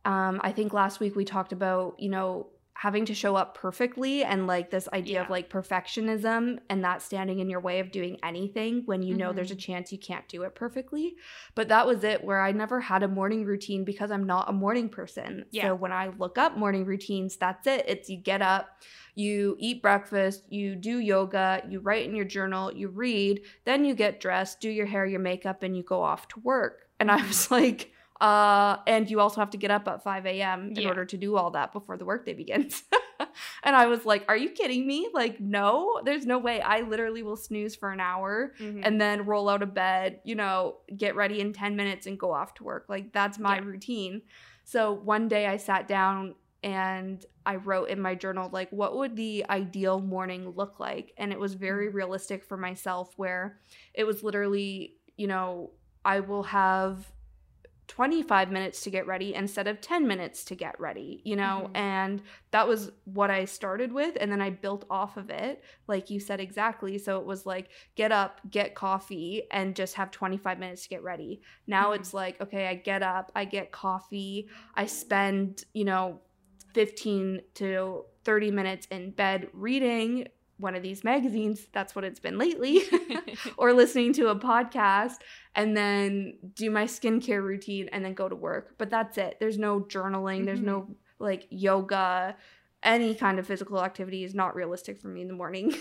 um 0.05 0.39
I 0.43 0.51
think 0.53 0.73
last 0.73 0.99
week 0.99 1.15
we 1.15 1.25
talked 1.25 1.51
about, 1.51 1.99
you 1.99 2.09
know, 2.09 2.47
having 2.79 3.05
to 3.05 3.13
show 3.15 3.35
up 3.35 3.55
perfectly 3.57 4.23
and 4.23 4.45
like 4.45 4.69
this 4.69 4.87
idea 4.93 5.19
of 5.23 5.31
like 5.31 5.49
perfectionism 5.49 6.59
and 6.69 6.83
that 6.83 7.01
standing 7.01 7.39
in 7.39 7.49
your 7.49 7.59
way 7.59 7.79
of 7.79 7.91
doing 7.91 8.19
anything 8.21 8.83
when 8.85 9.01
you 9.01 9.15
know 9.15 9.33
there's 9.33 9.49
a 9.49 9.55
Mhm. 9.55 9.59
chance 9.59 9.91
you 9.91 9.97
can't 9.97 10.27
do 10.27 10.43
it 10.43 10.53
perfectly. 10.53 11.15
But 11.55 11.69
that 11.69 11.87
was 11.87 12.03
it 12.03 12.23
where 12.23 12.39
I 12.39 12.51
never 12.51 12.79
had 12.79 13.01
a 13.01 13.07
morning 13.07 13.45
routine 13.45 13.83
because 13.83 14.11
I'm 14.11 14.25
not 14.27 14.47
a 14.47 14.53
morning 14.53 14.89
person. 14.89 15.45
Yeah. 15.49 15.63
So 15.69 15.75
when 15.75 15.91
I 15.91 16.09
look 16.19 16.37
up 16.37 16.55
morning 16.55 16.85
routines, 16.85 17.35
that's 17.35 17.65
it. 17.65 17.83
It's 17.87 18.09
you 18.09 18.17
get 18.17 18.43
up, 18.43 18.67
you 19.15 19.55
eat 19.59 19.81
breakfast, 19.81 20.43
you 20.49 20.75
do 20.75 20.99
yoga, 20.99 21.63
you 21.67 21.79
write 21.79 22.05
in 22.07 22.15
your 22.15 22.25
journal, 22.25 22.71
you 22.71 22.89
read, 22.89 23.41
then 23.65 23.85
you 23.85 23.95
get 23.95 24.19
dressed, 24.19 24.61
do 24.61 24.69
your 24.69 24.85
hair, 24.85 25.03
your 25.07 25.19
makeup, 25.19 25.63
and 25.63 25.75
you 25.75 25.81
go 25.81 26.03
off 26.03 26.27
to 26.27 26.39
work. 26.41 26.83
And 26.99 27.09
I 27.09 27.25
was 27.25 27.49
like, 27.59 27.91
uh, 28.21 28.77
and 28.87 29.09
you 29.09 29.19
also 29.19 29.41
have 29.41 29.51
to 29.51 29.57
get 29.57 29.71
up 29.71 29.87
at 29.87 30.03
5 30.03 30.25
a.m. 30.25 30.71
in 30.75 30.81
Yeah. 30.81 30.87
order 30.87 31.05
to 31.05 31.17
do 31.17 31.35
all 31.37 31.51
that 31.51 31.71
before 31.73 31.97
the 31.97 32.05
workday 32.05 32.33
begins. 32.33 32.83
and 33.63 33.75
I 33.75 33.85
was 33.87 34.05
like, 34.05 34.25
are 34.27 34.37
you 34.37 34.49
kidding 34.49 34.87
me? 34.87 35.09
Like, 35.13 35.39
no, 35.39 36.01
there's 36.03 36.25
no 36.25 36.37
way. 36.39 36.61
I 36.61 36.81
literally 36.81 37.23
will 37.23 37.35
snooze 37.35 37.75
for 37.75 37.91
an 37.91 37.99
hour 37.99 38.53
Mhm. 38.59 38.81
and 38.83 38.99
then 38.99 39.25
roll 39.25 39.49
out 39.49 39.61
of 39.61 39.73
bed, 39.73 40.19
you 40.23 40.35
know, 40.35 40.77
get 40.95 41.15
ready 41.15 41.39
in 41.41 41.53
10 41.53 41.75
minutes 41.75 42.07
and 42.07 42.19
go 42.19 42.31
off 42.31 42.53
to 42.55 42.63
work. 42.63 42.85
Like 42.89 43.13
that's 43.13 43.37
my 43.39 43.55
Yeah. 43.57 43.63
routine. 43.65 44.21
So 44.63 44.91
one 44.93 45.27
day 45.27 45.45
I 45.47 45.57
sat 45.57 45.87
down 45.87 46.35
and 46.63 47.23
I 47.45 47.57
wrote 47.57 47.89
in 47.89 48.01
my 48.01 48.15
journal 48.15 48.49
like 48.51 48.69
what 48.71 48.97
would 48.97 49.15
the 49.15 49.45
ideal 49.49 49.99
morning 50.01 50.49
look 50.49 50.79
like? 50.79 51.13
And 51.17 51.31
it 51.31 51.39
was 51.39 51.53
very 51.53 51.89
realistic 51.89 52.43
for 52.43 52.57
myself 52.57 53.13
where 53.15 53.59
it 53.93 54.05
was 54.05 54.23
literally, 54.23 54.95
you 55.17 55.27
know, 55.27 55.71
I 56.03 56.19
will 56.21 56.43
have 56.43 57.11
25 57.87 58.51
minutes 58.51 58.81
to 58.83 58.89
get 58.89 59.07
ready 59.07 59.33
instead 59.33 59.67
of 59.67 59.81
10 59.81 60.07
minutes 60.07 60.43
to 60.45 60.55
get 60.55 60.79
ready, 60.79 61.21
you 61.25 61.35
know? 61.35 61.69
Mhm. 61.69 61.75
And 61.75 62.21
that 62.51 62.67
was 62.67 62.91
what 63.05 63.31
I 63.31 63.45
started 63.45 63.91
with. 63.91 64.17
And 64.19 64.31
then 64.31 64.41
I 64.41 64.49
built 64.49 64.85
off 64.89 65.17
of 65.17 65.29
it, 65.29 65.63
like 65.87 66.09
you 66.09 66.19
said 66.19 66.39
exactly. 66.39 66.97
So 66.97 67.19
it 67.19 67.25
was 67.25 67.45
like, 67.45 67.69
get 67.95 68.11
up, 68.11 68.41
get 68.49 68.75
coffee, 68.75 69.43
and 69.51 69.75
just 69.75 69.95
have 69.95 70.11
25 70.11 70.59
minutes 70.59 70.83
to 70.83 70.89
get 70.89 71.03
ready. 71.03 71.41
Now 71.65 71.91
Mhm. 71.91 71.95
it's 71.95 72.13
like, 72.13 72.39
okay, 72.41 72.67
I 72.67 72.75
get 72.75 73.03
up, 73.03 73.31
I 73.35 73.45
get 73.45 73.71
coffee, 73.71 74.49
I 74.75 74.85
spend, 74.85 75.63
you 75.73 75.85
know, 75.85 76.21
15 76.73 77.41
to 77.55 78.05
30 78.23 78.51
minutes 78.51 78.85
in 78.91 79.11
bed 79.11 79.49
reading 79.53 80.27
one 80.57 80.75
of 80.75 80.83
these 80.83 81.03
magazines. 81.03 81.67
That's 81.71 81.95
what 81.95 82.03
it's 82.03 82.19
been 82.19 82.37
lately. 82.37 82.83
or 83.57 83.73
listening 83.73 84.13
to 84.13 84.29
a 84.29 84.35
podcast 84.35 85.17
and 85.55 85.75
then 85.75 86.37
do 86.53 86.69
my 86.69 86.85
skincare 86.85 87.43
routine 87.43 87.89
and 87.91 88.03
then 88.03 88.13
go 88.13 88.29
to 88.29 88.35
work. 88.35 88.75
But 88.77 88.89
that's 88.89 89.17
it. 89.17 89.37
There's 89.39 89.57
no 89.57 89.79
journaling, 89.79 90.45
there's 90.45 90.61
no 90.61 90.81
mm-hmm. 90.81 90.93
like 91.19 91.47
yoga, 91.49 92.35
any 92.83 93.15
kind 93.15 93.39
of 93.39 93.47
physical 93.47 93.83
activity 93.83 94.23
is 94.23 94.35
not 94.35 94.55
realistic 94.55 95.01
for 95.01 95.07
me 95.07 95.21
in 95.21 95.27
the 95.27 95.33
morning. 95.33 95.73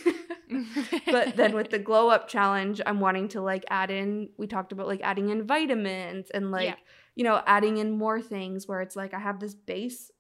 but 1.11 1.37
then 1.37 1.55
with 1.55 1.71
the 1.71 1.79
glow 1.79 2.09
up 2.09 2.29
challenge, 2.29 2.81
I'm 2.87 3.01
wanting 3.01 3.29
to 3.29 3.41
like 3.41 3.65
add 3.69 3.91
in, 3.91 4.31
we 4.37 4.47
talked 4.47 4.73
about 4.73 4.87
like 4.87 5.01
adding 5.03 5.29
in 5.29 5.47
vitamins 5.47 6.31
and 6.31 6.51
like, 6.51 6.69
Yeah. 6.69 6.75
you 7.15 7.25
know, 7.25 7.43
adding 7.47 7.77
in 7.79 7.93
more 7.93 8.21
things 8.21 8.67
where 8.67 8.81
it's 8.81 8.97
like 8.97 9.13
I 9.13 9.19
have 9.19 9.41
this 9.41 9.55
base 9.55 10.11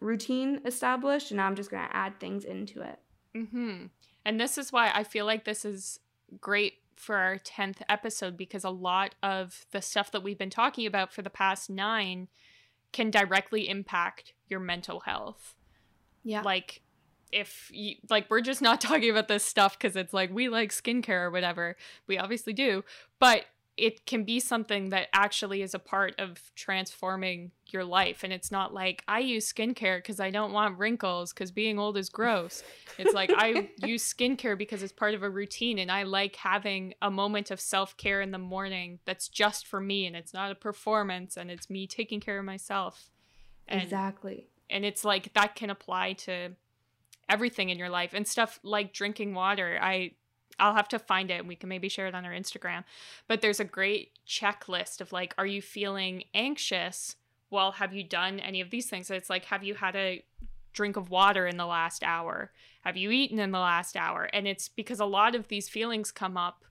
routine 0.00 0.60
established 0.64 1.30
and 1.30 1.38
now 1.38 1.46
I'm 1.46 1.56
just 1.56 1.70
going 1.70 1.86
to 1.86 1.96
add 1.96 2.20
things 2.20 2.44
into 2.44 2.82
it. 2.82 2.98
hmm 3.34 3.86
And 4.24 4.40
this 4.40 4.58
is 4.58 4.72
why 4.72 4.90
I 4.94 5.04
feel 5.04 5.26
like 5.26 5.44
this 5.44 5.64
is 5.64 6.00
great 6.40 6.74
for 6.96 7.16
our 7.16 7.38
10th 7.38 7.82
episode 7.88 8.36
because 8.36 8.64
a 8.64 8.70
lot 8.70 9.14
of 9.22 9.66
the 9.70 9.80
stuff 9.80 10.10
that 10.12 10.22
we've 10.22 10.38
been 10.38 10.50
talking 10.50 10.86
about 10.86 11.12
for 11.12 11.22
the 11.22 11.30
past 11.30 11.70
nine 11.70 12.28
can 12.92 13.10
directly 13.10 13.68
impact 13.68 14.32
your 14.48 14.60
mental 14.60 15.00
health. 15.00 15.54
Yeah. 16.24 16.42
Like, 16.42 16.82
if 17.30 17.70
you 17.72 17.96
like, 18.08 18.28
we're 18.30 18.40
just 18.40 18.62
not 18.62 18.80
talking 18.80 19.10
about 19.10 19.28
this 19.28 19.44
stuff 19.44 19.78
because 19.78 19.96
it's 19.96 20.12
like 20.12 20.32
we 20.32 20.48
like 20.48 20.70
skincare 20.70 21.24
or 21.24 21.30
whatever. 21.30 21.76
We 22.06 22.18
obviously 22.18 22.52
do, 22.52 22.84
but 23.18 23.44
it 23.78 24.06
can 24.06 24.24
be 24.24 24.40
something 24.40 24.88
that 24.88 25.06
actually 25.12 25.62
is 25.62 25.72
a 25.72 25.78
part 25.78 26.14
of 26.18 26.50
transforming 26.56 27.52
your 27.68 27.84
life. 27.84 28.24
And 28.24 28.32
it's 28.32 28.50
not 28.50 28.74
like 28.74 29.04
I 29.06 29.20
use 29.20 29.50
skincare 29.50 29.98
because 29.98 30.18
I 30.18 30.30
don't 30.30 30.52
want 30.52 30.78
wrinkles 30.78 31.32
because 31.32 31.52
being 31.52 31.78
old 31.78 31.96
is 31.96 32.08
gross. 32.08 32.64
It's 32.98 33.14
like 33.14 33.30
I 33.32 33.70
use 33.86 34.12
skincare 34.12 34.58
because 34.58 34.82
it's 34.82 34.92
part 34.92 35.14
of 35.14 35.22
a 35.22 35.30
routine 35.30 35.78
and 35.78 35.92
I 35.92 36.02
like 36.02 36.34
having 36.36 36.94
a 37.00 37.10
moment 37.10 37.52
of 37.52 37.60
self 37.60 37.96
care 37.96 38.20
in 38.20 38.32
the 38.32 38.38
morning 38.38 38.98
that's 39.04 39.28
just 39.28 39.66
for 39.66 39.80
me 39.80 40.06
and 40.06 40.16
it's 40.16 40.34
not 40.34 40.50
a 40.50 40.56
performance 40.56 41.36
and 41.36 41.48
it's 41.48 41.70
me 41.70 41.86
taking 41.86 42.18
care 42.18 42.40
of 42.40 42.44
myself. 42.44 43.10
And, 43.68 43.82
exactly. 43.82 44.48
and 44.68 44.84
it's 44.84 45.04
like 45.04 45.32
that 45.34 45.54
can 45.54 45.70
apply 45.70 46.14
to 46.14 46.50
everything 47.28 47.70
in 47.70 47.78
your 47.78 47.90
life 47.90 48.10
and 48.12 48.26
stuff 48.26 48.58
like 48.64 48.92
drinking 48.92 49.34
water. 49.34 49.78
I 49.80 50.12
I'll 50.58 50.74
have 50.74 50.88
to 50.88 50.98
find 50.98 51.30
it 51.30 51.40
and 51.40 51.48
we 51.48 51.56
can 51.56 51.68
maybe 51.68 51.88
share 51.88 52.06
it 52.06 52.14
on 52.14 52.24
our 52.24 52.32
Instagram. 52.32 52.84
But 53.26 53.40
there's 53.40 53.60
a 53.60 53.64
great 53.64 54.12
checklist 54.26 55.00
of 55.00 55.12
like, 55.12 55.34
are 55.38 55.46
you 55.46 55.62
feeling 55.62 56.24
anxious? 56.34 57.16
Well, 57.50 57.72
have 57.72 57.92
you 57.94 58.04
done 58.04 58.40
any 58.40 58.60
of 58.60 58.70
these 58.70 58.88
things? 58.88 59.10
It's 59.10 59.30
like, 59.30 59.46
have 59.46 59.64
you 59.64 59.74
had 59.74 59.96
a 59.96 60.24
drink 60.72 60.96
of 60.96 61.10
water 61.10 61.46
in 61.46 61.56
the 61.56 61.66
last 61.66 62.04
hour? 62.04 62.52
Have 62.82 62.96
you 62.96 63.10
eaten 63.10 63.38
in 63.38 63.50
the 63.50 63.58
last 63.58 63.96
hour? 63.96 64.28
And 64.32 64.46
it's 64.46 64.68
because 64.68 65.00
a 65.00 65.06
lot 65.06 65.34
of 65.34 65.48
these 65.48 65.68
feelings 65.68 66.12
come 66.12 66.36
up 66.36 66.64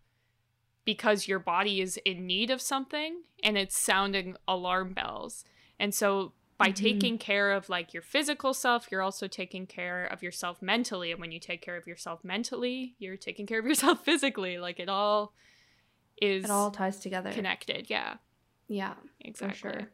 because 0.86 1.28
your 1.28 1.40
body 1.40 1.82
is 1.82 1.98
in 2.06 2.26
need 2.26 2.50
of 2.50 2.62
something 2.62 3.24
and 3.44 3.58
it's 3.58 3.78
sounding 3.78 4.38
alarm 4.48 4.94
bells. 4.94 5.44
And 5.80 5.94
so 5.94 6.34
by 6.58 6.70
Mhm. 6.70 6.76
taking 6.76 7.18
care 7.20 7.52
of 7.52 7.70
like 7.70 7.94
your 7.94 8.02
physical 8.02 8.54
self, 8.54 8.88
you're 8.92 9.02
also 9.04 9.28
taking 9.28 9.68
care 9.68 10.06
of 10.06 10.24
yourself 10.24 10.62
mentally. 10.62 11.12
And 11.12 11.22
when 11.22 11.32
you 11.32 11.40
take 11.40 11.62
care 11.62 11.78
of 11.78 11.86
yourself 11.86 12.24
mentally, 12.24 12.96
you're 12.98 13.18
taking 13.18 13.46
care 13.46 13.60
of 13.60 13.66
yourself 13.66 14.04
physically. 14.06 14.58
Like 14.58 14.80
it 14.80 14.90
all 14.90 15.34
is 16.22 16.44
It 16.46 16.50
all 16.50 16.72
ties 16.72 17.00
together. 17.00 17.32
connected. 17.32 17.90
Yeah, 17.90 18.16
Yeah, 18.68 18.96
exactly. 19.22 19.58
sure. 19.72 19.92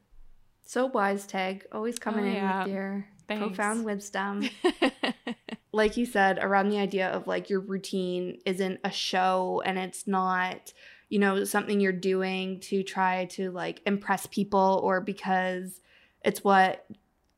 So 0.66 0.86
wise, 0.86 1.28
Tag. 1.28 1.66
Always 1.74 2.00
coming 2.00 2.24
Oh, 2.24 2.28
in 2.30 2.34
yeah. 2.36 2.64
with 2.64 2.74
your 2.74 3.08
Thanks. 3.28 3.46
profound 3.46 3.84
wisdom. 3.84 4.50
like 5.74 5.98
you 5.98 6.06
said, 6.06 6.40
around 6.40 6.70
the 6.70 6.78
idea 6.78 7.10
of 7.10 7.28
like 7.28 7.50
your 7.50 7.60
routine 7.60 8.40
isn't 8.46 8.80
a 8.84 8.92
show 8.92 9.62
and 9.66 9.78
it's 9.78 10.08
not, 10.08 10.72
you 11.10 11.20
know, 11.20 11.44
something 11.44 11.80
you're 11.80 11.92
doing 11.92 12.60
to 12.62 12.84
try 12.84 13.26
to 13.26 13.52
like 13.52 13.82
impress 13.86 14.26
people 14.28 14.80
or 14.84 15.02
because 15.02 15.82
it's 16.24 16.44
what 16.44 16.86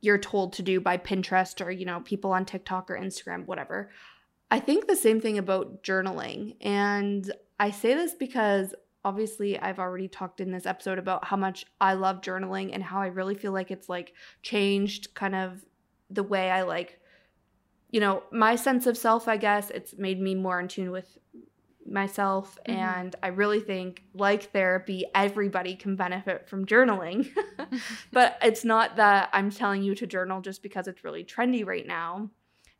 you're 0.01 0.17
told 0.17 0.53
to 0.53 0.63
do 0.63 0.79
by 0.79 0.97
Pinterest 0.97 1.65
or, 1.65 1.71
you 1.71 1.85
know, 1.85 2.01
people 2.01 2.31
on 2.31 2.45
TikTok 2.45 2.91
or 2.91 2.97
Instagram, 2.97 3.45
whatever. 3.45 3.89
I 4.51 4.59
think 4.59 4.87
the 4.87 4.95
same 4.95 5.19
thing 5.19 5.37
about 5.37 5.83
journaling. 5.83 6.55
And 6.61 7.31
I 7.59 7.71
say 7.71 7.95
this 7.95 8.13
because 8.13 8.75
obviously 9.03 9.59
I've 9.59 9.79
already 9.79 10.07
talked 10.07 10.41
in 10.41 10.51
this 10.51 10.65
episode 10.65 10.99
about 10.99 11.25
how 11.25 11.37
much 11.37 11.65
I 11.81 11.93
love 11.93 12.21
journaling 12.21 12.71
and 12.73 12.83
how 12.83 13.01
I 13.01 13.07
really 13.07 13.35
feel 13.35 13.51
like 13.51 13.71
it's 13.71 13.89
like 13.89 14.13
changed 14.43 15.13
kind 15.15 15.35
of 15.35 15.65
the 16.09 16.23
way 16.23 16.51
I 16.51 16.63
like 16.63 16.99
you 17.95 18.01
know, 18.01 18.23
my 18.29 18.57
sense 18.57 18.87
of 18.87 18.97
self, 18.97 19.29
I 19.29 19.37
guess, 19.37 19.69
it's 19.69 19.97
made 19.97 20.19
me 20.19 20.35
more 20.35 20.59
in 20.59 20.67
tune 20.67 20.91
with 20.91 21.17
myself. 21.85 22.57
Mhm. 22.67 22.73
And 22.75 23.15
I 23.21 23.27
really 23.27 23.59
think, 23.59 24.03
like 24.13 24.51
therapy, 24.51 25.05
everybody 25.13 25.75
can 25.75 25.95
benefit 25.95 26.47
from 26.49 26.65
journaling. 26.65 27.29
but 28.11 28.37
it's 28.41 28.63
not 28.65 28.95
that 28.97 29.29
I'm 29.33 29.51
telling 29.51 29.83
you 29.83 29.95
to 29.95 30.07
journal 30.07 30.41
just 30.41 30.63
because 30.63 30.87
it's 30.87 31.03
really 31.03 31.23
trendy 31.23 31.65
right 31.65 31.85
now. 31.85 32.29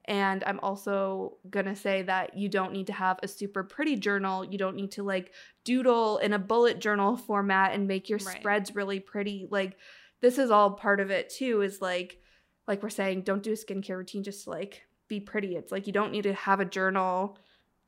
And 0.08 0.44
I'm 0.46 0.60
also 0.60 1.38
going 1.50 1.66
to 1.66 1.76
say 1.76 2.04
that 2.04 2.38
you 2.38 2.48
don't 2.48 2.74
need 2.74 2.88
to 2.88 2.94
have 2.94 3.20
a 3.24 3.28
super 3.28 3.64
pretty 3.64 3.96
journal. 3.96 4.46
You 4.46 4.58
don't 4.60 4.76
need 4.76 4.92
to 4.94 5.04
like 5.04 5.32
doodle 5.64 6.20
in 6.20 6.34
a 6.34 6.38
bullet 6.40 6.80
journal 6.80 7.18
format 7.18 7.74
and 7.74 7.88
make 7.88 8.08
your 8.10 8.20
Right. 8.20 8.38
spreads 8.38 8.76
really 8.76 9.00
pretty. 9.00 9.48
Like, 9.50 9.78
this 10.22 10.38
is 10.38 10.52
all 10.52 10.72
part 10.72 11.00
of 11.00 11.10
it 11.10 11.30
too, 11.30 11.62
is 11.62 11.82
like, 11.82 12.20
like 12.68 12.82
we're 12.84 12.90
saying, 12.90 13.22
don't 13.22 13.42
do 13.44 13.52
a 13.52 13.56
skincare 13.56 13.98
routine 13.98 14.24
just 14.24 14.44
to 14.44 14.52
like 14.52 14.84
be 15.08 15.20
pretty. 15.20 15.56
It's 15.56 15.72
like 15.72 15.88
you 15.88 15.94
don't 15.94 16.12
need 16.12 16.24
to 16.24 16.34
have 16.34 16.60
a 16.60 16.66
journal 16.66 17.38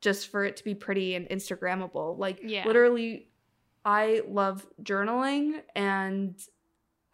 just 0.00 0.28
for 0.30 0.44
it 0.44 0.56
to 0.58 0.64
be 0.64 0.74
pretty 0.74 1.14
and 1.14 1.28
Instagrammable. 1.28 2.18
Like 2.18 2.40
Yeah. 2.42 2.66
literally 2.66 3.28
I 3.84 4.22
love 4.28 4.66
journaling 4.82 5.62
and 5.74 6.38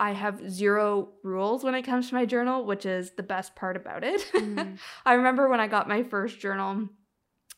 I 0.01 0.13
have 0.13 0.51
zero 0.51 1.11
rules 1.23 1.63
when 1.63 1.75
it 1.75 1.83
comes 1.83 2.09
to 2.09 2.15
my 2.15 2.27
journal, 2.27 2.65
which 2.65 2.85
is 2.85 3.13
the 3.13 3.23
best 3.23 3.55
part 3.55 3.77
about 3.77 4.03
it. 4.05 4.21
Mm. 4.35 4.79
I 5.07 5.15
remember 5.15 5.49
when 5.49 5.61
I 5.61 5.69
got 5.69 5.89
my 5.89 6.03
first 6.03 6.41
journal. 6.41 6.89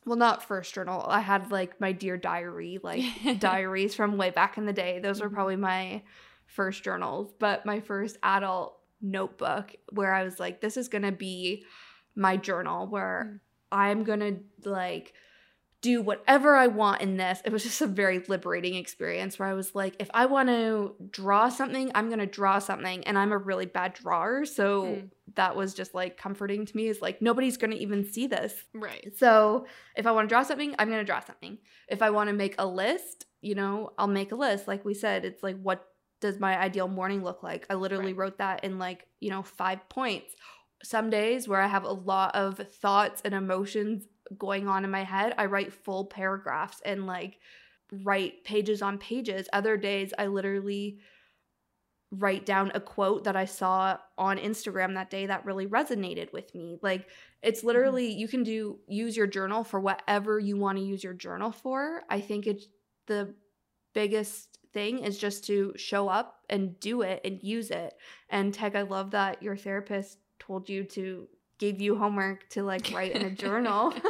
Well, 0.04 0.16
not 0.18 0.44
first 0.44 0.72
journal. 0.74 1.02
I 1.06 1.20
had 1.20 1.50
like 1.50 1.80
my 1.80 1.92
dear 1.92 2.16
diary, 2.16 2.78
like 2.82 3.02
diaries 3.40 3.94
from 3.94 4.16
way 4.18 4.30
back 4.30 4.58
in 4.58 4.66
the 4.66 4.72
day. 4.72 4.98
Those 5.00 5.20
were 5.20 5.30
Mhm. 5.30 5.34
probably 5.34 5.56
my 5.56 6.02
first 6.46 6.84
journals, 6.84 7.32
but 7.40 7.66
my 7.66 7.80
first 7.80 8.16
adult 8.22 8.78
notebook 9.00 9.74
where 9.90 10.12
I 10.12 10.22
was 10.22 10.38
like, 10.38 10.60
this 10.60 10.76
is 10.76 10.88
going 10.88 11.02
to 11.02 11.12
be 11.12 11.64
my 12.14 12.36
journal 12.36 12.86
where 12.86 13.26
Mm. 13.32 13.40
I'm 13.76 14.04
to 14.04 14.68
like 14.68 15.12
do 15.82 16.00
whatever 16.02 16.56
I 16.56 16.66
want 16.66 17.02
in 17.02 17.16
this. 17.16 17.40
It 17.44 17.52
was 17.52 17.62
just 17.62 17.80
a 17.80 17.86
very 17.86 18.18
liberating 18.26 18.74
experience 18.74 19.38
where 19.38 19.48
I 19.48 19.52
was 19.54 19.74
like, 19.74 19.94
if 20.00 20.10
I 20.14 20.26
want 20.26 20.48
to 20.48 20.94
draw 21.10 21.48
something, 21.48 21.92
I'm 21.94 22.08
going 22.08 22.18
to 22.18 22.26
draw 22.26 22.58
something. 22.58 23.04
And 23.06 23.16
I'm 23.18 23.30
a 23.30 23.38
really 23.38 23.66
bad 23.66 23.92
drawer. 23.94 24.44
So 24.44 24.84
Mm. 24.84 25.10
that 25.34 25.54
was 25.54 25.74
just 25.74 25.94
like 25.94 26.16
comforting 26.16 26.64
to 26.66 26.76
me 26.76 26.88
is 26.88 27.00
like, 27.02 27.20
nobody's 27.22 27.56
going 27.56 27.70
to 27.72 27.76
even 27.76 28.04
see 28.10 28.26
this. 28.26 28.54
right. 28.74 29.12
So 29.16 29.66
if 29.96 30.06
I 30.06 30.12
want 30.12 30.28
to 30.28 30.32
draw 30.32 30.42
something, 30.42 30.74
I'm 30.78 30.88
going 30.88 31.00
to 31.00 31.04
draw 31.04 31.20
something. 31.20 31.58
If 31.88 32.02
I 32.02 32.10
want 32.10 32.28
to 32.30 32.34
make 32.34 32.54
a 32.58 32.66
list, 32.66 33.26
you 33.40 33.54
know, 33.54 33.92
I'll 33.98 34.08
make 34.08 34.32
a 34.32 34.36
list. 34.36 34.66
Like 34.66 34.84
we 34.84 34.94
said, 34.94 35.24
it's 35.24 35.42
like, 35.42 35.60
what 35.60 35.86
does 36.20 36.40
my 36.40 36.58
ideal 36.58 36.88
morning 36.88 37.22
look 37.22 37.42
like? 37.42 37.66
I 37.70 37.74
literally 37.74 38.06
Right. 38.14 38.16
wrote 38.16 38.38
that 38.38 38.64
in 38.64 38.78
like, 38.78 39.06
you 39.20 39.30
know, 39.30 39.42
five 39.42 39.86
points. 39.88 40.34
Some 40.82 41.10
days 41.10 41.48
where 41.48 41.60
I 41.60 41.66
have 41.66 41.84
a 41.84 41.92
lot 41.92 42.34
of 42.34 42.58
thoughts 42.58 43.22
and 43.24 43.34
emotions 43.34 44.06
going 44.38 44.68
on 44.68 44.84
in 44.84 44.90
my 44.90 45.04
head, 45.04 45.34
I 45.38 45.46
write 45.46 45.72
full 45.72 46.06
paragraphs 46.06 46.80
and 46.84 47.06
like 47.06 47.38
write 48.04 48.44
pages 48.44 48.82
on 48.82 48.98
pages. 48.98 49.48
Other 49.52 49.76
days, 49.76 50.12
I 50.18 50.26
literally 50.26 50.98
write 52.12 52.46
down 52.46 52.70
a 52.74 52.80
quote 52.80 53.24
that 53.24 53.36
I 53.36 53.44
saw 53.44 53.98
on 54.16 54.38
Instagram 54.38 54.94
that 54.94 55.10
day 55.10 55.26
that 55.26 55.44
really 55.44 55.66
resonated 55.66 56.32
with 56.32 56.54
me. 56.54 56.78
Like 56.82 57.08
it's 57.42 57.60
mm-hmm. 57.60 57.66
literally 57.68 58.12
you 58.12 58.28
can 58.28 58.42
do 58.42 58.78
use 58.86 59.16
your 59.16 59.26
journal 59.26 59.64
for 59.64 59.80
whatever 59.80 60.38
you 60.38 60.56
want 60.56 60.78
to 60.78 60.84
use 60.84 61.02
your 61.02 61.14
journal 61.14 61.50
for. 61.50 62.02
I 62.08 62.20
think 62.20 62.46
it's 62.46 62.68
the 63.06 63.34
biggest 63.92 64.58
thing 64.72 65.00
is 65.00 65.18
just 65.18 65.44
to 65.46 65.72
show 65.76 66.08
up 66.08 66.40
and 66.48 66.78
do 66.80 67.02
it 67.02 67.20
and 67.24 67.42
use 67.42 67.70
it. 67.70 67.94
And 68.30 68.52
Teg, 68.52 68.76
I 68.76 68.82
love 68.82 69.12
that 69.12 69.42
your 69.42 69.56
therapist 69.56 70.18
told 70.38 70.68
you 70.68 70.84
to 70.84 71.28
gave 71.58 71.80
you 71.80 71.96
homework 71.96 72.48
to 72.50 72.62
like 72.62 72.90
write 72.92 73.12
in 73.12 73.22
a 73.24 73.30
journal. 73.30 73.92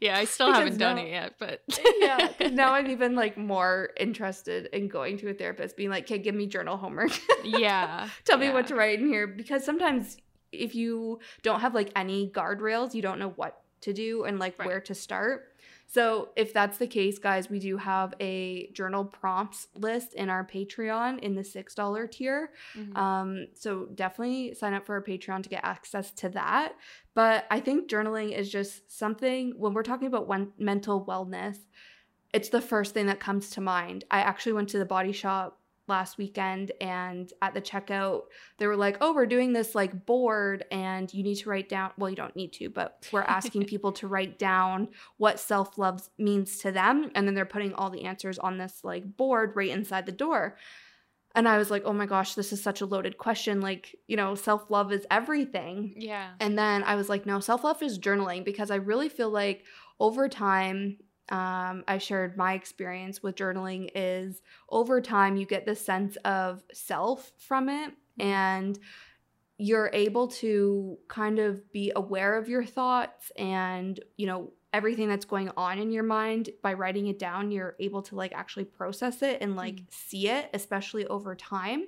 Yeah, 0.00 0.18
I 0.18 0.24
still 0.26 0.52
haven't 0.52 0.76
done 0.76 0.96
now- 0.96 1.02
it 1.02 1.08
yet, 1.08 1.34
but 1.38 1.62
yeah, 2.00 2.28
now 2.52 2.74
I'm 2.74 2.90
even 2.90 3.14
like 3.14 3.38
more 3.38 3.90
interested 3.98 4.66
in 4.72 4.88
going 4.88 5.16
to 5.18 5.30
a 5.30 5.34
therapist, 5.34 5.76
being 5.78 5.88
like, 5.88 6.04
"Okay, 6.04 6.18
give 6.18 6.34
me 6.34 6.46
journal 6.46 6.76
homework. 6.76 7.12
yeah. 7.44 8.08
Tell 8.24 8.36
me 8.36 8.50
what 8.50 8.66
to 8.66 8.74
write 8.74 8.98
in 9.00 9.06
here." 9.06 9.26
Because 9.26 9.64
sometimes 9.64 10.18
if 10.52 10.74
you 10.74 11.20
don't 11.42 11.60
have 11.60 11.74
like 11.74 11.90
any 11.96 12.28
guardrails, 12.28 12.92
you 12.92 13.00
don't 13.02 13.18
know 13.18 13.30
what 13.36 13.62
to 13.82 13.92
do 13.94 14.24
and 14.24 14.38
like 14.38 14.58
Right. 14.58 14.66
where 14.66 14.80
to 14.80 14.94
start. 14.94 15.53
So 15.94 16.30
if 16.34 16.52
that's 16.52 16.78
the 16.78 16.88
case, 16.88 17.20
guys, 17.20 17.48
we 17.48 17.60
do 17.60 17.76
have 17.76 18.14
a 18.18 18.68
journal 18.72 19.04
prompts 19.04 19.68
list 19.76 20.14
in 20.14 20.28
our 20.28 20.44
Patreon 20.44 21.20
in 21.20 21.36
the 21.36 21.44
six 21.44 21.72
dollar 21.72 22.08
tier. 22.08 22.50
Mhm. 22.74 22.96
Um, 22.96 23.46
so 23.54 23.86
definitely 23.94 24.54
sign 24.54 24.74
up 24.74 24.84
for 24.86 24.96
our 24.96 25.02
Patreon 25.02 25.44
to 25.44 25.48
get 25.48 25.60
access 25.62 26.10
to 26.12 26.28
that. 26.30 26.74
But 27.14 27.46
I 27.48 27.60
think 27.60 27.88
journaling 27.88 28.36
is 28.36 28.50
just 28.50 28.90
something 28.90 29.52
when 29.56 29.72
we're 29.72 29.84
talking 29.84 30.08
about 30.08 30.28
mental 30.58 31.04
wellness, 31.06 31.58
it's 32.32 32.48
the 32.48 32.60
first 32.60 32.92
thing 32.92 33.06
that 33.06 33.20
comes 33.20 33.50
to 33.50 33.60
mind. 33.60 34.02
I 34.10 34.18
actually 34.18 34.54
went 34.54 34.70
to 34.70 34.78
the 34.80 34.84
body 34.84 35.12
shop 35.12 35.60
last 35.86 36.18
weekend 36.18 36.72
and 36.80 37.32
at 37.42 37.54
the 37.54 37.60
checkout 37.60 38.22
they 38.58 38.66
were 38.66 38.76
like, 38.76 38.98
"Oh, 39.00 39.14
we're 39.14 39.26
doing 39.26 39.52
this 39.52 39.74
like 39.74 40.06
board 40.06 40.64
and 40.70 41.12
you 41.12 41.22
need 41.22 41.36
to 41.36 41.48
write 41.50 41.68
down, 41.68 41.92
well, 41.98 42.10
you 42.10 42.16
don't 42.16 42.36
need 42.36 42.52
to, 42.54 42.68
but 42.70 43.08
we're 43.12 43.22
asking 43.22 43.64
people 43.66 43.92
to 43.92 44.08
write 44.08 44.38
down 44.38 44.88
what 45.16 45.40
self-love 45.40 46.08
means 46.18 46.58
to 46.58 46.72
them 46.72 47.10
and 47.14 47.26
then 47.26 47.34
they're 47.34 47.44
putting 47.44 47.74
all 47.74 47.90
the 47.90 48.04
answers 48.04 48.38
on 48.38 48.58
this 48.58 48.80
like 48.82 49.16
board 49.16 49.52
right 49.54 49.70
inside 49.70 50.06
the 50.06 50.12
door." 50.12 50.56
And 51.36 51.48
I 51.48 51.58
was 51.58 51.70
like, 51.70 51.82
oh 51.84 51.92
my 51.92 52.06
gosh, 52.06 52.34
this 52.34 52.52
is 52.52 52.62
such 52.62 52.80
a 52.80 52.86
loaded 52.86 53.18
question. 53.18 53.60
Like, 53.60 53.96
you 54.06 54.16
know, 54.16 54.36
self 54.36 54.70
love 54.70 54.92
is 54.92 55.04
everything. 55.10 55.94
yeah. 55.96 56.30
And 56.38 56.56
then 56.56 56.84
I 56.84 56.94
was 56.94 57.08
like, 57.08 57.26
no, 57.26 57.40
self 57.40 57.64
love 57.64 57.82
is 57.82 57.98
journaling 57.98 58.44
because 58.44 58.70
I 58.70 58.76
really 58.76 59.08
feel 59.08 59.30
like 59.30 59.64
over 59.98 60.28
time, 60.28 60.98
um, 61.30 61.84
I 61.88 61.98
shared 61.98 62.36
my 62.36 62.54
experience 62.54 63.22
with 63.22 63.36
journaling 63.36 63.90
is 63.94 64.42
over 64.68 65.00
time, 65.00 65.36
you 65.36 65.46
get 65.46 65.64
this 65.66 65.80
sense 65.84 66.16
of 66.24 66.62
self 66.72 67.32
from 67.38 67.68
it. 67.68 67.92
And 68.18 68.78
you're 69.56 69.90
able 69.92 70.28
to 70.28 70.98
kind 71.08 71.38
of 71.38 71.72
be 71.72 71.92
aware 71.94 72.36
of 72.36 72.48
your 72.48 72.64
thoughts 72.64 73.30
and, 73.36 73.98
you 74.16 74.26
know, 74.26 74.52
everything 74.72 75.08
that's 75.08 75.24
going 75.24 75.48
on 75.56 75.78
in 75.78 75.92
your 75.92 76.02
mind 76.02 76.50
by 76.60 76.72
writing 76.72 77.06
it 77.06 77.16
down 77.16 77.52
you're 77.52 77.76
able 77.78 78.02
to 78.02 78.16
like 78.16 78.32
actually 78.34 78.64
process 78.64 79.22
it 79.22 79.38
and 79.40 79.54
like 79.54 79.76
Mm. 79.76 79.84
see 79.88 80.28
it 80.28 80.50
especially 80.52 81.06
over 81.06 81.36
time 81.36 81.84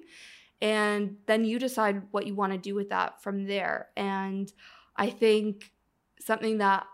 and 0.62 1.16
then 1.26 1.44
you 1.44 1.58
decide 1.58 2.00
what 2.12 2.28
you 2.28 2.36
want 2.36 2.52
to 2.52 2.58
do 2.58 2.76
with 2.76 2.90
that 2.90 3.20
from 3.20 3.44
there 3.46 3.88
and 3.96 4.52
i 4.94 5.10
think 5.10 5.72
something 6.20 6.58
that 6.58 6.86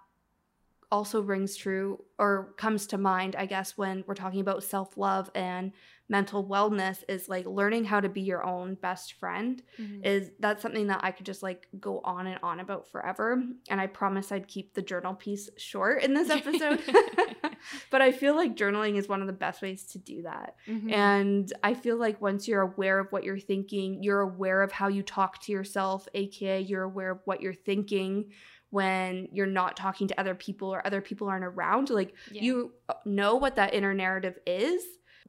also 0.93 1.20
rings 1.22 1.57
true 1.57 2.05
or 2.18 2.53
comes 2.57 2.86
to 2.86 2.99
mind 2.99 3.34
i 3.36 3.47
guess 3.47 3.76
when 3.76 4.05
we're 4.07 4.14
talking 4.14 4.40
about 4.40 4.62
self-love 4.62 5.30
and 5.34 5.72
mental 6.09 6.45
wellness 6.47 6.99
is 7.09 7.28
like 7.28 7.47
learning 7.47 7.84
how 7.86 7.99
to 7.99 8.09
be 8.09 8.20
your 8.20 8.45
own 8.45 8.74
best 8.74 9.14
friend 9.14 9.62
Mhm. 9.80 10.05
is 10.05 10.30
that's 10.40 10.61
something 10.61 10.88
that 10.88 11.01
I 11.03 11.11
could 11.11 11.24
just 11.24 11.43
like 11.43 11.68
go 11.80 12.01
on 12.05 12.26
and 12.26 12.38
on 12.43 12.61
about 12.61 12.86
forever. 12.93 13.43
And 13.70 13.80
I 13.80 13.86
promise 13.86 14.30
I'd 14.30 14.47
keep 14.47 14.74
the 14.74 14.82
journal 14.82 15.14
piece 15.14 15.49
short 15.57 16.03
in 16.03 16.12
this 16.12 16.28
episode. 16.28 16.80
but 17.90 18.03
I 18.03 18.12
feel 18.12 18.34
like 18.36 18.57
journaling 18.57 18.97
is 18.99 19.09
one 19.09 19.22
of 19.22 19.26
the 19.26 19.32
best 19.32 19.62
ways 19.62 19.84
to 19.93 19.99
do 19.99 20.22
that. 20.22 20.57
Mhm. 20.68 20.93
And 20.93 21.53
I 21.62 21.72
feel 21.72 21.97
like 21.97 22.20
once 22.20 22.47
you're 22.47 22.61
aware 22.61 22.99
of 22.99 23.11
what 23.11 23.24
you're 23.24 23.38
thinking, 23.38 24.03
you're 24.03 24.20
aware 24.20 24.61
of 24.62 24.72
how 24.72 24.88
you 24.88 25.03
talk 25.03 25.40
to 25.45 25.53
yourself, 25.53 26.07
aka 26.14 26.61
you're 26.61 26.82
aware 26.82 27.12
of 27.12 27.20
what 27.24 27.40
you're 27.40 27.55
thinking 27.55 28.32
when 28.72 29.28
you're 29.32 29.46
not 29.46 29.76
talking 29.76 30.08
to 30.08 30.18
other 30.18 30.34
people 30.34 30.68
or 30.74 30.84
other 30.86 31.02
people 31.02 31.28
aren't 31.28 31.44
around. 31.44 31.90
Like 31.90 32.14
Yeah. 32.30 32.42
you 32.42 32.72
uh, 32.88 32.94
know 33.04 33.36
what 33.36 33.56
that 33.56 33.74
inner 33.74 33.92
narrative 33.94 34.38
is 34.46 34.82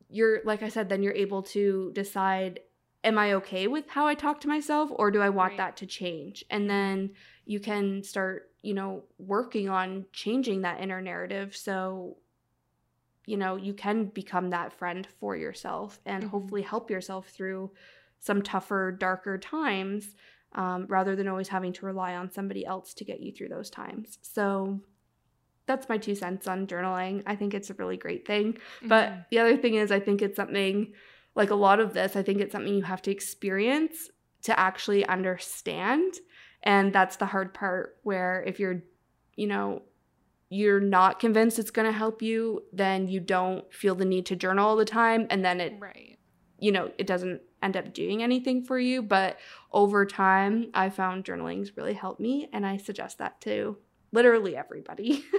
you're 0.09 0.41
like 0.43 0.61
i 0.63 0.69
said 0.69 0.89
then 0.89 1.01
you're 1.01 1.13
able 1.13 1.41
to 1.41 1.91
decide 1.93 2.59
am 3.03 3.17
i 3.17 3.33
okay 3.33 3.67
with 3.67 3.87
how 3.89 4.05
i 4.05 4.13
talk 4.13 4.39
to 4.41 4.47
myself 4.47 4.89
or 4.95 5.09
do 5.11 5.21
i 5.21 5.29
want 5.29 5.51
Right. 5.51 5.57
that 5.57 5.77
to 5.77 5.85
change 5.85 6.43
and 6.49 6.69
then 6.69 7.11
you 7.45 7.59
can 7.59 8.03
start 8.03 8.51
you 8.61 8.73
know 8.73 9.03
working 9.17 9.69
on 9.69 10.05
changing 10.11 10.61
that 10.61 10.81
inner 10.81 11.01
narrative 11.01 11.55
so 11.55 12.17
you 13.25 13.37
know 13.37 13.55
you 13.55 13.73
can 13.73 14.05
become 14.05 14.49
that 14.49 14.73
friend 14.73 15.07
for 15.19 15.35
yourself 15.35 15.99
and 16.05 16.23
Mhm. 16.25 16.29
hopefully 16.29 16.61
help 16.61 16.89
yourself 16.91 17.29
through 17.29 17.71
some 18.19 18.41
tougher 18.41 18.91
darker 18.91 19.37
times 19.37 20.15
um, 20.55 20.85
rather 20.87 21.15
than 21.15 21.27
always 21.27 21.47
having 21.49 21.73
to 21.73 21.85
rely 21.85 22.15
on 22.15 22.31
somebody 22.31 22.65
else 22.65 22.93
to 22.93 23.05
get 23.05 23.19
you 23.19 23.31
through 23.31 23.49
those 23.49 23.69
times 23.69 24.17
so 24.21 24.79
that's 25.65 25.87
my 25.87 25.97
two 25.97 26.15
cents 26.15 26.47
on 26.47 26.67
journaling. 26.67 27.23
I 27.25 27.35
think 27.35 27.53
it's 27.53 27.69
a 27.69 27.73
really 27.75 27.97
great 27.97 28.27
thing. 28.27 28.57
But 28.81 29.09
Mhm. 29.09 29.25
the 29.31 29.39
other 29.39 29.57
thing 29.57 29.75
is, 29.75 29.91
I 29.91 29.99
think 29.99 30.21
it's 30.21 30.35
something 30.35 30.93
like 31.35 31.49
a 31.49 31.55
lot 31.55 31.79
of 31.79 31.93
this, 31.93 32.15
I 32.15 32.23
think 32.23 32.41
it's 32.41 32.51
something 32.51 32.73
you 32.73 32.83
have 32.83 33.01
to 33.03 33.11
experience 33.11 34.09
to 34.43 34.59
actually 34.59 35.05
understand. 35.05 36.15
And 36.63 36.93
that's 36.93 37.15
the 37.15 37.25
hard 37.27 37.53
part 37.53 37.97
where 38.03 38.43
if 38.45 38.59
you're, 38.59 38.83
you 39.35 39.47
know, 39.47 39.83
you're 40.49 40.79
not 40.81 41.19
convinced 41.19 41.57
it's 41.57 41.71
going 41.71 41.87
to 41.87 41.97
help 41.97 42.21
you, 42.21 42.63
then 42.71 43.07
you 43.07 43.19
don't 43.19 43.73
feel 43.73 43.95
the 43.95 44.05
need 44.05 44.25
to 44.27 44.35
journal 44.35 44.67
all 44.67 44.75
the 44.75 44.85
time. 44.85 45.25
And 45.29 45.43
then 45.43 45.59
it, 45.61 45.73
right. 45.79 46.12
You 46.63 46.71
know, 46.71 46.91
it 46.97 47.07
doesn't 47.07 47.41
end 47.61 47.75
up 47.75 47.93
doing 47.93 48.23
anything 48.23 48.63
for 48.63 48.79
you. 48.79 49.01
But 49.01 49.37
over 49.71 50.05
time, 50.05 50.69
I 50.73 50.89
found 50.89 51.25
journaling's 51.25 51.75
really 51.75 51.93
helped 51.93 52.21
me. 52.21 52.49
And 52.53 52.65
I 52.65 52.77
suggest 52.77 53.17
that 53.17 53.41
to 53.41 53.77
literally 54.11 54.55
everybody. 54.55 55.25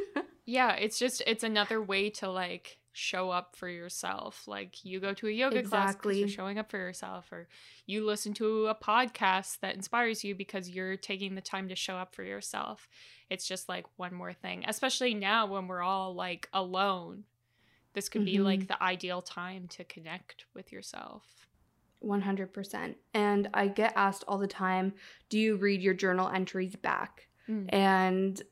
Yeah, 0.47 0.73
it's 0.73 0.99
just 0.99 1.23
it's 1.27 1.43
another 1.43 1.81
way 1.81 2.11
to 2.11 2.31
like 2.31 2.79
show 2.93 3.31
up 3.31 3.57
for 3.57 3.69
yourself. 3.69 4.47
Like 4.47 4.85
you 4.85 5.01
go 5.01 5.15
to 5.15 5.27
a 5.27 5.31
yoga 5.31 5.63
class 5.63 5.97
because 5.97 6.19
you're 6.19 6.29
showing 6.29 6.59
up 6.59 6.71
for 6.71 6.77
yourself, 6.77 7.33
or 7.33 7.49
you 7.87 8.05
listen 8.05 8.35
to 8.35 8.67
a 8.67 8.75
podcast 8.75 9.61
that 9.61 9.75
inspires 9.75 10.23
you 10.23 10.35
because 10.35 10.69
you're 10.69 10.97
taking 10.97 11.35
the 11.35 11.41
time 11.41 11.69
to 11.69 11.75
show 11.75 11.97
up 11.97 12.15
for 12.15 12.23
yourself. 12.23 12.89
It's 13.31 13.49
just 13.49 13.69
like 13.69 13.87
one 13.97 14.15
more 14.15 14.35
thing, 14.35 14.65
especially 14.69 15.15
now 15.15 15.47
when 15.47 15.67
we're 15.67 15.83
all 15.83 16.15
like 16.15 16.49
alone. 16.53 17.25
This 17.95 18.09
could 18.09 18.25
be 18.25 18.39
like 18.39 18.67
the 18.69 18.83
ideal 18.83 19.23
time 19.23 19.69
to 19.69 19.85
connect 19.85 20.45
with 20.55 20.73
yourself. 20.73 21.47
100%. 22.03 22.97
And 23.15 23.49
I 23.55 23.69
get 23.69 23.93
asked 23.97 24.25
all 24.29 24.39
the 24.39 24.47
time, 24.47 24.93
do 25.29 25.39
you 25.39 25.57
read 25.57 25.81
your 25.81 25.95
journal 25.95 26.29
entries 26.29 26.77
back? 26.77 27.29
Mm. 27.49 27.73
And 27.73 28.43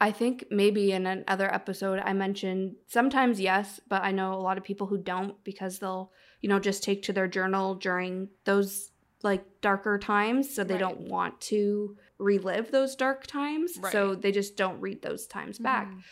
I 0.00 0.12
think 0.12 0.46
maybe 0.50 0.92
in 0.92 1.06
another 1.06 1.52
episode 1.54 2.00
I 2.04 2.12
mentioned 2.12 2.76
sometimes 2.86 3.40
yes, 3.40 3.80
but 3.88 4.02
I 4.02 4.10
know 4.10 4.34
a 4.34 4.40
lot 4.42 4.58
of 4.58 4.64
people 4.64 4.86
who 4.86 4.98
don't 4.98 5.42
because 5.44 5.78
they'll, 5.78 6.12
you 6.40 6.48
know, 6.48 6.58
just 6.58 6.82
take 6.82 7.02
to 7.04 7.12
their 7.12 7.28
journal 7.28 7.74
during 7.76 8.28
those 8.44 8.90
like 9.22 9.44
darker 9.62 9.98
times 9.98 10.54
so 10.54 10.62
they 10.64 10.74
Right. 10.74 10.80
don't 10.80 11.00
want 11.08 11.40
to 11.42 11.96
relive 12.18 12.70
those 12.70 12.94
dark 12.94 13.26
times. 13.26 13.78
So 13.90 14.14
they 14.14 14.30
just 14.32 14.56
don't 14.56 14.80
read 14.80 15.00
those 15.02 15.26
times 15.26 15.58
back. 15.58 15.88
Mhm. 15.88 16.02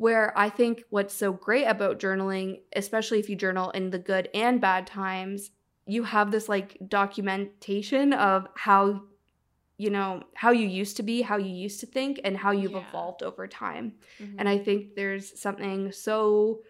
Where 0.00 0.32
I 0.34 0.48
think 0.48 0.84
what's 0.88 1.12
so 1.12 1.30
great 1.30 1.64
about 1.66 1.98
journaling, 1.98 2.60
especially 2.74 3.18
if 3.18 3.28
you 3.28 3.36
journal 3.36 3.68
in 3.72 3.90
the 3.90 3.98
good 3.98 4.30
and 4.32 4.58
bad 4.58 4.86
times, 4.86 5.50
you 5.86 6.04
have 6.04 6.30
this 6.30 6.48
like 6.48 6.78
documentation 6.88 8.14
of 8.14 8.46
how 8.56 9.02
you 9.76 9.90
know 9.90 10.22
how 10.34 10.52
you 10.52 10.66
used 10.66 10.96
to 10.96 11.02
be 11.02 11.20
how 11.20 11.36
you 11.36 11.52
used 11.66 11.80
to 11.80 11.86
think 11.86 12.18
and 12.24 12.34
how 12.36 12.50
you've 12.50 12.72
Yeah. 12.72 12.86
evolved 12.88 13.22
over 13.22 13.46
time 13.48 13.94
Mhm. 14.18 14.36
and 14.38 14.46
i 14.48 14.58
think 14.58 14.94
there's 14.94 15.26
something 15.40 15.90
so 15.92 16.62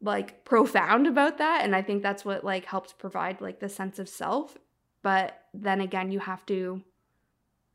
like 0.00 0.44
profound 0.44 1.06
about 1.06 1.36
that 1.38 1.64
and 1.64 1.76
i 1.76 1.82
think 1.82 2.02
that's 2.02 2.24
what 2.24 2.44
like 2.44 2.64
helps 2.64 2.92
provide 2.94 3.40
like 3.42 3.60
the 3.60 3.68
sense 3.68 3.98
of 3.98 4.08
self 4.08 4.56
but 5.02 5.44
then 5.52 5.80
again 5.82 6.10
you 6.10 6.18
have 6.18 6.44
to 6.46 6.82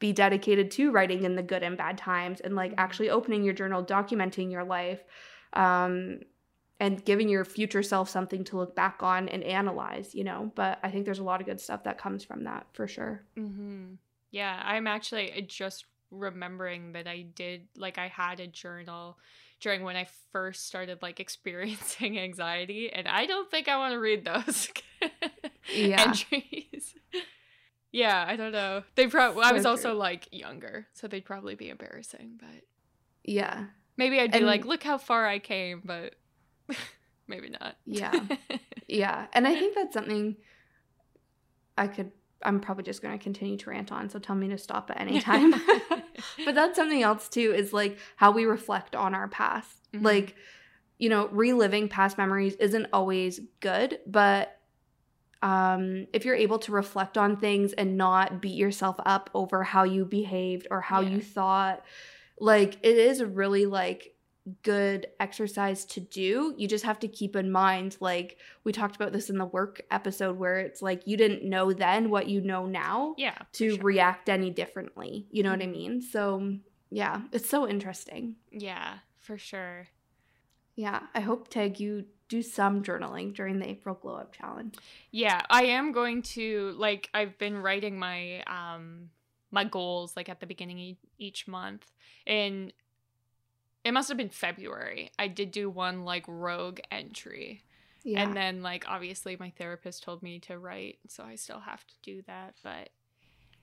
be 0.05 0.13
dedicated 0.13 0.69
to 0.69 0.91
writing 0.91 1.23
in 1.23 1.35
the 1.35 1.41
good 1.41 1.63
and 1.63 1.77
bad 1.77 1.97
times 1.97 2.39
and 2.41 2.55
like 2.55 2.73
actually 2.77 3.09
opening 3.09 3.43
your 3.43 3.53
journal 3.55 3.83
documenting 3.83 4.51
your 4.51 4.63
life 4.63 5.01
um 5.53 6.19
and 6.79 7.03
giving 7.05 7.27
your 7.29 7.43
future 7.43 7.81
self 7.81 8.07
something 8.07 8.43
to 8.43 8.57
look 8.57 8.75
back 8.75 9.01
on 9.01 9.27
and 9.29 9.43
analyze 9.43 10.13
you 10.13 10.23
know 10.23 10.51
but 10.53 10.77
i 10.83 10.91
think 10.91 11.05
there's 11.05 11.19
a 11.19 11.23
lot 11.23 11.41
of 11.41 11.47
good 11.47 11.59
stuff 11.59 11.83
that 11.85 11.97
comes 11.97 12.23
from 12.23 12.43
that 12.43 12.67
for 12.73 12.87
sure 12.87 13.23
Mm-hmm. 13.37 13.93
Yeah, 14.31 14.61
I'm 14.65 14.87
actually 14.87 15.45
just 15.47 15.85
remembering 16.11 16.91
that 16.93 17.07
I 17.07 17.25
did 17.35 17.67
like 17.75 17.97
I 17.97 18.07
had 18.07 18.39
a 18.39 18.47
journal 18.47 19.17
during 19.59 19.83
when 19.83 19.95
I 19.95 20.07
first 20.31 20.67
started 20.67 21.01
like 21.01 21.19
experiencing 21.25 22.19
anxiety, 22.19 22.91
and 22.91 23.07
I 23.07 23.25
don't 23.25 23.49
think 23.49 23.67
I 23.67 23.77
want 23.77 23.93
to 23.93 23.99
read 23.99 24.25
those 24.25 24.69
Yeah. 25.75 26.03
entries. 26.03 26.95
Yeah, 27.95 28.25
I 28.27 28.35
don't 28.35 28.51
know. 28.51 28.83
They 28.95 29.07
probably 29.07 29.43
I 29.43 29.51
was 29.53 29.65
also 29.65 29.95
like 29.95 30.27
younger, 30.31 30.87
so 30.93 31.07
they'd 31.07 31.25
probably 31.25 31.55
be 31.55 31.69
embarrassing, 31.69 32.39
but 32.39 32.61
yeah 33.23 33.65
maybe 33.97 34.19
I'd 34.19 34.31
be 34.33 34.37
And- 34.39 34.45
like, 34.45 34.65
look 34.65 34.83
how 34.83 34.97
far 34.97 35.25
I 35.25 35.39
came, 35.39 35.81
but 35.85 36.15
maybe 37.27 37.49
not. 37.49 37.77
Yeah. 37.85 38.11
Yeah, 38.87 39.25
and 39.33 39.47
I 39.47 39.55
think 39.55 39.73
that's 39.73 39.95
something 39.95 40.35
I 41.77 41.87
could. 41.87 42.11
I'm 42.43 42.59
probably 42.59 42.83
just 42.83 43.01
going 43.01 43.17
to 43.17 43.23
continue 43.23 43.57
to 43.57 43.69
rant 43.71 43.91
on, 43.91 44.09
so 44.09 44.19
tell 44.19 44.35
me 44.35 44.47
to 44.49 44.57
stop 44.59 44.91
at 44.91 45.01
any 45.01 45.19
time. 45.19 45.51
but 46.45 46.53
that's 46.53 46.75
something 46.75 47.01
else 47.01 47.27
too. 47.27 47.51
Is 47.55 47.73
like 47.73 47.97
how 48.15 48.29
we 48.31 48.45
reflect 48.45 48.95
on 48.95 49.15
our 49.15 49.27
past. 49.27 49.75
Mhm. 49.93 50.03
Like, 50.03 50.35
you 50.99 51.09
know, 51.09 51.27
reliving 51.29 51.89
past 51.89 52.17
memories 52.19 52.53
isn't 52.55 52.85
always 52.93 53.39
good, 53.59 53.97
but 54.05 54.54
um, 55.41 56.07
if 56.13 56.25
you're 56.25 56.35
able 56.35 56.59
to 56.59 56.71
reflect 56.71 57.17
on 57.17 57.37
things 57.37 57.73
and 57.73 57.97
not 57.97 58.41
beat 58.41 58.55
yourself 58.57 58.95
up 59.05 59.29
over 59.33 59.63
how 59.63 59.83
you 59.83 60.05
behaved 60.05 60.67
or 60.71 60.81
how 60.81 61.01
Yeah. 61.01 61.09
you 61.09 61.21
thought, 61.21 61.83
like 62.39 62.77
it 62.83 62.97
is 62.97 63.23
really 63.23 63.65
like 63.65 64.11
good 64.61 65.07
exercise 65.19 65.85
to 65.85 65.99
do. 65.99 66.53
You 66.57 66.67
just 66.67 66.85
have 66.85 66.99
to 66.99 67.07
keep 67.07 67.35
in 67.35 67.51
mind, 67.51 67.97
like 67.99 68.37
we 68.63 68.71
talked 68.71 68.95
about 68.95 69.11
this 69.11 69.29
in 69.31 69.37
the 69.39 69.45
work 69.45 69.81
episode, 69.89 70.37
where 70.37 70.57
it's 70.59 70.81
like 70.83 71.07
you 71.07 71.17
didn't 71.17 71.43
know 71.43 71.73
then 71.73 72.09
what 72.11 72.27
you 72.27 72.41
know 72.41 72.65
now 72.67 73.15
yeah, 73.17 73.37
to 73.53 73.71
sure. 73.75 73.83
react 73.83 74.29
any 74.29 74.51
differently. 74.51 75.25
You 75.31 75.41
know 75.43 75.49
what 75.51 75.61
I 75.63 75.65
Mhm. 75.65 75.71
mean? 75.71 76.01
So 76.01 76.57
yeah, 76.91 77.21
it's 77.31 77.49
so 77.49 77.67
interesting. 77.67 78.35
yeah, 78.51 78.99
for 79.19 79.37
sure. 79.37 79.87
Yeah, 80.75 81.01
I 81.15 81.21
hope 81.21 81.47
Tag 81.47 81.79
you 81.79 82.05
do 82.27 82.41
some 82.41 82.83
journaling 82.83 83.33
during 83.33 83.59
the 83.59 83.69
April 83.69 83.95
Glow 83.95 84.15
Up 84.15 84.33
Challenge. 84.33 84.75
Yeah, 85.11 85.41
I 85.49 85.65
am 85.65 85.91
going 85.91 86.21
to 86.23 86.73
like 86.77 87.09
I've 87.13 87.37
been 87.37 87.57
writing 87.57 87.99
my 87.99 88.41
um 88.47 89.09
my 89.51 89.63
goals 89.63 90.15
like 90.15 90.27
at 90.27 90.39
the 90.39 90.47
beginning 90.47 90.79
e- 90.79 90.97
each 91.17 91.47
month 91.47 91.85
and 92.27 92.73
it 93.83 93.91
must 93.93 94.09
have 94.09 94.17
been 94.17 94.29
February. 94.29 95.11
I 95.19 95.27
did 95.27 95.51
do 95.51 95.69
one 95.69 96.03
like 96.03 96.25
rogue 96.27 96.79
entry. 96.91 97.61
Yeah, 98.03 98.23
And 98.23 98.35
then 98.35 98.61
like 98.63 98.85
obviously 98.87 99.37
my 99.39 99.51
therapist 99.57 100.03
told 100.03 100.21
me 100.23 100.39
to 100.41 100.57
write, 100.57 100.97
so 101.07 101.23
I 101.23 101.35
still 101.35 101.59
have 101.59 101.85
to 101.85 101.93
do 102.03 102.21
that, 102.27 102.55
but 102.63 102.89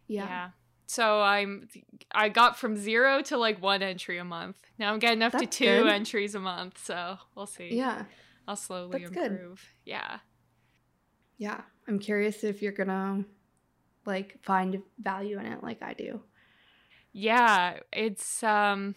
yeah, 0.07 0.25
yeah. 0.27 0.49
So 0.87 1.21
I'm 1.23 1.69
I 2.13 2.29
got 2.29 2.59
from 2.59 2.77
0 2.77 3.23
to 3.23 3.37
like 3.37 3.63
1 3.63 3.83
entry 3.83 4.19
a 4.19 4.25
month. 4.25 4.57
Now 4.79 4.93
I'm 4.93 4.99
getting 4.99 5.23
up 5.23 5.33
to 5.33 5.47
2 5.47 5.65
good. 5.65 5.89
entries 5.89 6.35
a 6.35 6.41
month, 6.41 6.85
so 6.85 7.19
we'll 7.35 7.47
see. 7.47 7.75
yeah, 7.77 8.05
I'll 8.47 8.57
slowly 8.57 9.01
That's 9.01 9.11
good. 9.11 9.33
improve. 9.33 9.65
Yeah. 9.85 10.19
yeah. 11.39 11.63
I'm 11.89 11.99
curious 11.99 12.45
if 12.45 12.63
you're 12.63 12.73
gonna 12.73 13.25
like 14.05 14.39
find 14.43 14.83
value 14.99 15.39
in 15.39 15.47
it, 15.47 15.63
like 15.63 15.83
I 15.83 15.95
do. 15.95 16.21
Yeah, 17.13 17.79
it's 17.93 18.43
um 18.43 18.95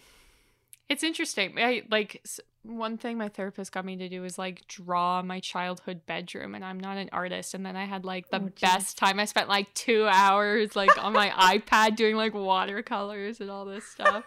it's 0.90 1.04
interesting. 1.04 1.56
I 1.58 1.84
like 1.90 2.24
one 2.62 2.98
thing 2.98 3.18
my 3.18 3.30
therapist 3.30 3.72
got 3.72 3.86
me 3.86 3.96
to 3.96 4.10
do 4.10 4.24
is 4.24 4.40
like 4.40 4.68
draw 4.68 5.22
my 5.22 5.40
childhood 5.40 6.02
bedroom 6.08 6.56
and 6.56 6.66
I'm 6.66 6.80
not 6.80 6.98
an 6.98 7.10
artist 7.12 7.54
and 7.54 7.64
then 7.64 7.76
I 7.76 7.86
had 7.86 8.04
like 8.06 8.30
the 8.32 8.38
Oh, 8.42 8.50
best 8.60 8.98
time. 8.98 9.20
I 9.20 9.26
spent 9.26 9.48
like 9.48 9.72
2 9.76 10.08
hours 10.12 10.76
like 10.76 11.04
on 11.04 11.14
my 11.14 11.30
iPad 11.60 11.96
doing 11.96 12.16
like 12.16 12.34
watercolors 12.34 13.40
and 13.40 13.52
all 13.52 13.66
this 13.66 13.86
stuff. 13.86 14.24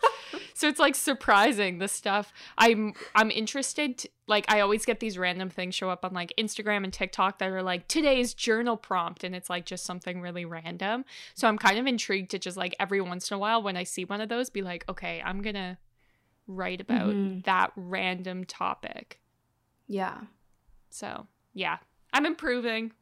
so 0.55 0.69
it's 0.69 0.79
like 0.79 0.95
surprising 0.95 1.79
the 1.79 1.89
stuff. 1.89 2.33
I'm 2.57 2.95
I'm 3.15 3.31
interested 3.33 3.99
to, 3.99 4.09
like 4.29 4.45
I 4.49 4.61
always 4.61 4.85
get 4.85 5.01
these 5.01 5.19
random 5.19 5.51
things 5.51 5.75
show 5.75 5.91
up 5.91 6.05
on 6.05 6.13
like 6.13 6.33
Instagram 6.39 6.85
and 6.85 6.93
TikTok 6.93 7.39
that 7.39 7.49
are 7.51 7.63
like 7.63 7.89
today's 7.89 8.35
journal 8.35 8.77
prompt 8.77 9.25
and 9.25 9.35
it's 9.35 9.51
like 9.51 9.65
just 9.65 9.85
something 9.85 10.21
really 10.21 10.45
random. 10.45 11.05
So 11.35 11.49
I'm 11.49 11.59
kind 11.59 11.79
of 11.79 11.87
intrigued 11.87 12.31
to 12.33 12.39
just 12.39 12.57
like 12.57 12.77
every 12.79 13.01
once 13.01 13.31
in 13.31 13.35
a 13.35 13.39
while 13.39 13.63
when 13.63 13.77
I 13.77 13.83
see 13.83 14.05
one 14.05 14.21
of 14.21 14.29
those 14.29 14.49
be 14.49 14.63
like, 14.63 14.85
okay, 14.89 15.21
I'm 15.25 15.43
going 15.43 15.55
to 15.57 15.77
write 16.49 16.81
about 16.81 17.11
Mhm. 17.15 17.45
that 17.45 17.73
random 17.77 18.45
topic. 18.45 19.21
Yeah, 19.87 20.23
So, 20.91 21.29
yeah. 21.55 21.79
I'm 22.13 22.27
improving. 22.27 22.93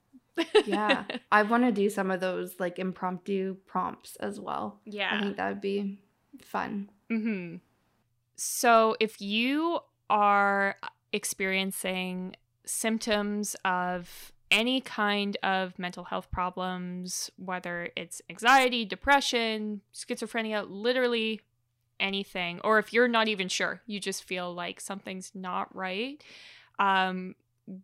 yeah. 0.66 1.04
I 1.32 1.42
want 1.44 1.64
to 1.64 1.72
do 1.72 1.88
some 1.88 2.10
of 2.10 2.20
those 2.20 2.58
like 2.60 2.78
impromptu 2.78 3.54
prompts 3.66 4.16
as 4.16 4.38
well. 4.38 4.80
Yeah. 4.84 5.16
I 5.16 5.20
think 5.22 5.36
that 5.36 5.48
would 5.48 5.60
be 5.60 5.98
fun. 6.42 6.90
Mm-hmm. 7.10 7.56
So, 8.36 8.96
if 9.00 9.20
you 9.20 9.78
are 10.10 10.76
experiencing 11.12 12.34
symptoms 12.64 13.56
of 13.64 14.32
any 14.50 14.80
kind 14.80 15.36
of 15.42 15.78
mental 15.78 16.04
health 16.04 16.30
problems, 16.30 17.30
whether 17.36 17.90
it's 17.96 18.20
anxiety, 18.30 18.84
depression, 18.84 19.80
schizophrenia, 19.94 20.64
literally 20.68 21.40
anything, 22.00 22.60
or 22.62 22.78
if 22.78 22.92
you're 22.92 23.08
not 23.08 23.28
even 23.28 23.48
sure, 23.48 23.82
you 23.86 24.00
just 24.00 24.24
feel 24.24 24.52
like 24.52 24.80
something's 24.80 25.32
not 25.34 25.74
right, 25.74 26.22
um, 26.78 27.34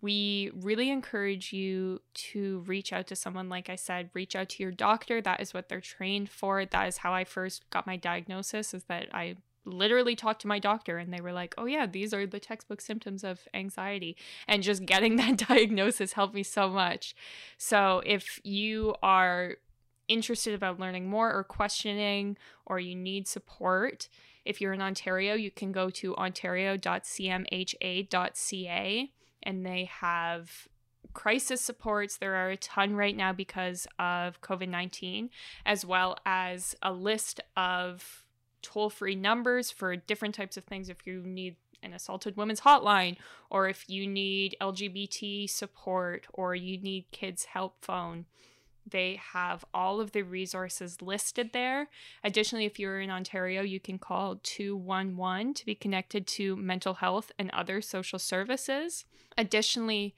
we 0.01 0.51
really 0.55 0.91
encourage 0.91 1.53
you 1.53 2.01
to 2.15 2.61
reach 2.67 2.93
out 2.93 3.09
to 3.09 3.17
someone. 3.17 3.49
Like 3.49 3.69
I 3.69 3.75
said, 3.75 4.11
reach 4.15 4.37
out 4.37 4.49
to 4.51 4.63
your 4.63 4.71
doctor. 4.71 5.21
That 5.21 5.41
is 5.41 5.53
what 5.53 5.69
they're 5.69 5.81
trained 5.81 6.31
for. 6.31 6.65
That 6.65 6.89
is 6.89 6.99
how 6.99 7.13
I 7.13 7.25
first 7.25 7.69
got 7.71 7.87
my 7.87 7.97
diagnosis, 7.97 8.75
is 8.75 8.85
that 8.85 9.09
I 9.13 9.37
literally 9.65 10.17
talked 10.17 10.43
to 10.43 10.49
my 10.49 10.59
doctor 10.59 10.99
and 10.99 11.13
they 11.13 11.21
were 11.21 11.33
like, 11.33 11.55
oh, 11.59 11.67
yeah, 11.67 11.87
these 11.87 12.13
are 12.15 12.27
the 12.27 12.41
textbook 12.41 12.81
symptoms 12.81 13.25
of 13.25 13.41
anxiety. 13.55 14.17
And 14.47 14.63
just 14.63 14.87
getting 14.87 15.17
that 15.17 15.39
diagnosis 15.49 16.13
helped 16.13 16.35
me 16.35 16.43
so 16.43 16.69
much. 16.69 17.15
So 17.59 18.03
if 18.07 18.41
you 18.45 18.95
are 19.03 19.57
interested 20.13 20.55
about 20.55 20.79
learning 20.79 21.09
more 21.09 21.33
or 21.33 21.45
questioning 21.45 22.37
or 22.67 22.79
you 22.79 22.95
need 22.95 23.27
support, 23.27 24.09
if 24.45 24.61
you're 24.61 24.73
in 24.73 24.83
Ontario, 24.83 25.35
you 25.35 25.51
can 25.51 25.73
go 25.73 25.91
to 25.91 26.17
ontario.cmha.ca 26.17 29.13
and 29.43 29.67
they 29.67 29.85
have 29.85 30.69
crisis 31.13 31.61
supports. 31.61 32.17
There 32.17 32.35
are 32.35 32.51
a 32.51 32.57
ton 32.57 32.95
right 32.95 33.17
now 33.17 33.33
because 33.33 33.87
of 33.99 34.41
COVID 34.41 34.69
19, 34.69 35.31
as 35.65 35.85
well 35.85 36.17
as 36.25 36.75
a 36.83 36.93
list 36.93 37.41
of 37.57 38.25
toll 38.63 38.91
free 38.91 39.17
numbers 39.17 39.71
for 39.71 39.97
different 39.97 40.35
types 40.35 40.57
of 40.57 40.65
things. 40.65 40.89
If 40.89 41.07
you 41.07 41.23
need 41.25 41.57
an 41.83 41.93
assaulted 41.93 42.37
women's 42.37 42.61
hotline, 42.61 43.17
or 43.51 43.69
if 43.69 43.89
you 43.89 44.07
need 44.07 44.57
LGBT 44.61 45.51
support, 45.51 46.27
or 46.33 46.55
you 46.55 46.79
need 46.79 47.07
kids' 47.11 47.47
help 47.47 47.85
phone. 47.85 48.27
They 48.89 49.20
have 49.33 49.64
all 49.72 50.01
of 50.01 50.12
the 50.12 50.22
resources 50.22 51.01
listed 51.01 51.51
there. 51.53 51.89
Additionally, 52.24 52.64
if 52.64 52.78
you're 52.78 53.01
in 53.01 53.11
Ontario, 53.11 53.62
you 53.62 53.80
can 53.80 53.99
call 53.99 54.41
211 54.43 55.55
to 55.55 55.66
be 55.66 55.74
connected 55.74 56.26
to 56.28 56.57
mental 56.57 56.95
health 56.95 57.30
and 57.39 57.51
other 57.51 57.80
social 57.80 58.18
services. 58.18 59.05
Additionally, 59.39 60.14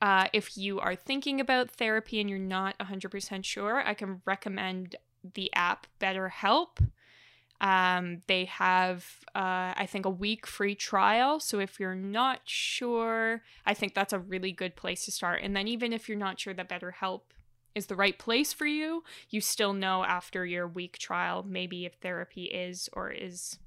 uh, 0.00 0.26
if 0.32 0.56
you 0.56 0.78
are 0.80 0.94
thinking 0.94 1.40
about 1.40 1.70
therapy 1.70 2.20
and 2.20 2.28
you're 2.28 2.38
not 2.38 2.78
100% 2.78 3.44
sure, 3.44 3.82
I 3.84 3.94
can 3.94 4.20
recommend 4.24 4.96
the 5.34 5.52
app 5.54 5.86
BetterHelp. 6.00 6.78
Um, 7.60 8.22
they 8.28 8.44
have, 8.44 9.04
uh, 9.34 9.74
I 9.74 9.88
think, 9.90 10.06
a 10.06 10.10
week 10.10 10.46
free 10.46 10.76
trial. 10.76 11.40
So 11.40 11.58
if 11.58 11.80
you're 11.80 11.96
not 11.96 12.42
sure, 12.44 13.42
I 13.66 13.74
think 13.74 13.94
that's 13.94 14.12
a 14.12 14.18
really 14.18 14.52
good 14.52 14.76
place 14.76 15.04
to 15.06 15.10
start. 15.10 15.40
And 15.42 15.56
then 15.56 15.66
even 15.66 15.92
if 15.92 16.08
you're 16.08 16.18
not 16.18 16.38
sure 16.38 16.54
that 16.54 16.68
BetterHelp 16.68 17.22
is 17.78 17.86
the 17.86 17.96
right 17.96 18.18
place 18.18 18.52
for 18.52 18.66
you, 18.66 19.02
you 19.30 19.40
still 19.40 19.72
know 19.72 20.04
after 20.04 20.44
your 20.44 20.68
week 20.68 20.98
trial 20.98 21.44
maybe 21.48 21.86
if 21.86 21.94
therapy 21.94 22.44
is 22.44 22.90
or 22.92 23.10
is 23.10 23.58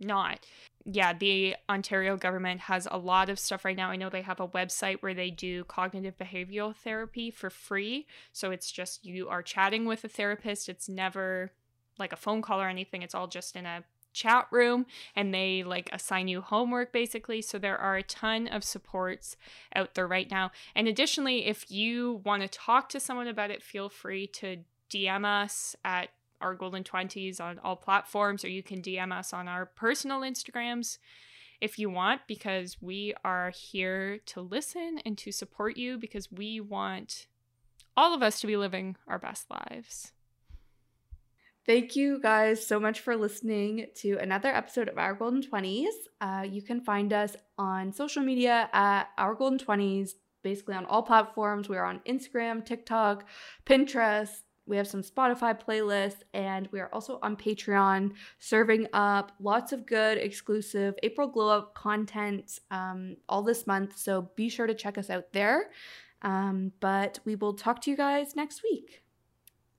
not. 0.00 0.46
Yeah, 0.84 1.12
the 1.12 1.56
Ontario 1.68 2.16
government 2.16 2.60
has 2.62 2.88
a 2.90 2.98
lot 2.98 3.28
of 3.28 3.38
stuff 3.38 3.64
right 3.64 3.76
now. 3.76 3.90
I 3.90 3.96
know 3.96 4.08
they 4.08 4.22
have 4.22 4.40
a 4.40 4.48
website 4.48 4.98
where 5.00 5.12
they 5.14 5.30
do 5.30 5.64
cognitive 5.64 6.16
behavioral 6.16 6.74
therapy 6.74 7.30
for 7.30 7.50
free. 7.50 8.06
So 8.32 8.50
it's 8.50 8.70
just 8.70 9.04
you 9.04 9.28
are 9.28 9.42
chatting 9.42 9.84
with 9.84 10.04
a 10.04 10.08
therapist. 10.08 10.68
It's 10.68 10.88
never 10.88 11.52
like 11.98 12.12
a 12.12 12.16
phone 12.16 12.42
call 12.42 12.60
or 12.60 12.68
anything. 12.68 13.02
It's 13.02 13.14
all 13.14 13.26
just 13.26 13.54
in 13.54 13.66
a 13.66 13.84
chat 14.12 14.46
room 14.50 14.86
and 15.14 15.32
they 15.32 15.62
like 15.62 15.88
assign 15.92 16.28
you 16.28 16.40
homework 16.40 16.92
basically. 16.92 17.42
So 17.42 17.58
there 17.58 17.78
are 17.78 17.96
a 17.96 18.02
ton 18.02 18.48
of 18.48 18.64
supports 18.64 19.36
out 19.74 19.94
there 19.94 20.06
right 20.06 20.30
now. 20.30 20.50
And 20.74 20.88
additionally, 20.88 21.46
if 21.46 21.70
you 21.70 22.20
want 22.24 22.42
to 22.42 22.48
talk 22.48 22.88
to 22.90 23.00
someone 23.00 23.28
about 23.28 23.50
it, 23.50 23.62
feel 23.62 23.88
free 23.88 24.26
to 24.28 24.58
DM 24.90 25.24
us 25.24 25.76
at 25.84 26.10
our 26.40 26.54
golden 26.54 26.84
20s 26.84 27.40
on 27.40 27.58
all 27.60 27.76
platforms 27.76 28.44
or 28.44 28.48
you 28.48 28.62
can 28.62 28.80
DM 28.80 29.12
us 29.12 29.32
on 29.32 29.48
our 29.48 29.66
personal 29.66 30.20
Instagrams 30.20 30.98
if 31.60 31.78
you 31.78 31.90
want 31.90 32.20
because 32.26 32.80
we 32.80 33.14
are 33.24 33.50
here 33.50 34.18
to 34.26 34.40
listen 34.40 35.00
and 35.04 35.18
to 35.18 35.32
support 35.32 35.76
you 35.76 35.98
because 35.98 36.30
we 36.30 36.60
want 36.60 37.26
all 37.96 38.14
of 38.14 38.22
us 38.22 38.40
to 38.40 38.46
be 38.46 38.56
living 38.56 38.96
our 39.08 39.18
best 39.18 39.50
lives. 39.50 40.12
Thank 41.68 41.96
you 41.96 42.18
guys 42.18 42.66
so 42.66 42.80
much 42.80 43.00
for 43.00 43.14
listening 43.14 43.88
to 43.96 44.16
another 44.22 44.48
episode 44.48 44.88
of 44.88 44.96
Our 44.96 45.12
Golden 45.12 45.42
20s. 45.42 45.90
Uh, 46.18 46.46
you 46.48 46.62
can 46.62 46.80
find 46.80 47.12
us 47.12 47.36
on 47.58 47.92
social 47.92 48.22
media 48.22 48.70
at 48.72 49.10
Our 49.18 49.34
Golden 49.34 49.58
20s, 49.58 50.12
basically 50.42 50.76
on 50.76 50.86
all 50.86 51.02
platforms. 51.02 51.68
We 51.68 51.76
are 51.76 51.84
on 51.84 52.00
Instagram, 52.08 52.64
TikTok, 52.64 53.26
Pinterest. 53.66 54.30
We 54.64 54.78
have 54.78 54.88
some 54.88 55.02
Spotify 55.02 55.60
playlists, 55.62 56.22
and 56.32 56.70
we 56.72 56.80
are 56.80 56.88
also 56.90 57.18
on 57.22 57.36
Patreon, 57.36 58.12
serving 58.38 58.86
up 58.94 59.32
lots 59.38 59.70
of 59.74 59.84
good 59.84 60.16
exclusive 60.16 60.94
April 61.02 61.28
Glow 61.28 61.50
Up 61.50 61.74
content 61.74 62.60
um, 62.70 63.18
all 63.28 63.42
this 63.42 63.66
month. 63.66 63.98
So 63.98 64.30
be 64.36 64.48
sure 64.48 64.66
to 64.66 64.72
check 64.72 64.96
us 64.96 65.10
out 65.10 65.34
there. 65.34 65.68
Um, 66.22 66.72
but 66.80 67.18
we 67.26 67.34
will 67.34 67.52
talk 67.52 67.82
to 67.82 67.90
you 67.90 67.96
guys 67.98 68.34
next 68.34 68.62
week. 68.62 69.02